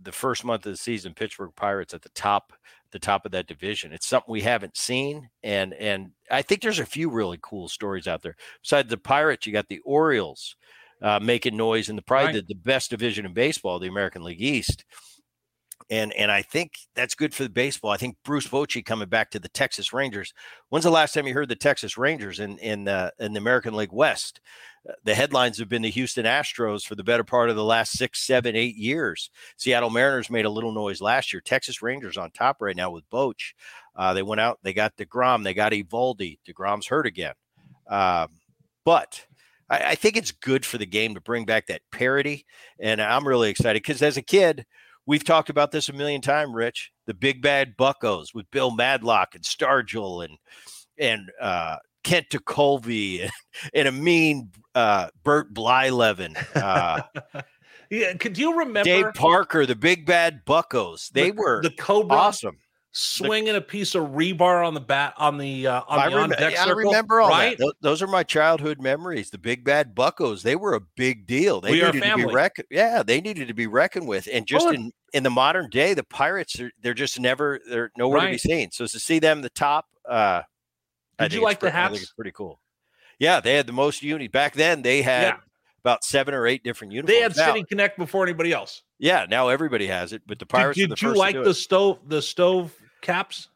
the 0.00 0.10
first 0.10 0.44
month 0.44 0.66
of 0.66 0.72
the 0.72 0.76
season, 0.76 1.14
Pittsburgh 1.14 1.52
Pirates 1.54 1.94
at 1.94 2.02
the 2.02 2.08
top 2.10 2.52
the 2.90 2.98
top 2.98 3.24
of 3.24 3.30
that 3.32 3.46
division. 3.46 3.92
It's 3.92 4.08
something 4.08 4.32
we 4.32 4.40
haven't 4.40 4.76
seen, 4.76 5.30
and 5.44 5.74
and 5.74 6.10
I 6.28 6.42
think 6.42 6.60
there's 6.60 6.80
a 6.80 6.86
few 6.86 7.08
really 7.08 7.38
cool 7.40 7.68
stories 7.68 8.08
out 8.08 8.20
there. 8.20 8.34
Besides 8.62 8.90
the 8.90 8.98
Pirates, 8.98 9.46
you 9.46 9.52
got 9.52 9.68
the 9.68 9.80
Orioles 9.84 10.56
uh, 11.00 11.20
making 11.22 11.56
noise 11.56 11.88
in 11.88 11.94
the 11.94 12.02
probably 12.02 12.26
Right. 12.26 12.34
the, 12.48 12.54
the 12.54 12.60
best 12.60 12.90
division 12.90 13.26
in 13.26 13.32
baseball, 13.32 13.78
the 13.78 13.86
American 13.86 14.24
League 14.24 14.42
East. 14.42 14.84
And 15.90 16.12
and 16.14 16.30
I 16.30 16.42
think 16.42 16.72
that's 16.94 17.14
good 17.14 17.34
for 17.34 17.44
the 17.44 17.48
baseball. 17.48 17.90
I 17.90 17.96
think 17.96 18.16
Bruce 18.24 18.48
Bochy 18.48 18.84
coming 18.84 19.08
back 19.08 19.30
to 19.30 19.38
the 19.38 19.48
Texas 19.48 19.92
Rangers. 19.92 20.32
When's 20.68 20.84
the 20.84 20.90
last 20.90 21.14
time 21.14 21.26
you 21.26 21.34
heard 21.34 21.48
the 21.48 21.54
Texas 21.54 21.96
Rangers 21.96 22.40
in 22.40 22.58
in 22.58 22.88
uh, 22.88 23.10
in 23.18 23.32
the 23.32 23.38
American 23.38 23.74
League 23.74 23.92
West? 23.92 24.40
Uh, 24.88 24.92
the 25.04 25.14
headlines 25.14 25.58
have 25.58 25.68
been 25.68 25.82
the 25.82 25.90
Houston 25.90 26.24
Astros 26.24 26.84
for 26.84 26.94
the 26.96 27.04
better 27.04 27.24
part 27.24 27.50
of 27.50 27.56
the 27.56 27.64
last 27.64 27.92
six, 27.92 28.20
seven, 28.26 28.56
eight 28.56 28.76
years. 28.76 29.30
Seattle 29.56 29.90
Mariners 29.90 30.30
made 30.30 30.44
a 30.44 30.50
little 30.50 30.72
noise 30.72 31.00
last 31.00 31.32
year. 31.32 31.40
Texas 31.40 31.82
Rangers 31.82 32.16
on 32.16 32.30
top 32.30 32.56
right 32.60 32.76
now 32.76 32.90
with 32.90 33.08
Boch. 33.10 33.52
Uh, 33.94 34.12
they 34.12 34.22
went 34.22 34.40
out, 34.40 34.58
they 34.62 34.72
got 34.72 34.96
Degrom, 34.96 35.44
they 35.44 35.54
got 35.54 35.72
Eovaldi. 35.72 36.38
Degrom's 36.46 36.86
hurt 36.86 37.06
again, 37.06 37.34
uh, 37.88 38.26
but 38.84 39.24
I, 39.70 39.78
I 39.90 39.94
think 39.94 40.16
it's 40.16 40.32
good 40.32 40.66
for 40.66 40.76
the 40.78 40.84
game 40.84 41.14
to 41.14 41.20
bring 41.20 41.46
back 41.46 41.68
that 41.68 41.80
parity, 41.90 42.44
and 42.78 43.00
I'm 43.00 43.26
really 43.26 43.48
excited 43.48 43.82
because 43.82 44.02
as 44.02 44.18
a 44.18 44.22
kid 44.22 44.66
We've 45.06 45.24
talked 45.24 45.50
about 45.50 45.70
this 45.70 45.88
a 45.88 45.92
million 45.92 46.20
times, 46.20 46.52
Rich. 46.52 46.90
The 47.06 47.14
big 47.14 47.40
bad 47.40 47.76
Buckos 47.76 48.34
with 48.34 48.50
Bill 48.50 48.70
Madlock 48.70 49.34
and 49.34 49.44
Stargell 49.44 50.24
and 50.24 50.36
and 50.98 51.30
uh, 51.40 51.76
Kent 52.02 52.26
Tekulve 52.30 53.22
and, 53.22 53.30
and 53.74 53.88
a 53.88 53.92
mean 53.92 54.50
uh, 54.74 55.08
Bert 55.22 55.54
Blyleven. 55.54 56.36
Uh, 56.56 57.02
yeah, 57.90 58.14
could 58.14 58.36
you 58.36 58.58
remember 58.58 58.84
Dave 58.84 59.14
Parker, 59.14 59.66
the 59.66 59.76
big 59.76 60.06
bad 60.06 60.44
Buckos? 60.44 61.10
They 61.10 61.30
the, 61.30 61.36
were 61.36 61.62
the 61.62 61.70
Cobra 61.70 62.16
awesome 62.16 62.58
swinging 62.96 63.52
the, 63.52 63.58
a 63.58 63.60
piece 63.60 63.94
of 63.94 64.04
rebar 64.10 64.66
on 64.66 64.72
the 64.72 64.80
bat 64.80 65.14
on 65.18 65.36
the 65.38 65.66
uh, 65.66 65.82
on 65.86 65.98
I 65.98 66.08
the 66.08 66.16
on 66.16 66.30
deck 66.30 66.56
circle. 66.56 66.72
I 66.72 66.74
remember 66.74 67.20
all 67.20 67.28
right? 67.28 67.58
that. 67.58 67.74
Those 67.80 68.02
are 68.02 68.06
my 68.06 68.22
childhood 68.22 68.80
memories. 68.80 69.30
The 69.30 69.38
big 69.38 69.64
bad 69.64 69.94
Buckos. 69.94 70.42
They 70.42 70.56
were 70.56 70.74
a 70.74 70.80
big 70.80 71.26
deal. 71.26 71.60
They 71.60 71.72
we 71.72 71.82
needed 71.82 72.02
to 72.02 72.16
be 72.16 72.24
reckoned. 72.24 72.68
Yeah, 72.70 73.02
they 73.02 73.20
needed 73.20 73.48
to 73.48 73.54
be 73.54 73.66
reckoned 73.66 74.08
with. 74.08 74.28
And 74.32 74.46
just 74.46 74.66
in 74.68 74.92
in 75.12 75.22
the 75.22 75.30
modern 75.30 75.68
day, 75.70 75.94
the 75.94 76.04
Pirates 76.04 76.58
are 76.58 76.70
they're 76.82 76.94
just 76.94 77.20
never 77.20 77.60
they're 77.68 77.92
nowhere 77.98 78.18
right. 78.18 78.26
to 78.26 78.32
be 78.32 78.38
seen. 78.38 78.70
So 78.70 78.86
to 78.86 78.98
see 78.98 79.18
them 79.18 79.42
the 79.42 79.50
top, 79.50 79.86
uh, 80.08 80.42
did 81.18 81.34
you 81.34 81.42
like 81.42 81.60
the 81.60 81.70
hats? 81.70 81.88
I 81.88 81.92
think 81.92 82.02
it's 82.02 82.12
pretty 82.12 82.32
cool. 82.32 82.60
Yeah, 83.18 83.40
they 83.40 83.54
had 83.54 83.66
the 83.66 83.72
most 83.72 84.02
unity 84.02 84.28
back 84.28 84.54
then. 84.54 84.82
They 84.82 85.02
had. 85.02 85.22
Yeah. 85.22 85.36
About 85.82 86.02
seven 86.02 86.34
or 86.34 86.48
eight 86.48 86.64
different 86.64 86.92
uniforms. 86.92 87.16
They 87.16 87.22
had 87.22 87.36
now, 87.36 87.54
City 87.54 87.64
Connect 87.68 87.96
before 87.96 88.24
anybody 88.24 88.52
else. 88.52 88.82
Yeah, 88.98 89.24
now 89.30 89.46
everybody 89.46 89.86
has 89.86 90.12
it. 90.12 90.20
But 90.26 90.40
the 90.40 90.44
Pirates. 90.46 90.76
Did, 90.76 90.88
did 90.88 91.00
you 91.00 91.14
like 91.14 91.36
the 91.36 91.54
stove? 91.54 92.00
The 92.08 92.20
stove 92.20 92.74
caps? 93.00 93.48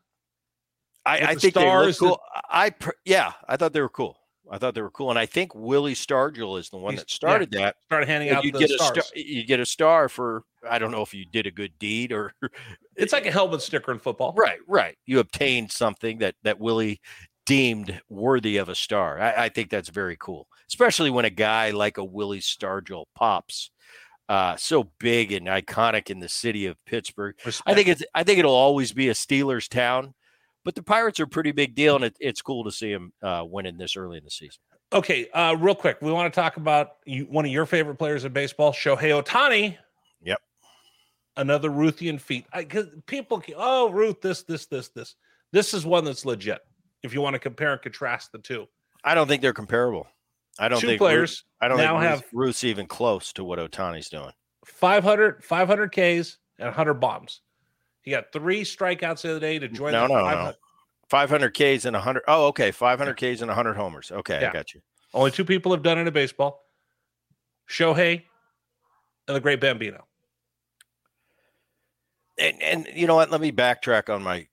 I, 1.07 1.31
I 1.31 1.35
the 1.35 1.40
think 1.40 1.55
they 1.55 1.76
look 1.76 1.98
cool. 1.98 2.20
I 2.50 2.72
yeah, 3.05 3.33
I 3.48 3.57
thought 3.57 3.72
they 3.72 3.81
were 3.81 3.88
cool. 3.88 4.16
I 4.50 4.59
thought 4.59 4.74
they 4.74 4.83
were 4.83 4.90
cool, 4.90 5.11
and 5.11 5.18
I 5.18 5.26
think 5.26 5.55
Willie 5.55 5.94
Stargell 5.94 6.59
is 6.59 6.70
the 6.70 6.76
one 6.76 6.94
He's, 6.94 7.03
that 7.03 7.11
started 7.11 7.50
yeah, 7.53 7.66
that. 7.66 7.76
Started 7.85 8.09
handing 8.09 8.31
out 8.31 8.44
you 8.44 8.50
the 8.50 8.59
get 8.59 8.70
stars. 8.70 8.98
A 8.98 9.03
star, 9.03 9.12
you 9.14 9.46
get 9.46 9.61
a 9.61 9.66
star 9.66 10.09
for 10.09 10.42
I 10.68 10.79
don't 10.79 10.90
know 10.90 11.03
if 11.03 11.14
you 11.14 11.24
did 11.24 11.46
a 11.46 11.50
good 11.50 11.72
deed 11.79 12.12
or. 12.12 12.35
it's 12.96 13.12
like 13.12 13.26
a 13.26 13.31
helmet 13.31 13.62
sticker 13.62 13.92
in 13.92 13.98
football, 13.98 14.35
right? 14.37 14.59
Right. 14.66 14.98
You 15.07 15.20
obtained 15.20 15.70
something 15.70 16.18
that 16.18 16.35
that 16.42 16.59
Willie 16.59 17.00
deemed 17.46 18.00
worthy 18.09 18.57
of 18.57 18.68
a 18.68 18.74
star. 18.74 19.20
I, 19.20 19.44
I 19.44 19.48
think 19.48 19.70
that's 19.70 19.88
very 19.88 20.16
cool, 20.18 20.48
especially 20.68 21.11
when 21.11 21.24
a 21.24 21.31
guy 21.31 21.70
like 21.70 21.98
a 21.98 22.05
Willie 22.05 22.40
Stargell 22.40 23.05
pops. 23.14 23.70
Uh, 24.31 24.57
so 24.57 24.85
big 25.01 25.33
and 25.33 25.49
iconic 25.49 26.09
in 26.09 26.21
the 26.21 26.29
city 26.29 26.66
of 26.66 26.77
Pittsburgh. 26.87 27.35
Respect. 27.45 27.69
I 27.69 27.75
think 27.75 27.88
it's. 27.88 28.03
I 28.14 28.23
think 28.23 28.38
it'll 28.38 28.55
always 28.55 28.93
be 28.93 29.09
a 29.09 29.12
Steelers 29.12 29.69
town 29.69 30.14
but 30.64 30.75
the 30.75 30.83
Pirates 30.83 31.21
are 31.21 31.25
a 31.25 31.29
pretty 31.29 31.53
big 31.53 31.75
deal, 31.75 31.97
and 31.97 32.05
it, 32.05 32.16
it's 32.21 32.43
cool 32.43 32.64
to 32.64 32.71
see 32.71 32.93
them 32.93 33.12
uh, 33.23 33.45
winning 33.47 33.77
this 33.77 33.97
early 33.97 34.19
in 34.19 34.25
the 34.25 34.31
season. 34.31 34.61
Okay, 34.93 35.31
uh, 35.31 35.57
real 35.59 35.75
quick, 35.75 35.99
we 36.03 36.12
want 36.12 36.33
to 36.33 36.40
talk 36.40 36.57
about 36.57 36.97
you, 37.05 37.25
one 37.25 37.45
of 37.45 37.51
your 37.51 37.66
favorite 37.66 37.97
players 37.97 38.25
in 38.25 38.33
baseball, 38.33 38.73
Shohei 38.73 39.23
Ohtani. 39.23 39.77
Yep. 40.23 40.40
Another 41.37 41.71
Ruthian 41.71 42.21
feat. 42.21 42.45
I, 42.53 42.64
people, 43.07 43.43
oh, 43.57 43.90
Ruth, 43.90 44.21
this, 44.21 44.43
this, 44.43 44.66
this, 44.66 44.88
this. 44.88 45.14
This 45.53 45.75
is 45.75 45.87
one 45.87 46.05
that's 46.05 46.25
legit. 46.25 46.61
If 47.03 47.14
you 47.14 47.21
want 47.21 47.35
to 47.35 47.40
compare 47.40 47.73
and 47.73 47.81
contrast 47.81 48.33
the 48.33 48.38
two, 48.38 48.66
I 49.05 49.14
don't 49.14 49.27
think 49.27 49.43
they're 49.43 49.53
comparable. 49.53 50.07
I 50.59 50.69
don't 50.69 50.81
two 50.81 50.89
think 50.89 50.99
players. 50.99 51.31
Ruth, 51.31 51.43
I 51.61 51.69
don't 51.69 51.79
now 51.79 51.99
think 51.99 52.11
have 52.11 52.25
Ruth's 52.33 52.65
even 52.65 52.87
close 52.87 53.33
to 53.35 53.45
what 53.45 53.59
Ohtani's 53.59 54.09
doing. 54.09 54.33
500, 54.65 55.43
500 55.45 55.89
Ks 55.89 56.39
and 56.59 56.67
100 56.67 56.95
bombs. 56.95 57.41
He 58.03 58.11
got 58.11 58.33
three 58.33 58.63
strikeouts 58.63 59.23
the 59.23 59.31
other 59.31 59.41
day 59.41 59.59
to 59.59 59.69
join. 59.69 59.93
No, 59.93 60.07
no, 60.07 60.25
no. 60.25 60.53
500 61.09 61.51
Ks 61.51 61.85
and 61.85 61.95
100. 61.95 62.23
Oh, 62.29 62.47
okay. 62.49 62.71
500 62.71 63.15
Ks 63.15 63.41
and 63.41 63.49
100 63.49 63.75
homers. 63.75 64.13
Okay, 64.13 64.41
yeah. 64.41 64.51
I 64.51 64.53
got 64.53 64.75
you. 64.75 64.81
Only 65.13 65.31
two 65.31 65.45
people 65.45 65.73
have 65.73 65.83
done 65.83 65.99
it 65.99 66.07
in 66.07 66.13
baseball 66.13 66.63
Shohei 67.69 68.23
and 69.27 69.37
the 69.37 69.41
great 69.41 69.61
Bambino. 69.61 70.07
And, 72.39 72.63
and 72.63 72.89
you 72.95 73.07
know 73.07 73.17
what? 73.17 73.31
Let 73.31 73.41
me 73.41 73.53
backtrack 73.53 74.13
on 74.13 74.23
my 74.23 74.47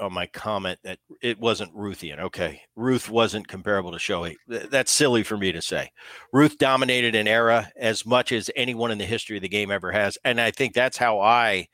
on 0.00 0.12
my 0.12 0.26
comment 0.26 0.78
that 0.82 0.98
it 1.22 1.38
wasn't 1.38 1.74
Ruthian. 1.74 2.18
Okay, 2.18 2.62
Ruth 2.76 3.08
wasn't 3.08 3.48
comparable 3.48 3.92
to 3.92 3.98
Shohei. 3.98 4.36
That's 4.46 4.90
silly 4.92 5.22
for 5.22 5.36
me 5.36 5.52
to 5.52 5.62
say. 5.62 5.90
Ruth 6.32 6.58
dominated 6.58 7.14
an 7.14 7.28
era 7.28 7.70
as 7.76 8.06
much 8.06 8.32
as 8.32 8.50
anyone 8.56 8.90
in 8.90 8.98
the 8.98 9.04
history 9.04 9.36
of 9.36 9.42
the 9.42 9.48
game 9.48 9.70
ever 9.70 9.92
has, 9.92 10.18
and 10.24 10.40
I 10.40 10.50
think 10.50 10.74
that's 10.74 10.96
how 10.96 11.20
I 11.20 11.68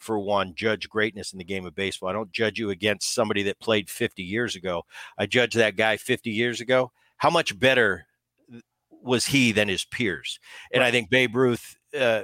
for 0.00 0.18
one, 0.18 0.54
judge 0.54 0.88
greatness 0.88 1.32
in 1.32 1.38
the 1.38 1.44
game 1.44 1.66
of 1.66 1.74
baseball. 1.74 2.08
I 2.08 2.14
don't 2.14 2.32
judge 2.32 2.58
you 2.58 2.70
against 2.70 3.14
somebody 3.14 3.42
that 3.44 3.60
played 3.60 3.88
50 3.88 4.22
years 4.22 4.56
ago. 4.56 4.82
I 5.18 5.26
judge 5.26 5.54
that 5.54 5.76
guy 5.76 5.98
50 5.98 6.30
years 6.30 6.60
ago. 6.60 6.90
How 7.18 7.30
much 7.30 7.58
better 7.58 8.06
was 8.90 9.26
he 9.26 9.52
than 9.52 9.68
his 9.68 9.84
peers? 9.84 10.40
And 10.72 10.82
I 10.82 10.90
think 10.90 11.10
Babe 11.10 11.36
Ruth 11.36 11.76
uh, 11.98 12.22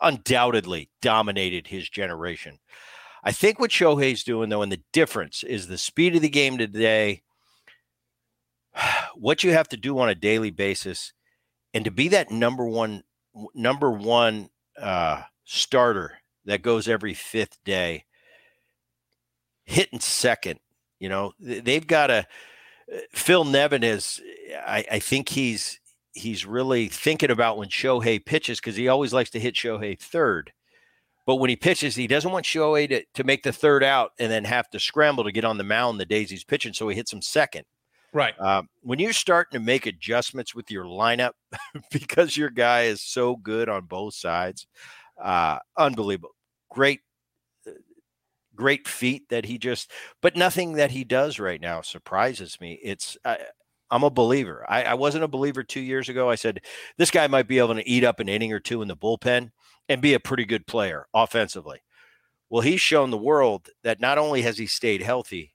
undoubtedly 0.00 0.90
dominated 1.00 1.66
his 1.66 1.88
generation. 1.88 2.58
I 3.22 3.32
think 3.32 3.58
what 3.58 3.70
Shohei's 3.70 4.24
doing, 4.24 4.48
though, 4.48 4.62
and 4.62 4.72
the 4.72 4.82
difference 4.92 5.42
is 5.42 5.68
the 5.68 5.78
speed 5.78 6.16
of 6.16 6.22
the 6.22 6.28
game 6.28 6.58
today, 6.58 7.22
what 9.14 9.44
you 9.44 9.52
have 9.52 9.68
to 9.68 9.76
do 9.76 9.98
on 9.98 10.08
a 10.08 10.14
daily 10.14 10.50
basis, 10.50 11.12
and 11.72 11.84
to 11.84 11.90
be 11.90 12.08
that 12.08 12.30
number 12.30 12.66
one, 12.66 13.04
number 13.54 13.90
one 13.90 14.50
uh, 14.80 15.22
starter 15.44 16.18
that 16.44 16.62
goes 16.62 16.88
every 16.88 17.14
fifth 17.14 17.58
day, 17.64 18.04
hitting 19.64 20.00
second. 20.00 20.58
You 20.98 21.08
know, 21.08 21.32
they've 21.38 21.86
got 21.86 22.10
a 22.10 22.26
uh, 22.92 22.98
Phil 23.12 23.44
Nevin 23.44 23.82
is. 23.82 24.20
I, 24.66 24.84
I 24.90 24.98
think 24.98 25.28
he's 25.28 25.80
he's 26.12 26.44
really 26.44 26.88
thinking 26.88 27.30
about 27.30 27.56
when 27.56 27.68
Shohei 27.68 28.24
pitches 28.24 28.60
because 28.60 28.76
he 28.76 28.88
always 28.88 29.12
likes 29.12 29.30
to 29.30 29.40
hit 29.40 29.54
Shohei 29.54 29.98
third. 29.98 30.52
But 31.24 31.36
when 31.36 31.50
he 31.50 31.56
pitches, 31.56 31.94
he 31.94 32.06
doesn't 32.06 32.32
want 32.32 32.46
Shohei 32.46 32.88
to, 32.88 33.04
to 33.14 33.24
make 33.24 33.42
the 33.42 33.52
third 33.52 33.84
out 33.84 34.12
and 34.18 34.30
then 34.30 34.44
have 34.44 34.68
to 34.70 34.80
scramble 34.80 35.24
to 35.24 35.32
get 35.32 35.44
on 35.44 35.58
the 35.58 35.64
mound 35.64 36.00
the 36.00 36.04
days 36.04 36.30
he's 36.30 36.44
pitching. 36.44 36.72
So 36.72 36.88
he 36.88 36.96
hits 36.96 37.12
him 37.12 37.22
second. 37.22 37.64
Right. 38.12 38.38
Um, 38.40 38.68
when 38.82 38.98
you're 38.98 39.12
starting 39.12 39.58
to 39.58 39.64
make 39.64 39.86
adjustments 39.86 40.54
with 40.54 40.70
your 40.70 40.84
lineup 40.84 41.32
because 41.90 42.36
your 42.36 42.50
guy 42.50 42.82
is 42.82 43.00
so 43.00 43.36
good 43.36 43.68
on 43.68 43.86
both 43.86 44.14
sides, 44.14 44.66
uh, 45.22 45.58
unbelievable. 45.78 46.34
Great, 46.70 47.00
uh, 47.66 47.70
great 48.54 48.86
feat 48.86 49.28
that 49.30 49.46
he 49.46 49.56
just, 49.58 49.90
but 50.20 50.36
nothing 50.36 50.72
that 50.74 50.90
he 50.90 51.04
does 51.04 51.38
right 51.38 51.60
now 51.60 51.80
surprises 51.80 52.60
me. 52.60 52.78
It's, 52.82 53.16
I, 53.24 53.38
I'm 53.90 54.02
a 54.02 54.10
believer. 54.10 54.64
I, 54.68 54.84
I 54.84 54.94
wasn't 54.94 55.24
a 55.24 55.28
believer 55.28 55.62
two 55.62 55.80
years 55.80 56.08
ago. 56.08 56.28
I 56.28 56.34
said, 56.34 56.60
this 56.98 57.10
guy 57.10 57.26
might 57.28 57.48
be 57.48 57.58
able 57.58 57.74
to 57.74 57.88
eat 57.88 58.04
up 58.04 58.20
an 58.20 58.28
inning 58.28 58.52
or 58.52 58.60
two 58.60 58.82
in 58.82 58.88
the 58.88 58.96
bullpen 58.96 59.50
and 59.92 60.00
be 60.00 60.14
a 60.14 60.20
pretty 60.20 60.46
good 60.46 60.66
player 60.66 61.06
offensively. 61.12 61.82
Well, 62.48 62.62
he's 62.62 62.80
shown 62.80 63.10
the 63.10 63.18
world 63.18 63.68
that 63.82 64.00
not 64.00 64.18
only 64.18 64.42
has 64.42 64.56
he 64.56 64.66
stayed 64.66 65.02
healthy, 65.02 65.54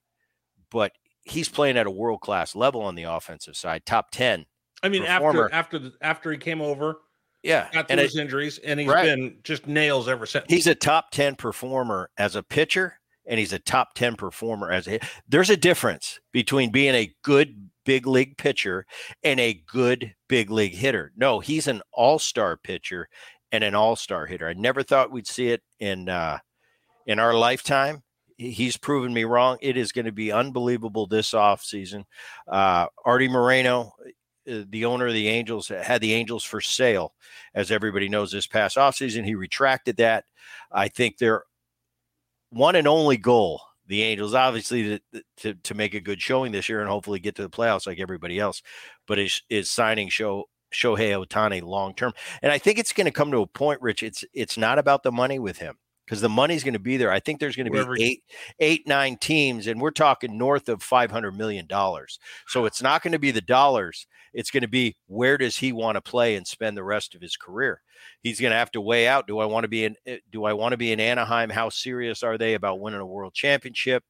but 0.70 0.92
he's 1.24 1.50
playing 1.50 1.78
at 1.78 1.88
a 1.88 1.92
world 1.92 2.22
class 2.22 2.56
level 2.56 2.82
on 2.82 2.96
the 2.96 3.04
offensive 3.04 3.56
side, 3.56 3.86
top 3.86 4.12
10. 4.12 4.46
I 4.84 4.90
mean, 4.90 5.06
performer. 5.06 5.46
after 5.46 5.56
after 5.56 5.80
the, 5.80 5.94
after 6.02 6.32
he 6.32 6.38
came 6.38 6.62
over, 6.62 6.98
yeah, 7.42 7.68
got 7.72 7.88
through 7.88 7.98
his 7.98 8.16
it, 8.16 8.22
injuries, 8.22 8.60
and 8.60 8.80
he's 8.80 8.88
right. 8.88 9.06
been 9.06 9.38
just 9.42 9.66
nails 9.66 10.08
ever 10.08 10.28
since. 10.28 10.46
He's 10.48 10.68
a 10.68 10.76
top 10.76 11.10
ten 11.10 11.36
performer 11.36 12.12
as 12.20 12.36
a 12.36 12.44
pitcher, 12.44 13.00
and 13.26 13.40
he's 13.40 13.54
a 13.54 13.60
top 13.60 13.96
ten 13.96 14.16
performer 14.16 14.72
as 14.72 14.88
a. 14.88 15.00
There's 15.28 15.50
a 15.50 15.58
difference 15.58 16.20
between 16.32 16.72
being 16.72 16.94
a 16.94 17.12
good 17.24 17.72
big 17.88 18.06
league 18.06 18.38
pitcher 18.38 18.86
and 19.24 19.40
a 19.40 19.64
good 19.66 20.14
big 20.28 20.52
league 20.52 20.76
hitter. 20.76 21.12
No, 21.16 21.40
he's 21.40 21.68
an 21.68 21.82
all 21.92 22.20
star 22.20 22.56
pitcher 22.56 23.10
and 23.52 23.64
an 23.64 23.76
all 23.76 23.96
star 23.96 24.26
hitter. 24.26 24.48
I 24.48 24.54
never 24.54 24.84
thought 24.84 25.12
we'd 25.12 25.28
see 25.28 25.50
it 25.50 25.62
in 25.80 26.10
uh, 26.10 26.40
in 27.06 27.20
our 27.20 27.34
lifetime. 27.34 28.04
He's 28.38 28.78
proven 28.78 29.14
me 29.14 29.24
wrong. 29.24 29.58
It 29.62 29.78
is 29.78 29.92
going 29.92 30.06
to 30.06 30.12
be 30.12 30.32
unbelievable 30.32 31.08
this 31.08 31.32
offseason. 31.32 32.04
Uh, 32.48 32.86
Artie 33.04 33.28
Moreno, 33.28 33.94
uh, 34.50 34.62
the 34.70 34.86
owner 34.86 35.08
of 35.08 35.14
the 35.14 35.28
Angels 35.28 35.70
had 35.70 36.02
the 36.02 36.14
Angels 36.14 36.44
for 36.44 36.62
sale, 36.62 37.16
as 37.56 37.72
everybody 37.72 38.10
knows 38.10 38.32
this 38.32 38.46
past 38.46 38.78
offseason. 38.78 39.26
He 39.26 39.34
retracted 39.34 39.98
that. 39.98 40.26
I 40.72 40.88
think 40.88 41.18
their 41.18 41.44
one 42.52 42.76
and 42.76 42.88
only 42.88 43.18
goal, 43.18 43.62
the 43.88 44.04
Angels, 44.04 44.36
obviously 44.36 45.00
to, 45.14 45.24
to, 45.38 45.54
to 45.56 45.74
make 45.74 45.96
a 45.96 46.00
good 46.00 46.22
showing 46.22 46.52
this 46.52 46.70
year 46.70 46.82
and 46.82 46.90
hopefully 46.90 47.20
get 47.20 47.36
to 47.36 47.42
the 47.42 47.50
playoffs 47.50 47.88
like 47.88 48.00
everybody 48.00 48.38
else, 48.38 48.62
but 49.08 49.18
is, 49.18 49.42
is 49.50 49.72
signing 49.72 50.10
show 50.10 50.46
Shohei 50.74 51.26
Ohtani 51.26 51.62
long 51.62 51.94
term. 51.94 52.14
And 52.42 52.52
I 52.52 52.58
think 52.58 52.80
it's 52.80 52.94
going 52.94 53.06
to 53.06 53.12
come 53.12 53.32
to 53.32 53.42
a 53.42 53.48
point, 53.48 53.82
Rich. 53.82 54.04
It's 54.04 54.24
it's 54.34 54.58
not 54.58 54.80
about 54.80 55.04
the 55.04 55.12
money 55.12 55.40
with 55.40 55.58
him 55.60 55.78
because 56.06 56.22
the 56.22 56.30
money's 56.30 56.64
going 56.64 56.74
to 56.74 56.80
be 56.80 56.98
there. 56.98 57.12
I 57.12 57.20
think 57.20 57.40
there's 57.40 57.56
going 57.56 57.72
to 57.72 57.94
be 57.96 58.04
eight, 58.04 58.24
eight, 58.60 58.88
nine 58.88 59.18
teams, 59.18 59.68
and 59.68 59.82
we're 59.82 59.92
talking 59.92 60.38
north 60.38 60.70
of 60.70 60.82
five 60.84 61.12
hundred 61.12 61.38
million 61.38 61.68
dollars. 61.68 62.20
So 62.48 62.66
it's 62.66 62.82
not 62.82 63.02
going 63.04 63.14
to 63.14 63.20
be 63.20 63.32
the 63.32 63.42
dollars. 63.42 64.08
It's 64.34 64.52
going 64.52 64.62
to 64.62 64.68
be 64.68 64.96
where 65.08 65.38
does 65.38 65.58
he 65.58 65.72
want 65.72 65.96
to 65.96 66.02
play 66.02 66.36
and 66.36 66.46
spend 66.46 66.78
the 66.78 66.84
rest 66.84 67.16
of 67.16 67.22
his 67.22 67.38
career. 67.38 67.82
He's 68.22 68.40
going 68.40 68.52
to 68.52 68.58
have 68.58 68.72
to 68.72 68.82
weigh 68.82 69.08
out: 69.08 69.28
Do 69.28 69.40
I 69.40 69.46
want 69.46 69.64
to 69.64 69.70
be 69.70 69.86
in? 69.86 69.96
eh, 70.06 70.18
Do 70.32 70.44
I 70.46 70.54
want 70.54 70.74
to 70.74 70.78
be 70.78 70.92
in 70.92 71.00
Anaheim? 71.00 71.50
How 71.50 71.70
serious 71.70 72.24
are 72.24 72.38
they 72.38 72.54
about 72.54 72.80
winning 72.80 73.00
a 73.00 73.06
world 73.06 73.34
championship? 73.34 74.04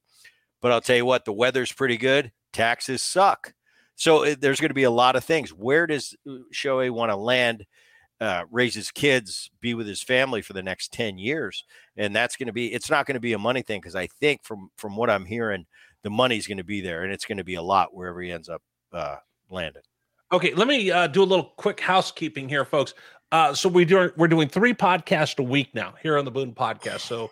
But 0.61 0.71
I'll 0.71 0.81
tell 0.81 0.95
you 0.97 1.05
what, 1.05 1.25
the 1.25 1.33
weather's 1.33 1.71
pretty 1.71 1.97
good. 1.97 2.31
Taxes 2.51 3.03
suck. 3.03 3.53
So 3.97 4.33
there's 4.35 4.61
going 4.61 4.69
to 4.69 4.75
be 4.75 4.83
a 4.83 4.91
lot 4.91 5.15
of 5.17 5.25
things. 5.25 5.49
Where 5.49 5.85
does 5.85 6.15
uh, 6.25 6.35
Shohei 6.53 6.89
want 6.89 7.11
to 7.11 7.17
land? 7.17 7.65
uh, 8.19 8.43
raise 8.51 8.73
his 8.73 8.91
kids, 8.91 9.51
be 9.61 9.73
with 9.73 9.87
his 9.87 10.01
family 10.01 10.41
for 10.41 10.53
the 10.53 10.63
next 10.63 10.91
10 10.93 11.17
years. 11.17 11.63
And 11.95 12.15
that's 12.15 12.35
going 12.35 12.47
to 12.47 12.53
be, 12.53 12.73
it's 12.73 12.89
not 12.89 13.05
going 13.05 13.15
to 13.15 13.21
be 13.21 13.33
a 13.33 13.39
money 13.39 13.61
thing 13.61 13.79
because 13.79 13.95
I 13.95 14.07
think 14.07 14.43
from 14.43 14.69
from 14.77 14.95
what 14.95 15.09
I'm 15.09 15.25
hearing, 15.25 15.65
the 16.03 16.09
money's 16.09 16.47
going 16.47 16.57
to 16.57 16.63
be 16.63 16.81
there 16.81 17.03
and 17.03 17.13
it's 17.13 17.25
going 17.25 17.37
to 17.37 17.43
be 17.43 17.55
a 17.55 17.61
lot 17.61 17.93
wherever 17.93 18.21
he 18.21 18.31
ends 18.31 18.49
up 18.49 18.61
uh, 18.93 19.17
landing. 19.49 19.83
Okay, 20.31 20.53
let 20.53 20.67
me 20.67 20.91
uh, 20.91 21.07
do 21.07 21.23
a 21.23 21.25
little 21.25 21.53
quick 21.57 21.79
housekeeping 21.79 22.49
here, 22.49 22.65
folks. 22.65 22.93
Uh, 23.31 23.53
so 23.53 23.69
we 23.69 23.85
do 23.85 24.11
we're 24.17 24.27
doing 24.27 24.47
three 24.47 24.73
podcasts 24.73 25.37
a 25.39 25.43
week 25.43 25.73
now 25.73 25.93
here 26.01 26.17
on 26.17 26.25
the 26.25 26.31
Boone 26.31 26.53
Podcast. 26.53 27.01
So 27.01 27.29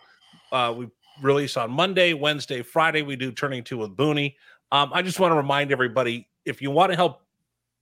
uh, 0.52 0.72
we 0.76 0.88
release 1.22 1.56
on 1.56 1.70
Monday, 1.70 2.12
Wednesday, 2.12 2.62
Friday. 2.62 3.02
We 3.02 3.16
do 3.16 3.32
Turning 3.32 3.64
Two 3.64 3.78
with 3.78 3.96
Boonie. 3.96 4.36
Um, 4.72 4.90
I 4.92 5.02
just 5.02 5.20
want 5.20 5.32
to 5.32 5.36
remind 5.36 5.72
everybody 5.72 6.28
if 6.46 6.62
you 6.62 6.70
want 6.70 6.92
to 6.92 6.96
help 6.96 7.22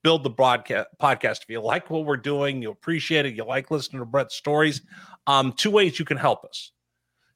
build 0.02 0.22
the 0.22 0.30
broadcast 0.30 0.88
podcast, 1.00 1.42
if 1.42 1.50
you 1.50 1.60
like 1.60 1.90
what 1.90 2.04
we're 2.04 2.16
doing, 2.16 2.62
you 2.62 2.70
appreciate 2.70 3.26
it, 3.26 3.34
you 3.34 3.44
like 3.44 3.70
listening 3.70 4.00
to 4.00 4.06
Bret's 4.06 4.34
stories, 4.34 4.82
um, 5.26 5.52
two 5.52 5.70
ways 5.70 5.98
you 5.98 6.04
can 6.04 6.16
help 6.16 6.44
us. 6.44 6.72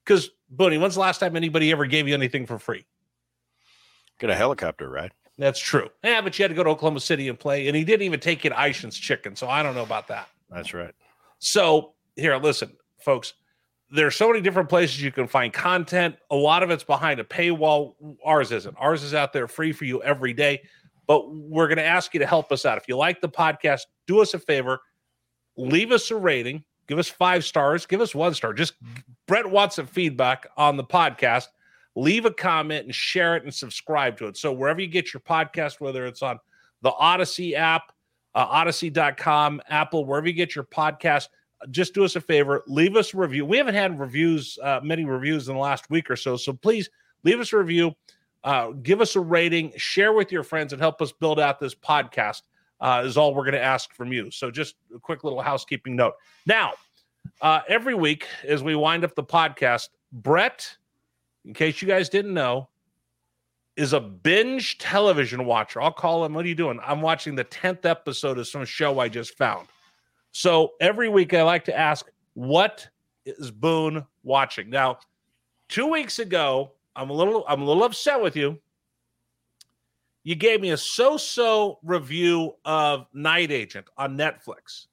Because 0.05 0.31
Boonie, 0.51 0.79
when's 0.79 0.95
the 0.95 1.01
last 1.01 1.19
time 1.19 1.37
anybody 1.37 1.71
ever 1.71 1.87
gave 1.87 2.09
you 2.09 2.15
anything 2.15 2.47
for 2.47 2.59
free? 2.59 2.85
Get 4.19 4.31
a 4.31 4.35
helicopter 4.35 4.89
ride. 4.89 5.13
That's 5.39 5.61
true. 5.61 5.89
Yeah, 6.03 6.21
but 6.21 6.37
you 6.39 6.43
had 6.43 6.49
to 6.49 6.55
go 6.55 6.65
to 6.65 6.71
Oklahoma 6.71 7.01
City 7.01 7.29
and 7.29 7.39
play, 7.39 7.69
and 7.69 7.77
he 7.77 7.85
didn't 7.85 8.03
even 8.03 8.19
take 8.19 8.43
you 8.43 8.51
to 8.51 8.57
Eischen's 8.57 8.99
Chicken, 8.99 9.37
so 9.37 9.49
I 9.49 9.63
don't 9.63 9.75
know 9.75 9.85
about 9.85 10.09
that. 10.09 10.29
That's 10.51 10.75
right. 10.75 10.95
So 11.39 11.95
here, 12.17 12.37
listen, 12.37 12.73
folks. 12.99 13.35
There's 13.91 14.17
so 14.17 14.29
many 14.29 14.43
different 14.43 14.69
places 14.69 15.01
you 15.01 15.11
can 15.11 15.27
find 15.27 15.51
content. 15.51 16.17
A 16.31 16.37
lot 16.37 16.63
of 16.63 16.71
it's 16.71 16.85
behind 16.85 17.21
a 17.21 17.25
paywall. 17.25 17.95
Ours 18.23 18.53
isn't. 18.53 18.77
Ours 18.79 19.03
is 19.03 19.15
out 19.15 19.33
there 19.33 19.49
free 19.49 19.73
for 19.73 19.87
you 19.87 20.03
every 20.03 20.35
day. 20.35 20.61
But 21.09 21.35
we're 21.35 21.67
going 21.67 21.79
to 21.79 21.85
ask 21.85 22.15
you 22.15 22.21
to 22.21 22.27
help 22.27 22.53
us 22.53 22.65
out. 22.65 22.79
If 22.79 22.87
you 22.87 22.97
like 22.97 23.21
the 23.21 23.29
podcast, 23.29 23.81
do 24.07 24.21
us 24.21 24.35
a 24.35 24.39
favor, 24.39 24.79
leave 25.57 25.91
us 25.91 26.11
a 26.13 26.17
rating, 26.17 26.63
give 26.87 26.99
us 26.99 27.09
five 27.09 27.45
stars, 27.45 27.87
give 27.87 28.01
us 28.01 28.15
one 28.15 28.35
star. 28.35 28.53
Just 28.53 28.75
Bret 29.27 29.51
wants 29.51 29.77
some 29.77 29.87
feedback 29.87 30.47
on 30.57 30.77
the 30.77 30.85
podcast. 30.85 31.47
Leave 31.97 32.27
a 32.27 32.31
comment 32.31 32.85
and 32.85 32.95
share 32.95 33.35
it 33.35 33.43
and 33.43 33.53
subscribe 33.53 34.17
to 34.19 34.27
it. 34.27 34.37
So 34.37 34.53
wherever 34.53 34.81
you 34.81 34.87
get 34.87 35.13
your 35.13 35.21
podcast, 35.21 35.81
whether 35.81 36.07
it's 36.07 36.23
on 36.23 36.39
the 36.83 36.93
Audacy 36.93 37.55
app, 37.55 37.91
uh, 38.35 38.47
audacy.com, 38.47 39.61
Apple, 39.69 40.05
wherever 40.05 40.29
you 40.29 40.33
get 40.33 40.55
your 40.55 40.65
podcast, 40.65 41.29
just 41.71 41.95
do 41.95 42.05
us 42.05 42.15
a 42.15 42.21
favor, 42.21 42.63
leave 42.69 42.97
us 42.97 43.15
a 43.15 43.17
review. 43.17 43.45
We 43.45 43.57
haven't 43.57 43.75
had 43.75 43.99
reviews, 43.99 44.59
uh, 44.63 44.81
many 44.83 45.05
reviews 45.05 45.49
in 45.49 45.55
the 45.55 45.61
last 45.61 45.91
week 45.91 46.11
or 46.11 46.17
so. 46.17 46.37
So 46.37 46.53
please 46.53 46.89
leave 47.25 47.41
us 47.41 47.53
a 47.53 47.59
review, 47.59 47.95
uh, 48.45 48.71
give 48.71 49.01
us 49.01 49.17
a 49.17 49.21
rating, 49.21 49.73
share 49.77 50.13
with 50.13 50.33
your 50.33 50.43
friends, 50.43 50.73
and 50.73 50.81
help 50.81 51.03
us 51.03 51.13
build 51.13 51.41
out 51.41 51.61
this 51.61 51.75
podcast. 51.75 52.43
Uh, 52.81 53.03
is 53.05 53.17
all 53.17 53.35
we're 53.35 53.43
going 53.43 53.55
to 53.55 53.63
ask 53.63 53.93
from 53.93 54.13
you. 54.13 54.31
So 54.31 54.53
just 54.53 54.77
a 54.95 55.01
quick 55.01 55.25
little 55.25 55.41
housekeeping 55.41 55.97
note. 55.97 56.15
Now, 56.47 56.75
uh, 57.43 57.61
every 57.69 57.95
week 57.95 58.27
as 58.47 58.63
we 58.63 58.77
wind 58.77 59.03
up 59.03 59.17
the 59.17 59.25
podcast, 59.25 59.89
Bret, 60.13 60.77
in 61.45 61.55
case 61.55 61.83
you 61.83 61.89
guys 61.89 62.09
didn't 62.09 62.35
know, 62.35 62.69
is 63.77 63.93
a 63.93 64.01
binge 64.01 64.79
television 64.79 65.45
watcher. 65.45 65.81
I'll 65.81 65.93
call 65.93 66.25
him. 66.25 66.35
What 66.35 66.45
are 66.45 66.49
you 66.49 66.55
doing? 66.55 66.81
I'm 66.85 67.01
watching 67.01 67.35
the 67.35 67.45
10th 67.45 67.85
episode 67.85 68.39
of 68.39 68.47
some 68.47 68.65
show 68.65 68.99
I 68.99 69.09
just 69.09 69.37
found. 69.37 69.69
So 70.33 70.73
every 70.81 71.09
week 71.09 71.33
I 71.33 71.43
like 71.43 71.65
to 71.67 71.77
ask, 71.77 72.07
what 72.35 72.89
is 73.25 73.51
Boone 73.51 74.05
watching? 74.25 74.69
Now, 74.69 74.99
two 75.69 75.87
weeks 75.87 76.19
ago, 76.19 76.73
I'm 76.99 77.11
a 77.11 77.13
little 77.13 77.45
I'm 77.49 77.63
a 77.63 77.65
little 77.65 77.85
upset 77.85 78.21
with 78.21 78.35
you. 78.35 78.59
You 80.25 80.35
gave 80.35 80.61
me 80.61 80.71
a 80.71 80.77
so-so 80.77 81.79
review 81.85 82.57
of 82.65 83.07
Night 83.15 83.53
Agent 83.53 83.87
on 83.97 84.19
Netflix. 84.19 84.89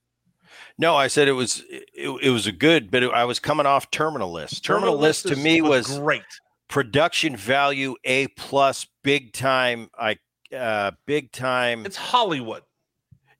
No, 0.78 0.96
I 0.96 1.08
said 1.08 1.28
it 1.28 1.34
was 1.34 1.64
it, 1.68 1.90
it 2.22 2.30
was 2.30 2.46
a 2.46 2.52
good, 2.52 2.92
but 2.92 3.02
it, 3.02 3.12
I 3.12 3.26
was 3.26 3.40
coming 3.40 3.66
off 3.66 3.90
Terminal 3.90 4.32
List. 4.32 4.64
Terminal, 4.64 4.96
List, 4.98 5.28
to 5.28 5.36
me 5.36 5.62
was, 5.62 5.98
great. 5.98 6.22
production 6.68 7.36
value 7.36 7.96
A 8.04 8.28
plus, 8.28 8.86
big 9.04 9.34
time. 9.34 9.90
I 10.00 10.18
uh, 10.56 10.92
big 11.08 11.32
time. 11.32 11.88
It's 11.88 11.98
Hollywood. 11.98 12.62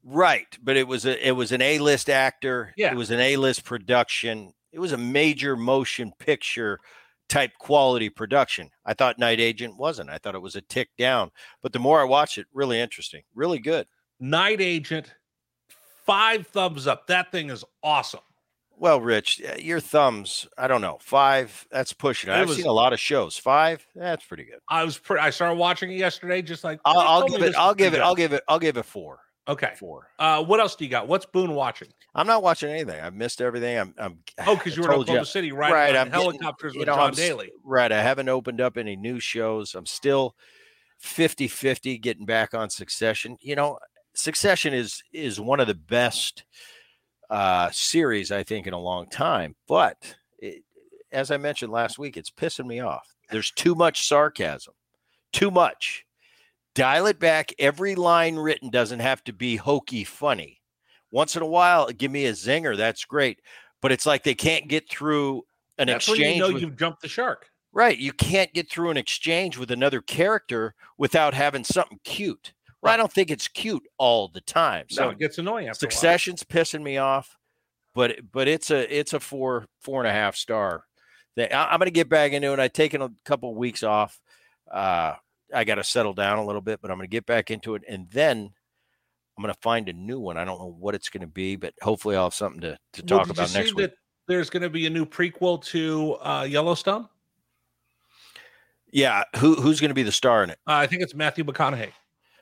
Right, 0.04 0.58
but 0.62 0.76
it 0.76 0.88
was 0.88 1.06
a 1.06 1.28
it 1.28 1.32
was 1.34 1.52
an 1.52 1.62
A 1.62 1.78
list 1.78 2.10
actor. 2.10 2.74
Yeah. 2.76 2.92
it 2.92 2.98
was 2.98 3.12
an 3.12 3.20
A 3.20 3.38
list 3.38 3.64
production. 3.64 4.54
It 4.72 4.80
was 4.80 4.92
a 4.92 4.98
major 4.98 5.56
motion 5.56 6.12
picture 6.18 6.80
type 7.30 7.52
quality 7.60 8.10
production. 8.10 8.70
I 8.86 8.94
thought 8.94 9.20
Night 9.20 9.40
Agent 9.40 9.78
wasn't. 9.78 10.10
I 10.10 10.18
thought 10.18 10.36
it 10.36 10.42
was 10.42 10.56
a 10.56 10.62
tick 10.62 10.90
down. 10.98 11.32
But 11.62 11.74
the 11.74 11.80
more 11.80 12.02
I 12.02 12.06
watch 12.06 12.38
it, 12.38 12.48
really 12.54 12.80
interesting, 12.80 13.24
really 13.34 13.60
good. 13.60 13.88
Night 14.20 14.62
Agent, 14.62 15.14
five 16.06 16.48
thumbs 16.48 16.88
up. 16.88 17.08
That 17.08 17.32
thing 17.32 17.50
is 17.50 17.64
awesome. 17.84 18.22
Well, 18.78 19.00
Rich, 19.00 19.42
uh, 19.42 19.56
your 19.58 19.80
thumbs. 19.80 20.48
I 20.58 20.68
don't 20.68 20.82
know. 20.82 20.98
Five. 21.02 21.66
That's 21.72 21.94
pushing. 21.94 22.30
it. 22.30 22.34
I've 22.34 22.48
was- 22.50 22.58
seen 22.58 22.66
a 22.68 22.72
lot 22.74 22.92
of 22.94 23.00
shows. 23.00 23.38
Five. 23.38 23.86
That's 23.96 24.26
pretty 24.26 24.44
good. 24.44 24.60
I 24.68 24.84
was 24.84 24.98
pretty. 24.98 25.22
I 25.22 25.30
started 25.30 25.56
watching 25.56 25.92
it 25.92 25.96
yesterday. 25.96 26.42
Just 26.42 26.64
like 26.64 26.80
I'll, 26.84 27.00
I'll 27.00 27.28
give 27.28 27.42
it. 27.42 27.56
I'll 27.56 27.74
give 27.74 27.94
it. 27.94 27.98
good. 27.98 28.04
I'll 28.04 28.16
give 28.16 28.34
it. 28.34 28.44
I'll 28.50 28.60
give 28.60 28.78
it 28.78 28.84
four. 28.84 29.20
Okay. 29.48 29.74
Four. 29.78 30.08
Uh, 30.18 30.44
what 30.44 30.60
else 30.60 30.76
do 30.76 30.84
you 30.86 30.90
got? 30.90 31.08
What's 31.08 31.26
Boone 31.26 31.54
watching? 31.54 31.90
I'm 32.16 32.26
not 32.26 32.42
watching 32.42 32.70
anything. 32.70 33.00
I've 33.00 33.14
missed 33.14 33.42
everything. 33.42 33.78
I'm. 33.78 33.94
I'm 33.98 34.20
Oh, 34.48 34.56
because 34.56 34.76
you 34.76 34.84
were 34.84 34.92
in. 34.94 35.00
Oklahoma 35.00 35.26
City, 35.26 35.52
right? 35.52 35.72
Right, 35.72 35.96
I'm 35.96 36.08
getting- 36.08 36.12
helicopters 36.22 36.74
you 36.74 36.80
with 36.80 36.88
know, 36.88 36.96
John 36.96 37.10
I'm 37.10 37.14
Daly. 37.14 37.52
Right. 37.64 37.92
I 37.92 38.02
haven't 38.02 38.30
opened 38.30 38.60
up 38.62 38.78
any 38.78 38.96
new 38.96 39.20
shows. 39.20 39.76
I'm 39.76 39.86
still 39.86 40.36
50 41.00 41.48
50 41.48 41.98
getting 42.00 42.26
back 42.26 42.54
on 42.54 42.70
Succession. 42.70 43.38
You 43.42 43.56
know, 43.56 43.78
Succession 44.16 44.74
is 44.74 45.04
is 45.14 45.40
one 45.40 45.60
of 45.60 45.68
the 45.68 45.76
best 45.76 46.44
uh 47.30 47.70
series 47.72 48.32
I 48.32 48.44
think 48.44 48.66
in 48.68 48.74
a 48.74 48.80
long 48.80 49.08
time, 49.10 49.56
but 49.68 50.16
it, 50.40 50.64
as 51.12 51.32
I 51.32 51.38
mentioned 51.38 51.72
last 51.72 51.98
week, 52.00 52.18
it's 52.18 52.30
pissing 52.32 52.66
me 52.66 52.80
off. 52.80 53.08
There's 53.32 53.52
too 53.52 53.76
much 53.76 54.08
sarcasm. 54.08 54.74
Too 55.34 55.50
much. 55.52 56.06
Dial 56.76 57.08
it 57.08 57.20
back. 57.20 57.52
Every 57.58 57.96
line 57.96 58.36
written 58.36 58.70
doesn't 58.70 59.00
have 59.00 59.24
to 59.24 59.34
be 59.34 59.56
hokey 59.56 60.04
funny. 60.04 60.62
Once 61.12 61.36
in 61.36 61.42
a 61.42 61.48
while, 61.48 61.90
give 61.90 62.12
me 62.12 62.26
a 62.26 62.34
zinger. 62.34 62.76
That's 62.78 63.06
great. 63.06 63.40
But 63.82 63.92
it's 63.92 64.06
like 64.06 64.24
they 64.24 64.36
can't 64.36 64.68
get 64.68 64.90
through 64.90 65.44
an 65.78 65.88
That's 65.88 66.08
when 66.08 66.18
exchange. 66.18 66.36
you 66.36 66.42
know 66.42 66.54
with- 66.54 66.62
you've 66.62 66.78
jumped 66.78 67.02
the 67.02 67.08
shark. 67.08 67.50
Right. 67.72 67.98
You 67.98 68.14
can't 68.14 68.54
get 68.54 68.70
through 68.72 68.92
an 68.92 68.98
exchange 68.98 69.58
with 69.58 69.70
another 69.72 70.00
character 70.02 70.76
without 70.98 71.34
having 71.34 71.64
something 71.66 72.00
cute. 72.06 72.54
Well, 72.82 72.94
I 72.94 72.98
don't 72.98 73.12
think 73.12 73.32
it's 73.32 73.48
cute 73.50 73.84
all 73.98 74.30
the 74.30 74.42
time. 74.42 74.86
So 74.90 75.04
So 75.04 75.10
it 75.10 75.20
gets 75.20 75.38
annoying 75.40 75.68
after 75.68 75.86
a 75.86 75.88
while. 75.88 75.92
Succession's 75.92 76.44
pissing 76.44 76.84
me 76.84 76.98
off, 76.98 77.36
but 77.94 78.18
but 78.32 78.48
it's 78.48 78.72
a 78.72 78.98
it's 78.98 79.12
a 79.14 79.20
four 79.20 79.66
four 79.82 80.00
and 80.02 80.08
a 80.08 80.14
half 80.14 80.36
star. 80.38 80.86
Thing. 81.36 81.52
I, 81.52 81.74
am 81.74 81.80
going 81.80 81.88
to 81.88 81.92
get 81.92 82.08
back 82.08 82.32
into 82.32 82.54
it. 82.54 82.60
I've 82.60 82.72
taken 82.72 83.02
a 83.02 83.10
couple 83.26 83.54
weeks 83.56 83.84
off. 83.84 84.18
Uh, 84.72 85.16
I 85.54 85.64
got 85.64 85.76
to 85.76 85.84
settle 85.84 86.14
down 86.14 86.38
a 86.40 86.46
little 86.46 86.62
bit, 86.62 86.82
but 86.82 86.92
I'm 86.92 86.98
going 86.98 87.08
to 87.10 87.12
get 87.12 87.26
back 87.26 87.52
into 87.52 87.76
it, 87.76 87.84
and 87.88 88.10
then 88.12 88.52
I'm 89.38 89.42
going 89.42 89.54
to 89.54 89.60
find 89.62 89.90
a 89.90 89.94
new 89.94 90.20
one. 90.20 90.38
I 90.38 90.46
don't 90.46 90.60
know 90.60 90.76
what 90.80 90.96
it's 90.96 91.10
going 91.10 91.22
to 91.22 91.28
be, 91.28 91.56
but 91.56 91.74
hopefully 91.82 92.16
I'll 92.16 92.26
have 92.26 92.34
something 92.34 92.62
to 92.62 92.78
to 92.94 93.04
talk 93.04 93.28
did 93.28 93.32
about 93.36 93.54
next 93.54 93.76
week. 93.76 93.90
that 93.90 93.94
there's 94.28 94.50
going 94.50 94.64
to 94.64 94.70
be 94.70 94.86
a 94.86 94.90
new 94.90 95.06
prequel 95.06 95.64
to 95.66 96.16
uh, 96.16 96.48
Yellowstone. 96.50 97.08
Yeah, 98.92 99.24
who 99.38 99.56
who's 99.56 99.82
going 99.82 99.90
to 99.90 99.96
be 99.96 100.04
the 100.04 100.12
star 100.12 100.44
in 100.44 100.50
it? 100.50 100.58
Uh, 100.68 100.74
I 100.74 100.88
think 100.88 101.02
it's 101.02 101.14
Matthew 101.14 101.44
McConaughey. 101.44 101.92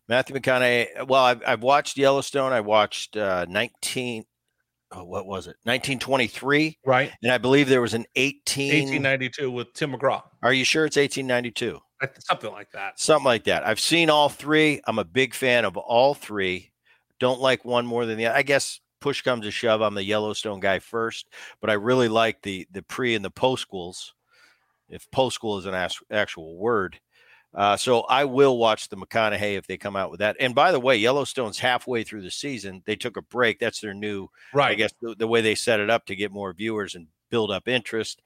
Matthew 0.07 0.35
McConaughey. 0.35 1.07
Well, 1.07 1.23
I've, 1.23 1.41
I've 1.45 1.63
watched 1.63 1.97
Yellowstone. 1.97 2.51
I 2.51 2.61
watched 2.61 3.17
uh, 3.17 3.45
19. 3.49 4.25
Oh, 4.91 5.03
what 5.05 5.25
was 5.25 5.47
it? 5.47 5.55
1923. 5.63 6.77
Right, 6.85 7.11
And 7.23 7.31
I 7.31 7.39
believe 7.39 7.67
there 7.67 7.81
was 7.81 7.95
an 7.95 8.05
18. 8.15 8.83
1892 8.83 9.49
with 9.49 9.73
Tim 9.73 9.93
McGraw, 9.93 10.21
Are 10.43 10.53
you 10.53 10.65
sure 10.65 10.85
it's 10.85 10.97
1892? 10.97 11.79
Something 12.19 12.51
like 12.51 12.71
that. 12.71 12.99
Something 12.99 13.25
like 13.25 13.43
that. 13.45 13.65
I've 13.65 13.79
seen 13.79 14.09
all 14.09 14.29
three. 14.29 14.81
I'm 14.85 14.99
a 14.99 15.05
big 15.05 15.33
fan 15.33 15.65
of 15.65 15.77
all 15.77 16.13
three. 16.13 16.71
Don't 17.19 17.39
like 17.41 17.63
one 17.65 17.85
more 17.85 18.05
than 18.05 18.17
the 18.17 18.25
other. 18.27 18.37
I 18.37 18.43
guess 18.43 18.79
push 19.01 19.21
comes 19.21 19.45
to 19.45 19.51
shove. 19.51 19.81
I'm 19.81 19.95
the 19.95 20.03
Yellowstone 20.03 20.59
guy 20.59 20.79
first, 20.79 21.27
but 21.61 21.69
I 21.69 21.73
really 21.73 22.07
like 22.09 22.41
the 22.41 22.67
the 22.71 22.83
pre 22.83 23.15
and 23.15 23.23
the 23.23 23.29
post 23.31 23.61
schools. 23.61 24.13
If 24.89 25.09
post 25.11 25.35
school 25.35 25.57
is 25.57 25.65
an 25.65 25.73
as- 25.73 25.97
actual 26.11 26.57
word, 26.57 26.99
Uh, 27.55 27.77
so 27.77 28.01
I 28.01 28.25
will 28.25 28.57
watch 28.57 28.89
the 28.89 28.97
McConaughey 28.97 29.57
if 29.57 29.67
they 29.67 29.77
come 29.77 29.95
out 29.95 30.09
with 30.11 30.19
that. 30.21 30.35
And 30.39 30.55
by 30.55 30.71
the 30.71 30.79
way, 30.79 30.97
Yellowstone's 30.97 31.59
halfway 31.59 32.03
through 32.03 32.23
the 32.23 32.31
season. 32.31 32.81
They 32.85 32.95
took 32.95 33.15
a 33.17 33.21
break. 33.21 33.59
That's 33.59 33.79
their 33.79 33.93
new, 33.93 34.27
Right. 34.53 34.71
I 34.71 34.75
guess, 34.75 34.91
the, 35.01 35.15
the 35.15 35.27
way 35.27 35.41
they 35.41 35.53
set 35.55 35.79
it 35.79 35.89
up 35.89 36.05
to 36.07 36.15
get 36.15 36.31
more 36.31 36.51
viewers 36.53 36.95
and 36.95 37.07
build 37.29 37.51
up 37.51 37.67
interest. 37.67 38.21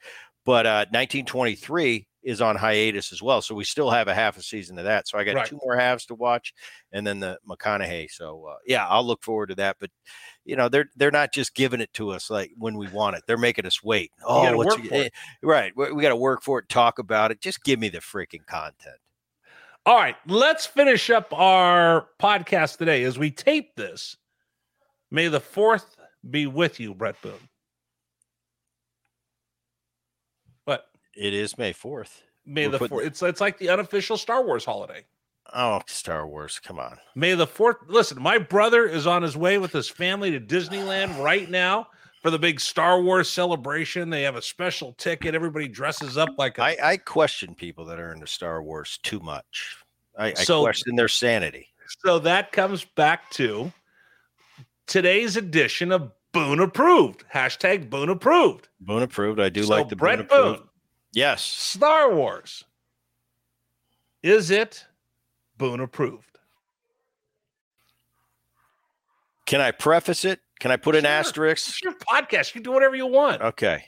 But 0.48 0.66
uh, 0.66 0.86
1923 0.92 2.08
is 2.24 2.40
on 2.42 2.56
hiatus 2.56 3.12
as 3.12 3.22
well. 3.22 3.42
So 3.42 3.54
we 3.54 3.66
still 3.66 3.90
have 3.90 4.08
a 4.08 4.14
half 4.14 4.38
a 4.38 4.42
season 4.42 4.78
of 4.80 4.86
that. 4.86 5.06
So 5.06 5.18
I 5.18 5.26
got 5.26 5.36
Right. 5.36 5.46
two 5.46 5.60
more 5.62 5.76
halves 5.76 6.06
to 6.06 6.16
watch 6.16 6.54
and 6.94 7.06
then 7.06 7.20
the 7.20 7.38
McConaughey. 7.48 8.10
So 8.10 8.46
uh, 8.46 8.56
yeah, 8.66 8.88
I'll 8.88 9.06
look 9.06 9.24
forward 9.24 9.48
to 9.48 9.56
that. 9.56 9.76
But 9.78 9.90
you 10.46 10.56
know, 10.56 10.70
they're 10.70 10.86
they're 10.96 11.12
not 11.12 11.34
just 11.34 11.54
giving 11.54 11.82
it 11.82 11.92
to 11.96 12.12
us 12.12 12.30
like 12.30 12.52
when 12.58 12.78
we 12.78 12.88
want 12.88 13.18
it. 13.18 13.24
They're 13.28 13.38
making 13.38 13.66
us 13.66 13.84
wait. 13.84 14.12
Oh, 14.26 14.56
what's 14.56 14.78
it. 14.78 14.92
eh, 14.94 15.10
right. 15.44 15.74
We, 15.76 15.92
we 15.92 16.02
got 16.02 16.10
to 16.10 16.16
work 16.16 16.42
for 16.44 16.60
it, 16.60 16.70
talk 16.70 16.98
about 16.98 17.32
it. 17.32 17.42
Just 17.42 17.62
give 17.66 17.78
me 17.78 17.90
the 17.90 18.00
freaking 18.00 18.46
content. 18.46 18.96
All 19.86 19.98
right, 19.98 20.16
let's 20.28 20.66
finish 20.66 21.10
up 21.10 21.34
our 21.34 22.08
podcast 22.22 22.78
today 22.78 23.04
as 23.04 23.20
we 23.20 23.32
tape 23.32 23.76
this. 23.76 24.16
May 25.12 25.28
the 25.28 25.42
fourth 25.42 25.98
be 26.30 26.48
with 26.48 26.80
you, 26.80 26.94
Bret 26.94 27.22
Boone. 27.22 27.34
But 30.66 30.84
It 31.18 31.34
is 31.34 31.58
May 31.58 31.74
4th. 31.74 32.22
May 32.46 32.68
We're 32.68 32.78
the 32.78 32.88
fourth. 32.88 33.06
It's 33.06 33.22
it's 33.24 33.42
like 33.42 33.58
the 33.58 33.70
unofficial 33.70 34.18
Star 34.18 34.46
Wars 34.46 34.64
holiday. 34.64 35.04
Oh, 35.54 35.82
Star 35.88 36.28
Wars. 36.28 36.60
Come 36.60 36.80
on. 36.80 36.98
May 37.16 37.34
the 37.34 37.48
fourth. 37.48 37.78
Listen, 37.88 38.22
my 38.22 38.38
brother 38.38 38.86
is 38.86 39.08
on 39.08 39.24
his 39.24 39.36
way 39.36 39.58
with 39.58 39.72
his 39.72 39.90
family 39.90 40.32
to 40.32 40.40
Disneyland 40.40 41.22
right 41.22 41.50
now 41.50 41.88
for 42.22 42.30
the 42.30 42.40
big 42.40 42.60
Star 42.60 43.02
Wars 43.02 43.30
celebration. 43.30 44.10
They 44.10 44.24
have 44.24 44.36
a 44.36 44.42
special 44.42 44.94
ticket. 44.94 45.36
Everybody 45.36 45.68
dresses 45.68 46.18
up 46.18 46.30
like 46.38 46.58
a 46.58 46.64
I, 46.64 46.78
I 46.84 46.98
question 46.98 47.56
people 47.56 47.84
that 47.86 48.00
are 48.00 48.14
into 48.14 48.28
Star 48.28 48.62
Wars 48.62 49.00
too 49.04 49.20
much. 49.20 49.78
I, 50.18 50.28
I 50.28 50.46
question 50.46 50.96
their 50.96 51.08
sanity. 51.08 51.68
So 52.06 52.20
that 52.20 52.52
comes 52.52 52.86
back 52.86 53.30
to 53.32 53.72
today's 54.86 55.36
edition 55.36 55.92
of 55.92 56.12
Boone 56.34 56.60
approved. 56.60 57.24
Hashtag 57.34 57.90
Boone 57.90 58.10
approved. 58.10 58.70
Boone 58.80 59.04
approved. 59.04 59.40
I 59.40 59.50
do 59.50 59.64
so 59.64 59.70
like 59.70 59.90
the 59.90 59.96
Bret 59.96 60.18
Boone 60.18 60.26
approved. 60.26 60.60
Boone, 60.60 60.68
Yes. 61.18 61.42
Star 61.42 62.14
Wars. 62.14 62.64
Is 64.22 64.52
it 64.52 64.86
Boone 65.58 65.80
approved? 65.80 66.38
Can 69.48 69.60
I 69.60 69.72
preface 69.72 70.26
it? 70.26 70.42
Can 70.60 70.70
I 70.70 70.78
put 70.78 70.96
an 70.96 71.08
asterisk? 71.08 71.70
It's 71.70 71.82
your 71.82 71.94
podcast. 71.96 72.50
You 72.54 72.62
can 72.62 72.64
do 72.64 72.72
whatever 72.72 72.96
you 72.96 73.08
want. 73.08 73.42
Okay. 73.42 73.84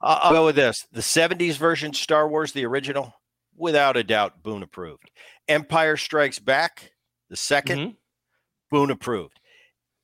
I'll, 0.00 0.20
I'll 0.22 0.32
go 0.32 0.44
with 0.46 0.54
this. 0.54 0.86
The 0.92 1.00
70s 1.00 1.56
version 1.56 1.92
Star 1.92 2.28
Wars, 2.28 2.52
the 2.52 2.64
original, 2.64 3.12
without 3.56 3.96
a 3.96 4.04
doubt, 4.04 4.44
Boone 4.44 4.62
approved. 4.62 5.10
Empire 5.48 5.96
Strikes 5.96 6.38
Back, 6.38 6.92
the 7.28 7.34
2nd 7.36 7.76
Mhm. 7.76 7.96
Boone 8.70 8.92
approved. 8.92 9.40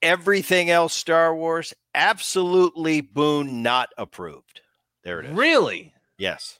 Everything 0.02 0.70
else 0.70 0.92
Star 0.92 1.36
Wars, 1.36 1.72
absolutely 1.94 3.00
Boone 3.00 3.62
not 3.62 3.90
approved. 3.96 4.60
There 5.04 5.20
it 5.20 5.26
is. 5.26 5.32
Really? 5.36 5.94
Yes. 6.18 6.58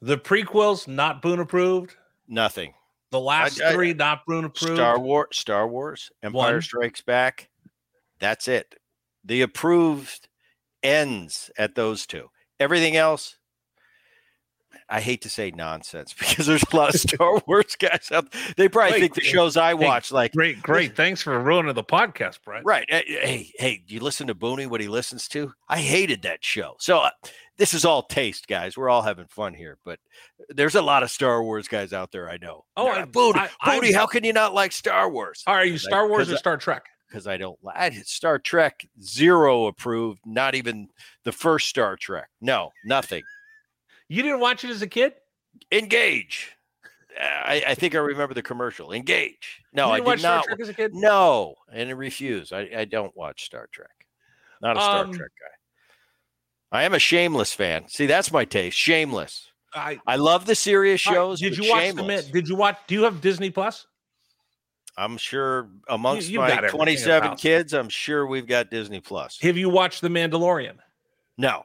The 0.00 0.18
prequels 0.18 0.86
not 0.88 1.22
Boone 1.22 1.40
approved. 1.40 1.96
Nothing. 2.28 2.74
The 3.10 3.20
last 3.20 3.60
I- 3.60 3.72
three 3.72 3.94
not 3.94 4.26
Boone 4.26 4.44
approved. 4.44 4.76
Star 4.76 4.98
Wars, 4.98 5.28
Star 5.32 5.68
Wars, 5.68 6.10
Empire 6.22 6.54
One. 6.54 6.62
Strikes 6.62 7.00
Back. 7.00 7.48
That's 8.18 8.48
it. 8.48 8.74
The 9.24 9.42
approved 9.42 10.28
ends 10.82 11.50
at 11.56 11.74
those 11.74 12.06
two. 12.06 12.30
Everything 12.60 12.96
else, 12.96 13.36
I 14.88 15.00
hate 15.00 15.22
to 15.22 15.30
say 15.30 15.50
nonsense 15.50 16.12
because 16.18 16.46
there's 16.46 16.64
a 16.72 16.76
lot 16.76 16.94
of 16.94 17.00
Star 17.00 17.40
Wars 17.46 17.76
guys 17.76 18.10
out. 18.12 18.30
There. 18.32 18.40
They 18.56 18.68
probably 18.68 18.92
Wait, 18.92 19.00
think 19.00 19.14
the 19.14 19.20
shows 19.22 19.56
I 19.56 19.68
hey, 19.68 19.74
watch, 19.86 20.12
like 20.12 20.32
Great, 20.32 20.60
great. 20.62 20.96
Thanks 20.96 21.22
for 21.22 21.38
ruining 21.40 21.74
the 21.74 21.84
podcast, 21.84 22.42
Bret. 22.44 22.64
right. 22.64 22.84
Hey, 22.88 23.04
hey, 23.06 23.52
hey, 23.58 23.82
you 23.86 24.00
listen 24.00 24.26
to 24.26 24.34
Boonie? 24.34 24.66
What 24.66 24.80
he 24.80 24.88
listens 24.88 25.28
to? 25.28 25.52
I 25.68 25.78
hated 25.78 26.22
that 26.22 26.44
show. 26.44 26.76
So 26.80 26.98
uh, 26.98 27.10
this 27.56 27.74
is 27.74 27.84
all 27.84 28.02
taste, 28.02 28.46
guys. 28.48 28.76
We're 28.76 28.88
all 28.88 29.02
having 29.02 29.26
fun 29.26 29.54
here, 29.54 29.78
but 29.84 29.98
there's 30.48 30.74
a 30.74 30.82
lot 30.82 31.02
of 31.02 31.10
Star 31.10 31.42
Wars 31.42 31.68
guys 31.68 31.92
out 31.92 32.10
there. 32.12 32.28
I 32.28 32.36
know. 32.38 32.64
Oh, 32.76 32.88
I- 32.88 33.04
like, 33.04 33.50
I- 33.60 33.92
how 33.94 34.06
can 34.06 34.24
you 34.24 34.32
not 34.32 34.54
like 34.54 34.72
Star 34.72 35.08
Wars? 35.10 35.42
Are 35.46 35.64
you 35.64 35.78
Star 35.78 36.08
Wars 36.08 36.30
or 36.30 36.34
I- 36.34 36.38
Star 36.38 36.56
Trek? 36.56 36.84
because 37.08 37.26
I 37.28 37.36
don't 37.36 37.62
like 37.62 37.92
Star 38.06 38.38
Trek 38.40 38.84
zero 39.00 39.66
approved, 39.66 40.20
not 40.26 40.56
even 40.56 40.88
the 41.22 41.30
first 41.30 41.68
Star 41.68 41.96
Trek. 41.96 42.28
No, 42.40 42.70
nothing. 42.84 43.22
You 44.08 44.22
didn't 44.22 44.40
watch 44.40 44.64
it 44.64 44.70
as 44.70 44.82
a 44.82 44.86
kid? 44.88 45.14
Engage. 45.70 46.56
Uh, 47.16 47.22
I, 47.24 47.64
I 47.68 47.74
think 47.76 47.94
I 47.94 47.98
remember 47.98 48.34
the 48.34 48.42
commercial. 48.42 48.92
Engage. 48.92 49.62
No, 49.72 49.86
you 49.86 49.92
I 49.92 49.96
did 49.98 50.06
watch 50.06 50.18
Star. 50.20 50.42
Trek 50.42 50.60
as 50.60 50.68
a 50.68 50.74
kid? 50.74 50.92
No, 50.94 51.54
and 51.72 51.88
I 51.88 51.92
refuse. 51.92 52.52
I, 52.52 52.68
I 52.76 52.84
don't 52.84 53.16
watch 53.16 53.44
Star 53.44 53.68
Trek. 53.70 53.88
Not 54.60 54.76
a 54.76 54.80
Star 54.80 55.04
Um, 55.04 55.12
Trek 55.12 55.30
guy. 55.40 55.54
I 56.74 56.82
am 56.82 56.92
a 56.92 56.98
shameless 56.98 57.52
fan. 57.52 57.86
See, 57.88 58.06
that's 58.06 58.32
my 58.32 58.44
taste. 58.44 58.76
Shameless. 58.76 59.50
I 59.72 60.00
I 60.06 60.16
love 60.16 60.44
the 60.46 60.54
serious 60.54 61.06
right, 61.06 61.14
shows. 61.14 61.40
Did 61.40 61.56
you 61.56 61.70
watch 61.70 61.80
the 61.80 61.86
shameless. 61.86 62.26
Did 62.26 62.48
you 62.48 62.56
watch? 62.56 62.78
Do 62.88 62.94
you 62.94 63.04
have 63.04 63.20
Disney 63.20 63.50
Plus? 63.50 63.86
I'm 64.96 65.16
sure 65.16 65.68
amongst 65.88 66.28
you 66.28 66.38
my 66.38 66.56
27 66.56 67.36
kids, 67.36 67.72
I'm 67.72 67.88
sure 67.88 68.26
we've 68.26 68.46
got 68.46 68.70
Disney 68.70 69.00
Plus. 69.00 69.38
Have 69.40 69.56
you 69.56 69.68
watched 69.68 70.00
The 70.02 70.08
Mandalorian? 70.08 70.76
No, 71.36 71.64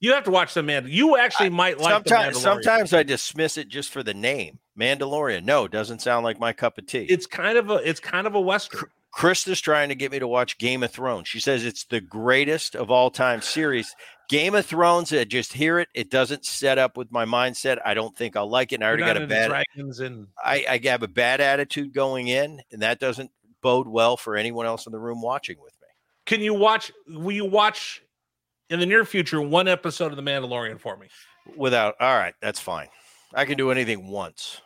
You 0.00 0.12
have 0.14 0.24
to 0.24 0.30
watch 0.30 0.54
the 0.54 0.62
man. 0.62 0.86
You 0.88 1.18
actually 1.18 1.50
might 1.50 1.78
like 1.78 1.92
sometimes, 1.92 2.34
the 2.34 2.40
Mandalorian. 2.40 2.42
sometimes 2.42 2.94
I 2.94 3.02
dismiss 3.02 3.58
it 3.58 3.68
just 3.68 3.90
for 3.90 4.02
the 4.02 4.14
name. 4.14 4.58
Mandalorian. 4.78 5.44
No, 5.44 5.68
doesn't 5.68 6.00
sound 6.00 6.24
like 6.24 6.40
my 6.40 6.54
cup 6.54 6.78
of 6.78 6.86
tea. 6.86 7.06
it's 7.10 7.26
kind 7.26 7.58
of 7.58 7.70
a 7.70 7.76
it's 7.88 8.00
kind 8.00 8.26
of 8.26 8.34
a 8.34 8.40
western. 8.40 8.88
Krista's 9.14 9.60
trying 9.60 9.90
to 9.90 9.94
get 9.94 10.10
me 10.10 10.18
to 10.18 10.26
watch 10.26 10.58
Game 10.58 10.82
of 10.82 10.90
Thrones. 10.90 11.28
She 11.28 11.38
says 11.38 11.64
it's 11.64 11.84
the 11.84 12.00
greatest 12.00 12.74
of 12.74 12.90
all 12.90 13.10
time 13.10 13.42
series. 13.42 13.94
Game 14.28 14.54
of 14.54 14.64
Thrones, 14.64 15.12
I 15.12 15.24
just 15.24 15.52
hear 15.52 15.78
it. 15.78 15.88
It 15.94 16.10
doesn't 16.10 16.46
set 16.46 16.78
up 16.78 16.96
with 16.96 17.12
my 17.12 17.26
mindset. 17.26 17.78
I 17.84 17.92
don't 17.92 18.16
think 18.16 18.36
I'll 18.36 18.48
like 18.48 18.72
it. 18.72 18.76
And 18.76 18.84
I 18.84 18.88
already 18.88 19.02
got 19.02 19.20
a 19.20 19.26
bad 19.26 19.48
dragons 19.48 20.00
and 20.00 20.28
I, 20.42 20.64
I 20.68 20.80
have 20.88 21.02
a 21.02 21.08
bad 21.08 21.42
attitude 21.42 21.92
going 21.92 22.28
in, 22.28 22.62
and 22.72 22.80
that 22.80 23.00
doesn't 23.00 23.30
bode 23.60 23.86
well 23.86 24.16
for 24.16 24.34
anyone 24.36 24.64
else 24.64 24.86
in 24.86 24.92
the 24.92 24.98
room 24.98 25.20
watching 25.20 25.56
with 25.62 25.74
me. 25.82 25.88
can 26.24 26.40
you 26.40 26.54
watch? 26.54 26.90
Will 27.06 27.32
you 27.32 27.44
watch 27.44 28.02
in 28.70 28.80
the 28.80 28.86
near 28.86 29.04
future 29.04 29.42
one 29.42 29.68
episode 29.68 30.10
of 30.10 30.16
The 30.16 30.22
Mandalorian 30.22 30.80
for 30.80 30.96
me? 30.96 31.08
Without 31.54 31.96
all 32.00 32.16
right, 32.16 32.34
that's 32.40 32.60
fine. 32.60 32.88
I 33.34 33.44
can 33.44 33.58
do 33.58 33.70
anything 33.70 34.08
once. 34.08 34.62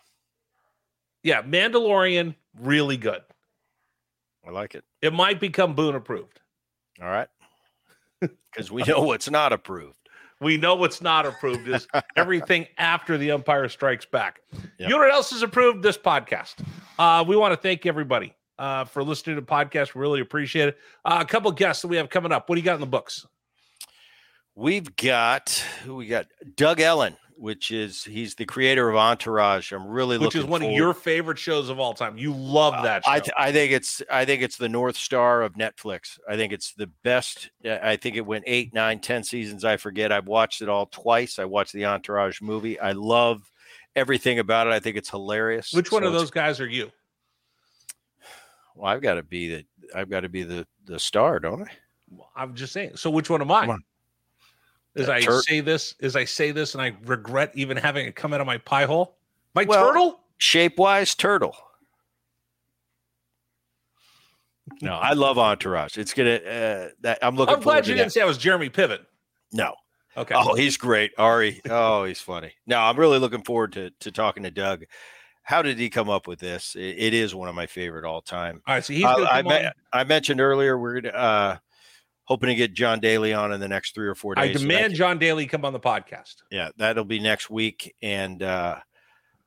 Yeah, 1.25 1.43
Mandalorian, 1.43 2.37
really 2.61 2.97
good. 2.97 3.23
I 4.47 4.51
like 4.51 4.75
it. 4.75 4.85
It 5.03 5.13
might 5.13 5.41
become 5.41 5.75
Boone 5.75 5.95
approved. 5.95 6.41
All 7.01 7.09
right. 7.09 7.29
Because 8.51 8.71
we 8.71 8.83
know 8.85 9.03
what's 9.03 9.29
not 9.29 9.53
approved. 9.53 9.99
We 10.41 10.57
know 10.57 10.77
what's 10.77 11.03
not 11.03 11.27
approved 11.27 11.69
is 11.69 11.87
everything 12.17 12.67
after 12.79 13.19
the 13.19 13.31
Empire 13.31 13.69
Strikes 13.69 14.07
Back. 14.07 14.41
Yep. 14.53 14.63
You 14.79 14.89
know 14.89 14.97
what 14.97 15.13
else 15.13 15.31
is 15.31 15.43
approved? 15.43 15.83
This 15.83 15.99
podcast. 15.99 16.65
Uh, 16.99 17.23
we 17.29 17.37
want 17.37 17.53
to 17.53 17.61
thank 17.61 17.85
everybody 17.85 18.35
uh, 18.59 18.85
for 18.85 19.05
listening 19.05 19.37
to 19.37 19.43
the 19.43 19.47
podcast. 19.47 19.95
We 19.95 20.01
really 20.01 20.21
appreciate 20.23 20.69
it. 20.69 20.79
Uh, 21.05 21.19
a 21.21 21.25
couple 21.27 21.53
guests 21.53 21.83
that 21.83 21.89
we 21.89 21.99
have 21.99 22.09
coming 22.09 22.33
up. 22.33 22.49
What 22.49 22.55
do 22.55 22.61
you 22.63 22.65
got 22.65 22.77
in 22.77 22.81
the 22.81 22.87
books? 22.87 23.27
We've 24.55 24.97
got 24.97 25.51
who 25.85 25.97
we 25.97 26.07
got 26.07 26.29
Doug 26.57 26.81
Ellen, 26.81 27.17
which 27.37 27.71
is 27.71 28.03
he's 28.03 28.35
the 28.35 28.45
creator 28.45 28.89
of 28.89 28.97
Entourage. 28.97 29.73
I'm 29.73 29.87
really 29.87 30.17
looking 30.19 30.27
Which 30.27 30.35
looking 30.35 30.49
is 30.49 30.51
one 30.51 30.63
of 30.63 30.71
your 30.71 30.95
favorite 30.95 31.39
shows 31.39 31.69
of 31.69 31.79
all 31.79 31.95
time. 31.95 32.17
You 32.17 32.33
love 32.33 32.83
that 32.83 33.05
show. 33.05 33.11
I, 33.11 33.21
th- 33.21 33.35
I 33.37 33.53
think 33.53 33.73
it's 33.73 34.03
I 34.11 34.25
think 34.25 34.43
it's 34.43 34.57
the 34.57 34.69
North 34.69 34.97
Star 34.97 35.43
of 35.43 35.55
Netflix. 35.55 36.19
I 36.29 36.37
think 36.37 36.53
it's 36.53 36.73
the 36.75 36.89
best. 37.05 37.51
I 37.65 37.97
think 37.97 38.17
it 38.17 38.23
went 38.23 38.45
eight, 38.47 38.73
nine, 38.75 39.01
ten 39.01 39.23
seasons. 39.23 39.65
I 39.65 39.77
forget. 39.77 40.13
I've 40.13 40.29
watched 40.29 40.63
it 40.63 40.69
all 40.69 40.87
twice. 40.87 41.39
I 41.39 41.45
watched 41.45 41.73
the 41.73 41.85
Entourage 41.85 42.41
movie. 42.41 42.81
I 42.81 42.93
love 42.93 43.43
everything 43.95 44.39
about 44.39 44.67
it. 44.67 44.73
I 44.73 44.81
think 44.81 44.97
it's 44.97 45.11
hilarious. 45.11 45.73
Which 45.73 45.93
one 45.93 46.03
So 46.03 46.09
of 46.09 46.15
those 46.15 46.31
guys 46.31 46.61
are 46.61 46.69
you? 46.69 46.91
Well, 48.75 48.87
I've 48.93 49.03
got 49.03 49.15
to 49.15 49.23
be 49.23 49.49
the 49.49 49.67
I've 49.95 50.11
got 50.11 50.21
to 50.21 50.29
be 50.29 50.43
the 50.43 50.67
the 50.85 50.99
star, 50.99 51.39
don't 51.41 51.63
I? 51.63 51.71
I'm 52.35 52.55
just 52.55 52.73
saying. 52.73 52.93
So 52.97 53.11
which 53.11 53.29
one 53.29 53.41
am 53.43 53.51
I? 53.51 53.77
As 54.97 55.09
I 55.09 55.21
tur- 55.21 55.43
say 55.43 55.61
this, 55.61 55.95
as 56.01 56.17
I 56.17 56.25
say 56.25 56.51
this, 56.53 56.75
and 56.75 56.83
I 56.83 56.95
regret 57.05 57.53
even 57.55 57.77
having 57.77 58.07
it 58.07 58.17
come 58.17 58.33
out 58.33 58.41
of 58.41 58.47
my 58.47 58.59
pie 58.59 58.85
hole. 58.87 59.17
My 59.55 59.65
Well, 59.65 59.87
turtle? 59.87 60.21
Shape 60.39 60.79
wise, 60.79 61.15
turtle. 61.15 61.57
No, 64.83 64.95
I 64.95 65.13
love 65.13 65.39
Entourage. 65.39 65.97
It's 65.97 66.13
gonna. 66.13 66.35
Uh, 66.37 66.89
that 67.01 67.19
I'm 67.23 67.37
looking. 67.37 67.55
I'm 67.55 67.61
glad 67.61 67.87
you 67.87 67.95
that. 67.95 68.01
didn't 68.01 68.13
say 68.13 68.21
I 68.21 68.25
was 68.25 68.37
Jeremy 68.39 68.69
Piven. 68.69 68.99
No. 69.53 69.75
Okay. 70.17 70.35
Oh, 70.37 70.55
he's 70.55 70.77
great, 70.77 71.13
Ari. 71.19 71.61
Oh, 71.71 72.05
he's 72.05 72.21
funny. 72.21 72.53
No, 72.67 72.79
I'm 72.81 72.97
really 72.97 73.19
looking 73.19 73.43
forward 73.43 73.73
to 73.75 73.91
to 74.01 74.11
talking 74.11 74.43
to 74.43 74.51
Doug. 74.51 74.85
How 75.43 75.63
did 75.63 75.79
he 75.79 75.89
come 75.89 76.11
up 76.11 76.27
with 76.27 76.41
this? 76.41 76.75
It, 76.75 76.97
it 76.99 77.15
is 77.15 77.33
one 77.35 77.49
of 77.49 77.55
my 77.55 77.67
favorite 77.67 78.05
all 78.05 78.21
time. 78.21 78.61
All 78.67 78.75
right. 78.75 78.85
So 78.85 78.93
he's 78.93 79.05
Uh, 79.05 79.25
I, 79.31 79.43
me- 79.43 79.69
I 79.93 80.03
mentioned 80.03 80.41
earlier 80.41 80.77
we're 80.77 81.01
gonna, 81.01 81.15
uh, 81.17 81.57
hoping 82.27 82.49
to 82.49 82.55
get 82.55 82.75
John 82.75 83.01
Daly 83.01 83.33
on 83.33 83.53
in 83.53 83.61
the 83.61 83.69
next 83.69 83.95
three 83.95 84.07
or 84.07 84.15
four 84.15 84.35
I 84.37 84.49
days. 84.49 84.57
so 84.57 84.59
that 84.61 84.69
demand 84.69 84.87
can- 84.93 84.97
John 84.97 85.19
Daly 85.19 85.47
come 85.47 85.65
on 85.65 85.73
the 85.73 85.81
podcast. 85.81 86.35
yeah, 86.51 86.69
that'll 86.77 87.05
be 87.05 87.19
next 87.19 87.49
week, 87.51 87.95
and 88.03 88.43
uh, 88.43 88.77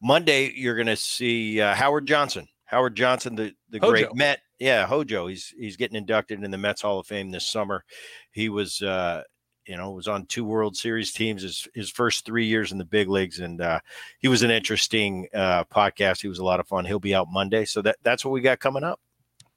Monday, 0.01 0.51
you're 0.55 0.75
going 0.75 0.87
to 0.87 0.95
see 0.95 1.61
uh, 1.61 1.73
Howard 1.75 2.07
Johnson. 2.07 2.47
Howard 2.65 2.95
Johnson, 2.95 3.35
the, 3.35 3.53
the 3.69 3.79
Hojo. 3.79 3.91
great 3.91 4.15
Met. 4.15 4.39
Yeah, 4.59 4.85
Hojo. 4.85 5.27
He's 5.27 5.53
he's 5.57 5.75
getting 5.77 5.95
inducted 5.97 6.43
in 6.43 6.51
the 6.51 6.57
Mets 6.57 6.81
Hall 6.81 6.99
of 6.99 7.07
Fame 7.07 7.31
this 7.31 7.47
summer. 7.47 7.83
He 8.31 8.47
was, 8.49 8.81
uh, 8.81 9.23
you 9.65 9.75
know, 9.75 9.91
was 9.91 10.07
on 10.07 10.25
two 10.27 10.45
World 10.45 10.77
Series 10.77 11.11
teams 11.11 11.41
his, 11.41 11.67
his 11.73 11.89
first 11.89 12.25
three 12.25 12.45
years 12.45 12.71
in 12.71 12.77
the 12.77 12.85
big 12.85 13.09
leagues, 13.09 13.39
and 13.39 13.59
uh, 13.59 13.79
he 14.19 14.27
was 14.27 14.43
an 14.43 14.51
interesting 14.51 15.27
uh, 15.33 15.63
podcast. 15.65 16.21
He 16.21 16.27
was 16.27 16.39
a 16.39 16.43
lot 16.43 16.59
of 16.59 16.67
fun. 16.67 16.85
He'll 16.85 16.99
be 16.99 17.15
out 17.15 17.27
Monday, 17.31 17.65
so 17.65 17.81
that 17.81 17.97
that's 18.03 18.23
what 18.23 18.31
we 18.31 18.41
got 18.41 18.59
coming 18.59 18.83
up. 18.83 18.99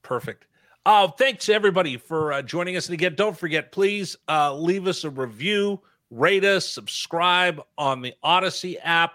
Perfect. 0.02 0.46
Uh, 0.84 1.06
thanks 1.08 1.48
everybody 1.48 1.96
for 1.96 2.32
uh, 2.32 2.42
joining 2.42 2.76
us. 2.76 2.86
And 2.86 2.94
again, 2.94 3.14
don't 3.14 3.36
forget, 3.36 3.70
please 3.70 4.16
uh, 4.28 4.54
leave 4.54 4.88
us 4.88 5.04
a 5.04 5.10
review, 5.10 5.80
rate 6.10 6.44
us, 6.44 6.68
subscribe 6.68 7.62
on 7.78 8.02
the 8.02 8.14
Audacy 8.24 8.76
app 8.82 9.12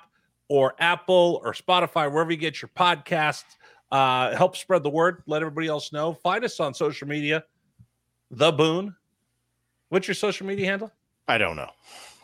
or 0.48 0.76
Apple 0.80 1.42
or 1.44 1.54
Spotify, 1.54 2.10
wherever 2.12 2.32
you 2.32 2.38
get 2.38 2.62
your 2.62 2.70
podcasts. 2.70 3.44
Uh, 3.92 4.36
help 4.36 4.56
spread 4.56 4.84
the 4.84 4.90
word. 4.90 5.24
Let 5.28 5.42
everybody 5.42 5.68
else 5.68 5.92
know. 5.92 6.14
Find 6.14 6.46
us 6.46 6.60
on 6.62 6.74
social 6.74 7.08
media. 7.08 7.44
The 8.32 8.52
Boone. 8.52 8.96
What's 9.90 10.08
your 10.08 10.16
social 10.16 10.48
media 10.48 10.68
handle? 10.68 10.92
I 11.28 11.38
don't 11.38 11.56
know. 11.58 11.70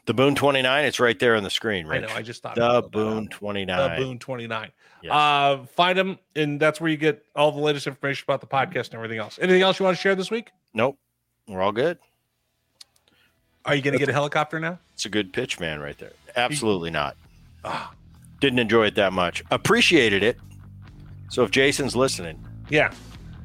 The 0.06 0.14
Boone 0.14 0.36
29, 0.36 0.86
it's 0.86 1.00
right 1.00 1.18
there 1.18 1.36
on 1.36 1.44
the 1.44 1.50
screen, 1.50 1.86
I 1.86 1.90
right? 1.90 2.02
know. 2.02 2.10
I 2.10 2.22
just 2.22 2.44
thought 2.44 2.56
The 2.56 2.64
I'd 2.64 2.68
throw 2.70 2.82
that 2.82 2.92
Boone 2.92 3.28
29. 3.30 4.00
The 4.00 4.04
Boone 4.06 4.20
29. 4.20 4.72
Yes. 5.04 5.12
Uh, 5.14 5.66
find 5.76 5.98
them, 5.98 6.18
and 6.36 6.60
that's 6.60 6.80
where 6.82 6.90
you 6.90 6.96
get 6.98 7.24
all 7.36 7.52
the 7.52 7.60
latest 7.60 7.86
information 7.88 8.24
about 8.26 8.40
the 8.42 8.48
podcast 8.48 8.86
and 8.88 8.96
everything 8.96 9.20
else. 9.20 9.38
Anything 9.42 9.62
else 9.62 9.78
you 9.78 9.84
want 9.86 9.98
to 9.98 10.02
share 10.02 10.16
this 10.16 10.32
week? 10.32 10.50
nope. 10.74 10.98
We're 11.48 11.62
all 11.62 11.74
good. 11.74 11.98
Are 13.66 13.76
you 13.76 13.82
going 13.82 13.92
to 13.94 14.00
get 14.00 14.08
a 14.10 14.14
helicopter 14.14 14.60
now? 14.62 14.80
It's 14.94 15.06
a 15.06 15.10
good 15.10 15.34
pitch, 15.34 15.60
man, 15.60 15.80
right 15.82 15.98
there. 15.98 16.14
Absolutely 16.38 16.90
not. 16.90 17.18
Ah. 17.66 17.92
Didn't 18.40 18.60
enjoy 18.60 18.86
it 18.88 18.96
that 18.96 19.12
much. 19.14 19.44
Appreciated 19.52 20.24
it. 20.24 20.38
So 21.30 21.44
if 21.44 21.52
Jason's 21.52 21.96
listening, 21.98 22.44
Yeah. 22.70 22.94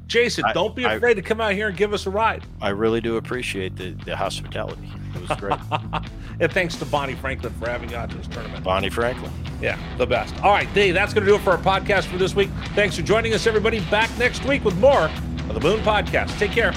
Jason, 0.06 0.44
I- 0.46 0.52
don't 0.52 0.74
be 0.76 0.84
I- 0.86 0.94
afraid 0.94 1.14
to 1.14 1.22
come 1.22 1.40
out 1.40 1.52
here 1.52 1.68
and 1.68 1.76
give 1.76 1.92
us 1.92 2.06
a 2.06 2.10
ride. 2.10 2.44
I 2.62 2.68
really 2.70 3.00
do 3.00 3.16
appreciate 3.16 3.76
the, 3.76 3.90
the 4.04 4.16
hospitality. 4.16 4.90
It 5.14 5.28
was 5.28 5.38
great. 5.38 5.58
and 6.40 6.52
thanks 6.52 6.76
to 6.76 6.84
Bonnie 6.84 7.14
Franklin 7.14 7.52
for 7.54 7.68
having 7.68 7.90
you 7.90 7.96
out 7.96 8.10
to 8.10 8.16
this 8.16 8.26
tournament. 8.28 8.64
Bonnie 8.64 8.90
Franklin. 8.90 9.30
Yeah, 9.60 9.78
the 9.96 10.06
best. 10.06 10.40
All 10.42 10.52
right, 10.52 10.72
Dave, 10.72 10.94
that's 10.94 11.12
going 11.12 11.24
to 11.26 11.30
do 11.30 11.36
it 11.36 11.42
for 11.42 11.50
our 11.50 11.58
podcast 11.58 12.04
for 12.04 12.16
this 12.16 12.34
week. 12.34 12.50
Thanks 12.74 12.96
for 12.96 13.02
joining 13.02 13.34
us, 13.34 13.46
everybody. 13.46 13.80
Back 13.90 14.16
next 14.18 14.44
week 14.44 14.64
with 14.64 14.78
more 14.78 15.04
of 15.48 15.54
the 15.54 15.60
Boone 15.60 15.80
Podcast. 15.80 16.38
Take 16.38 16.52
care. 16.52 16.72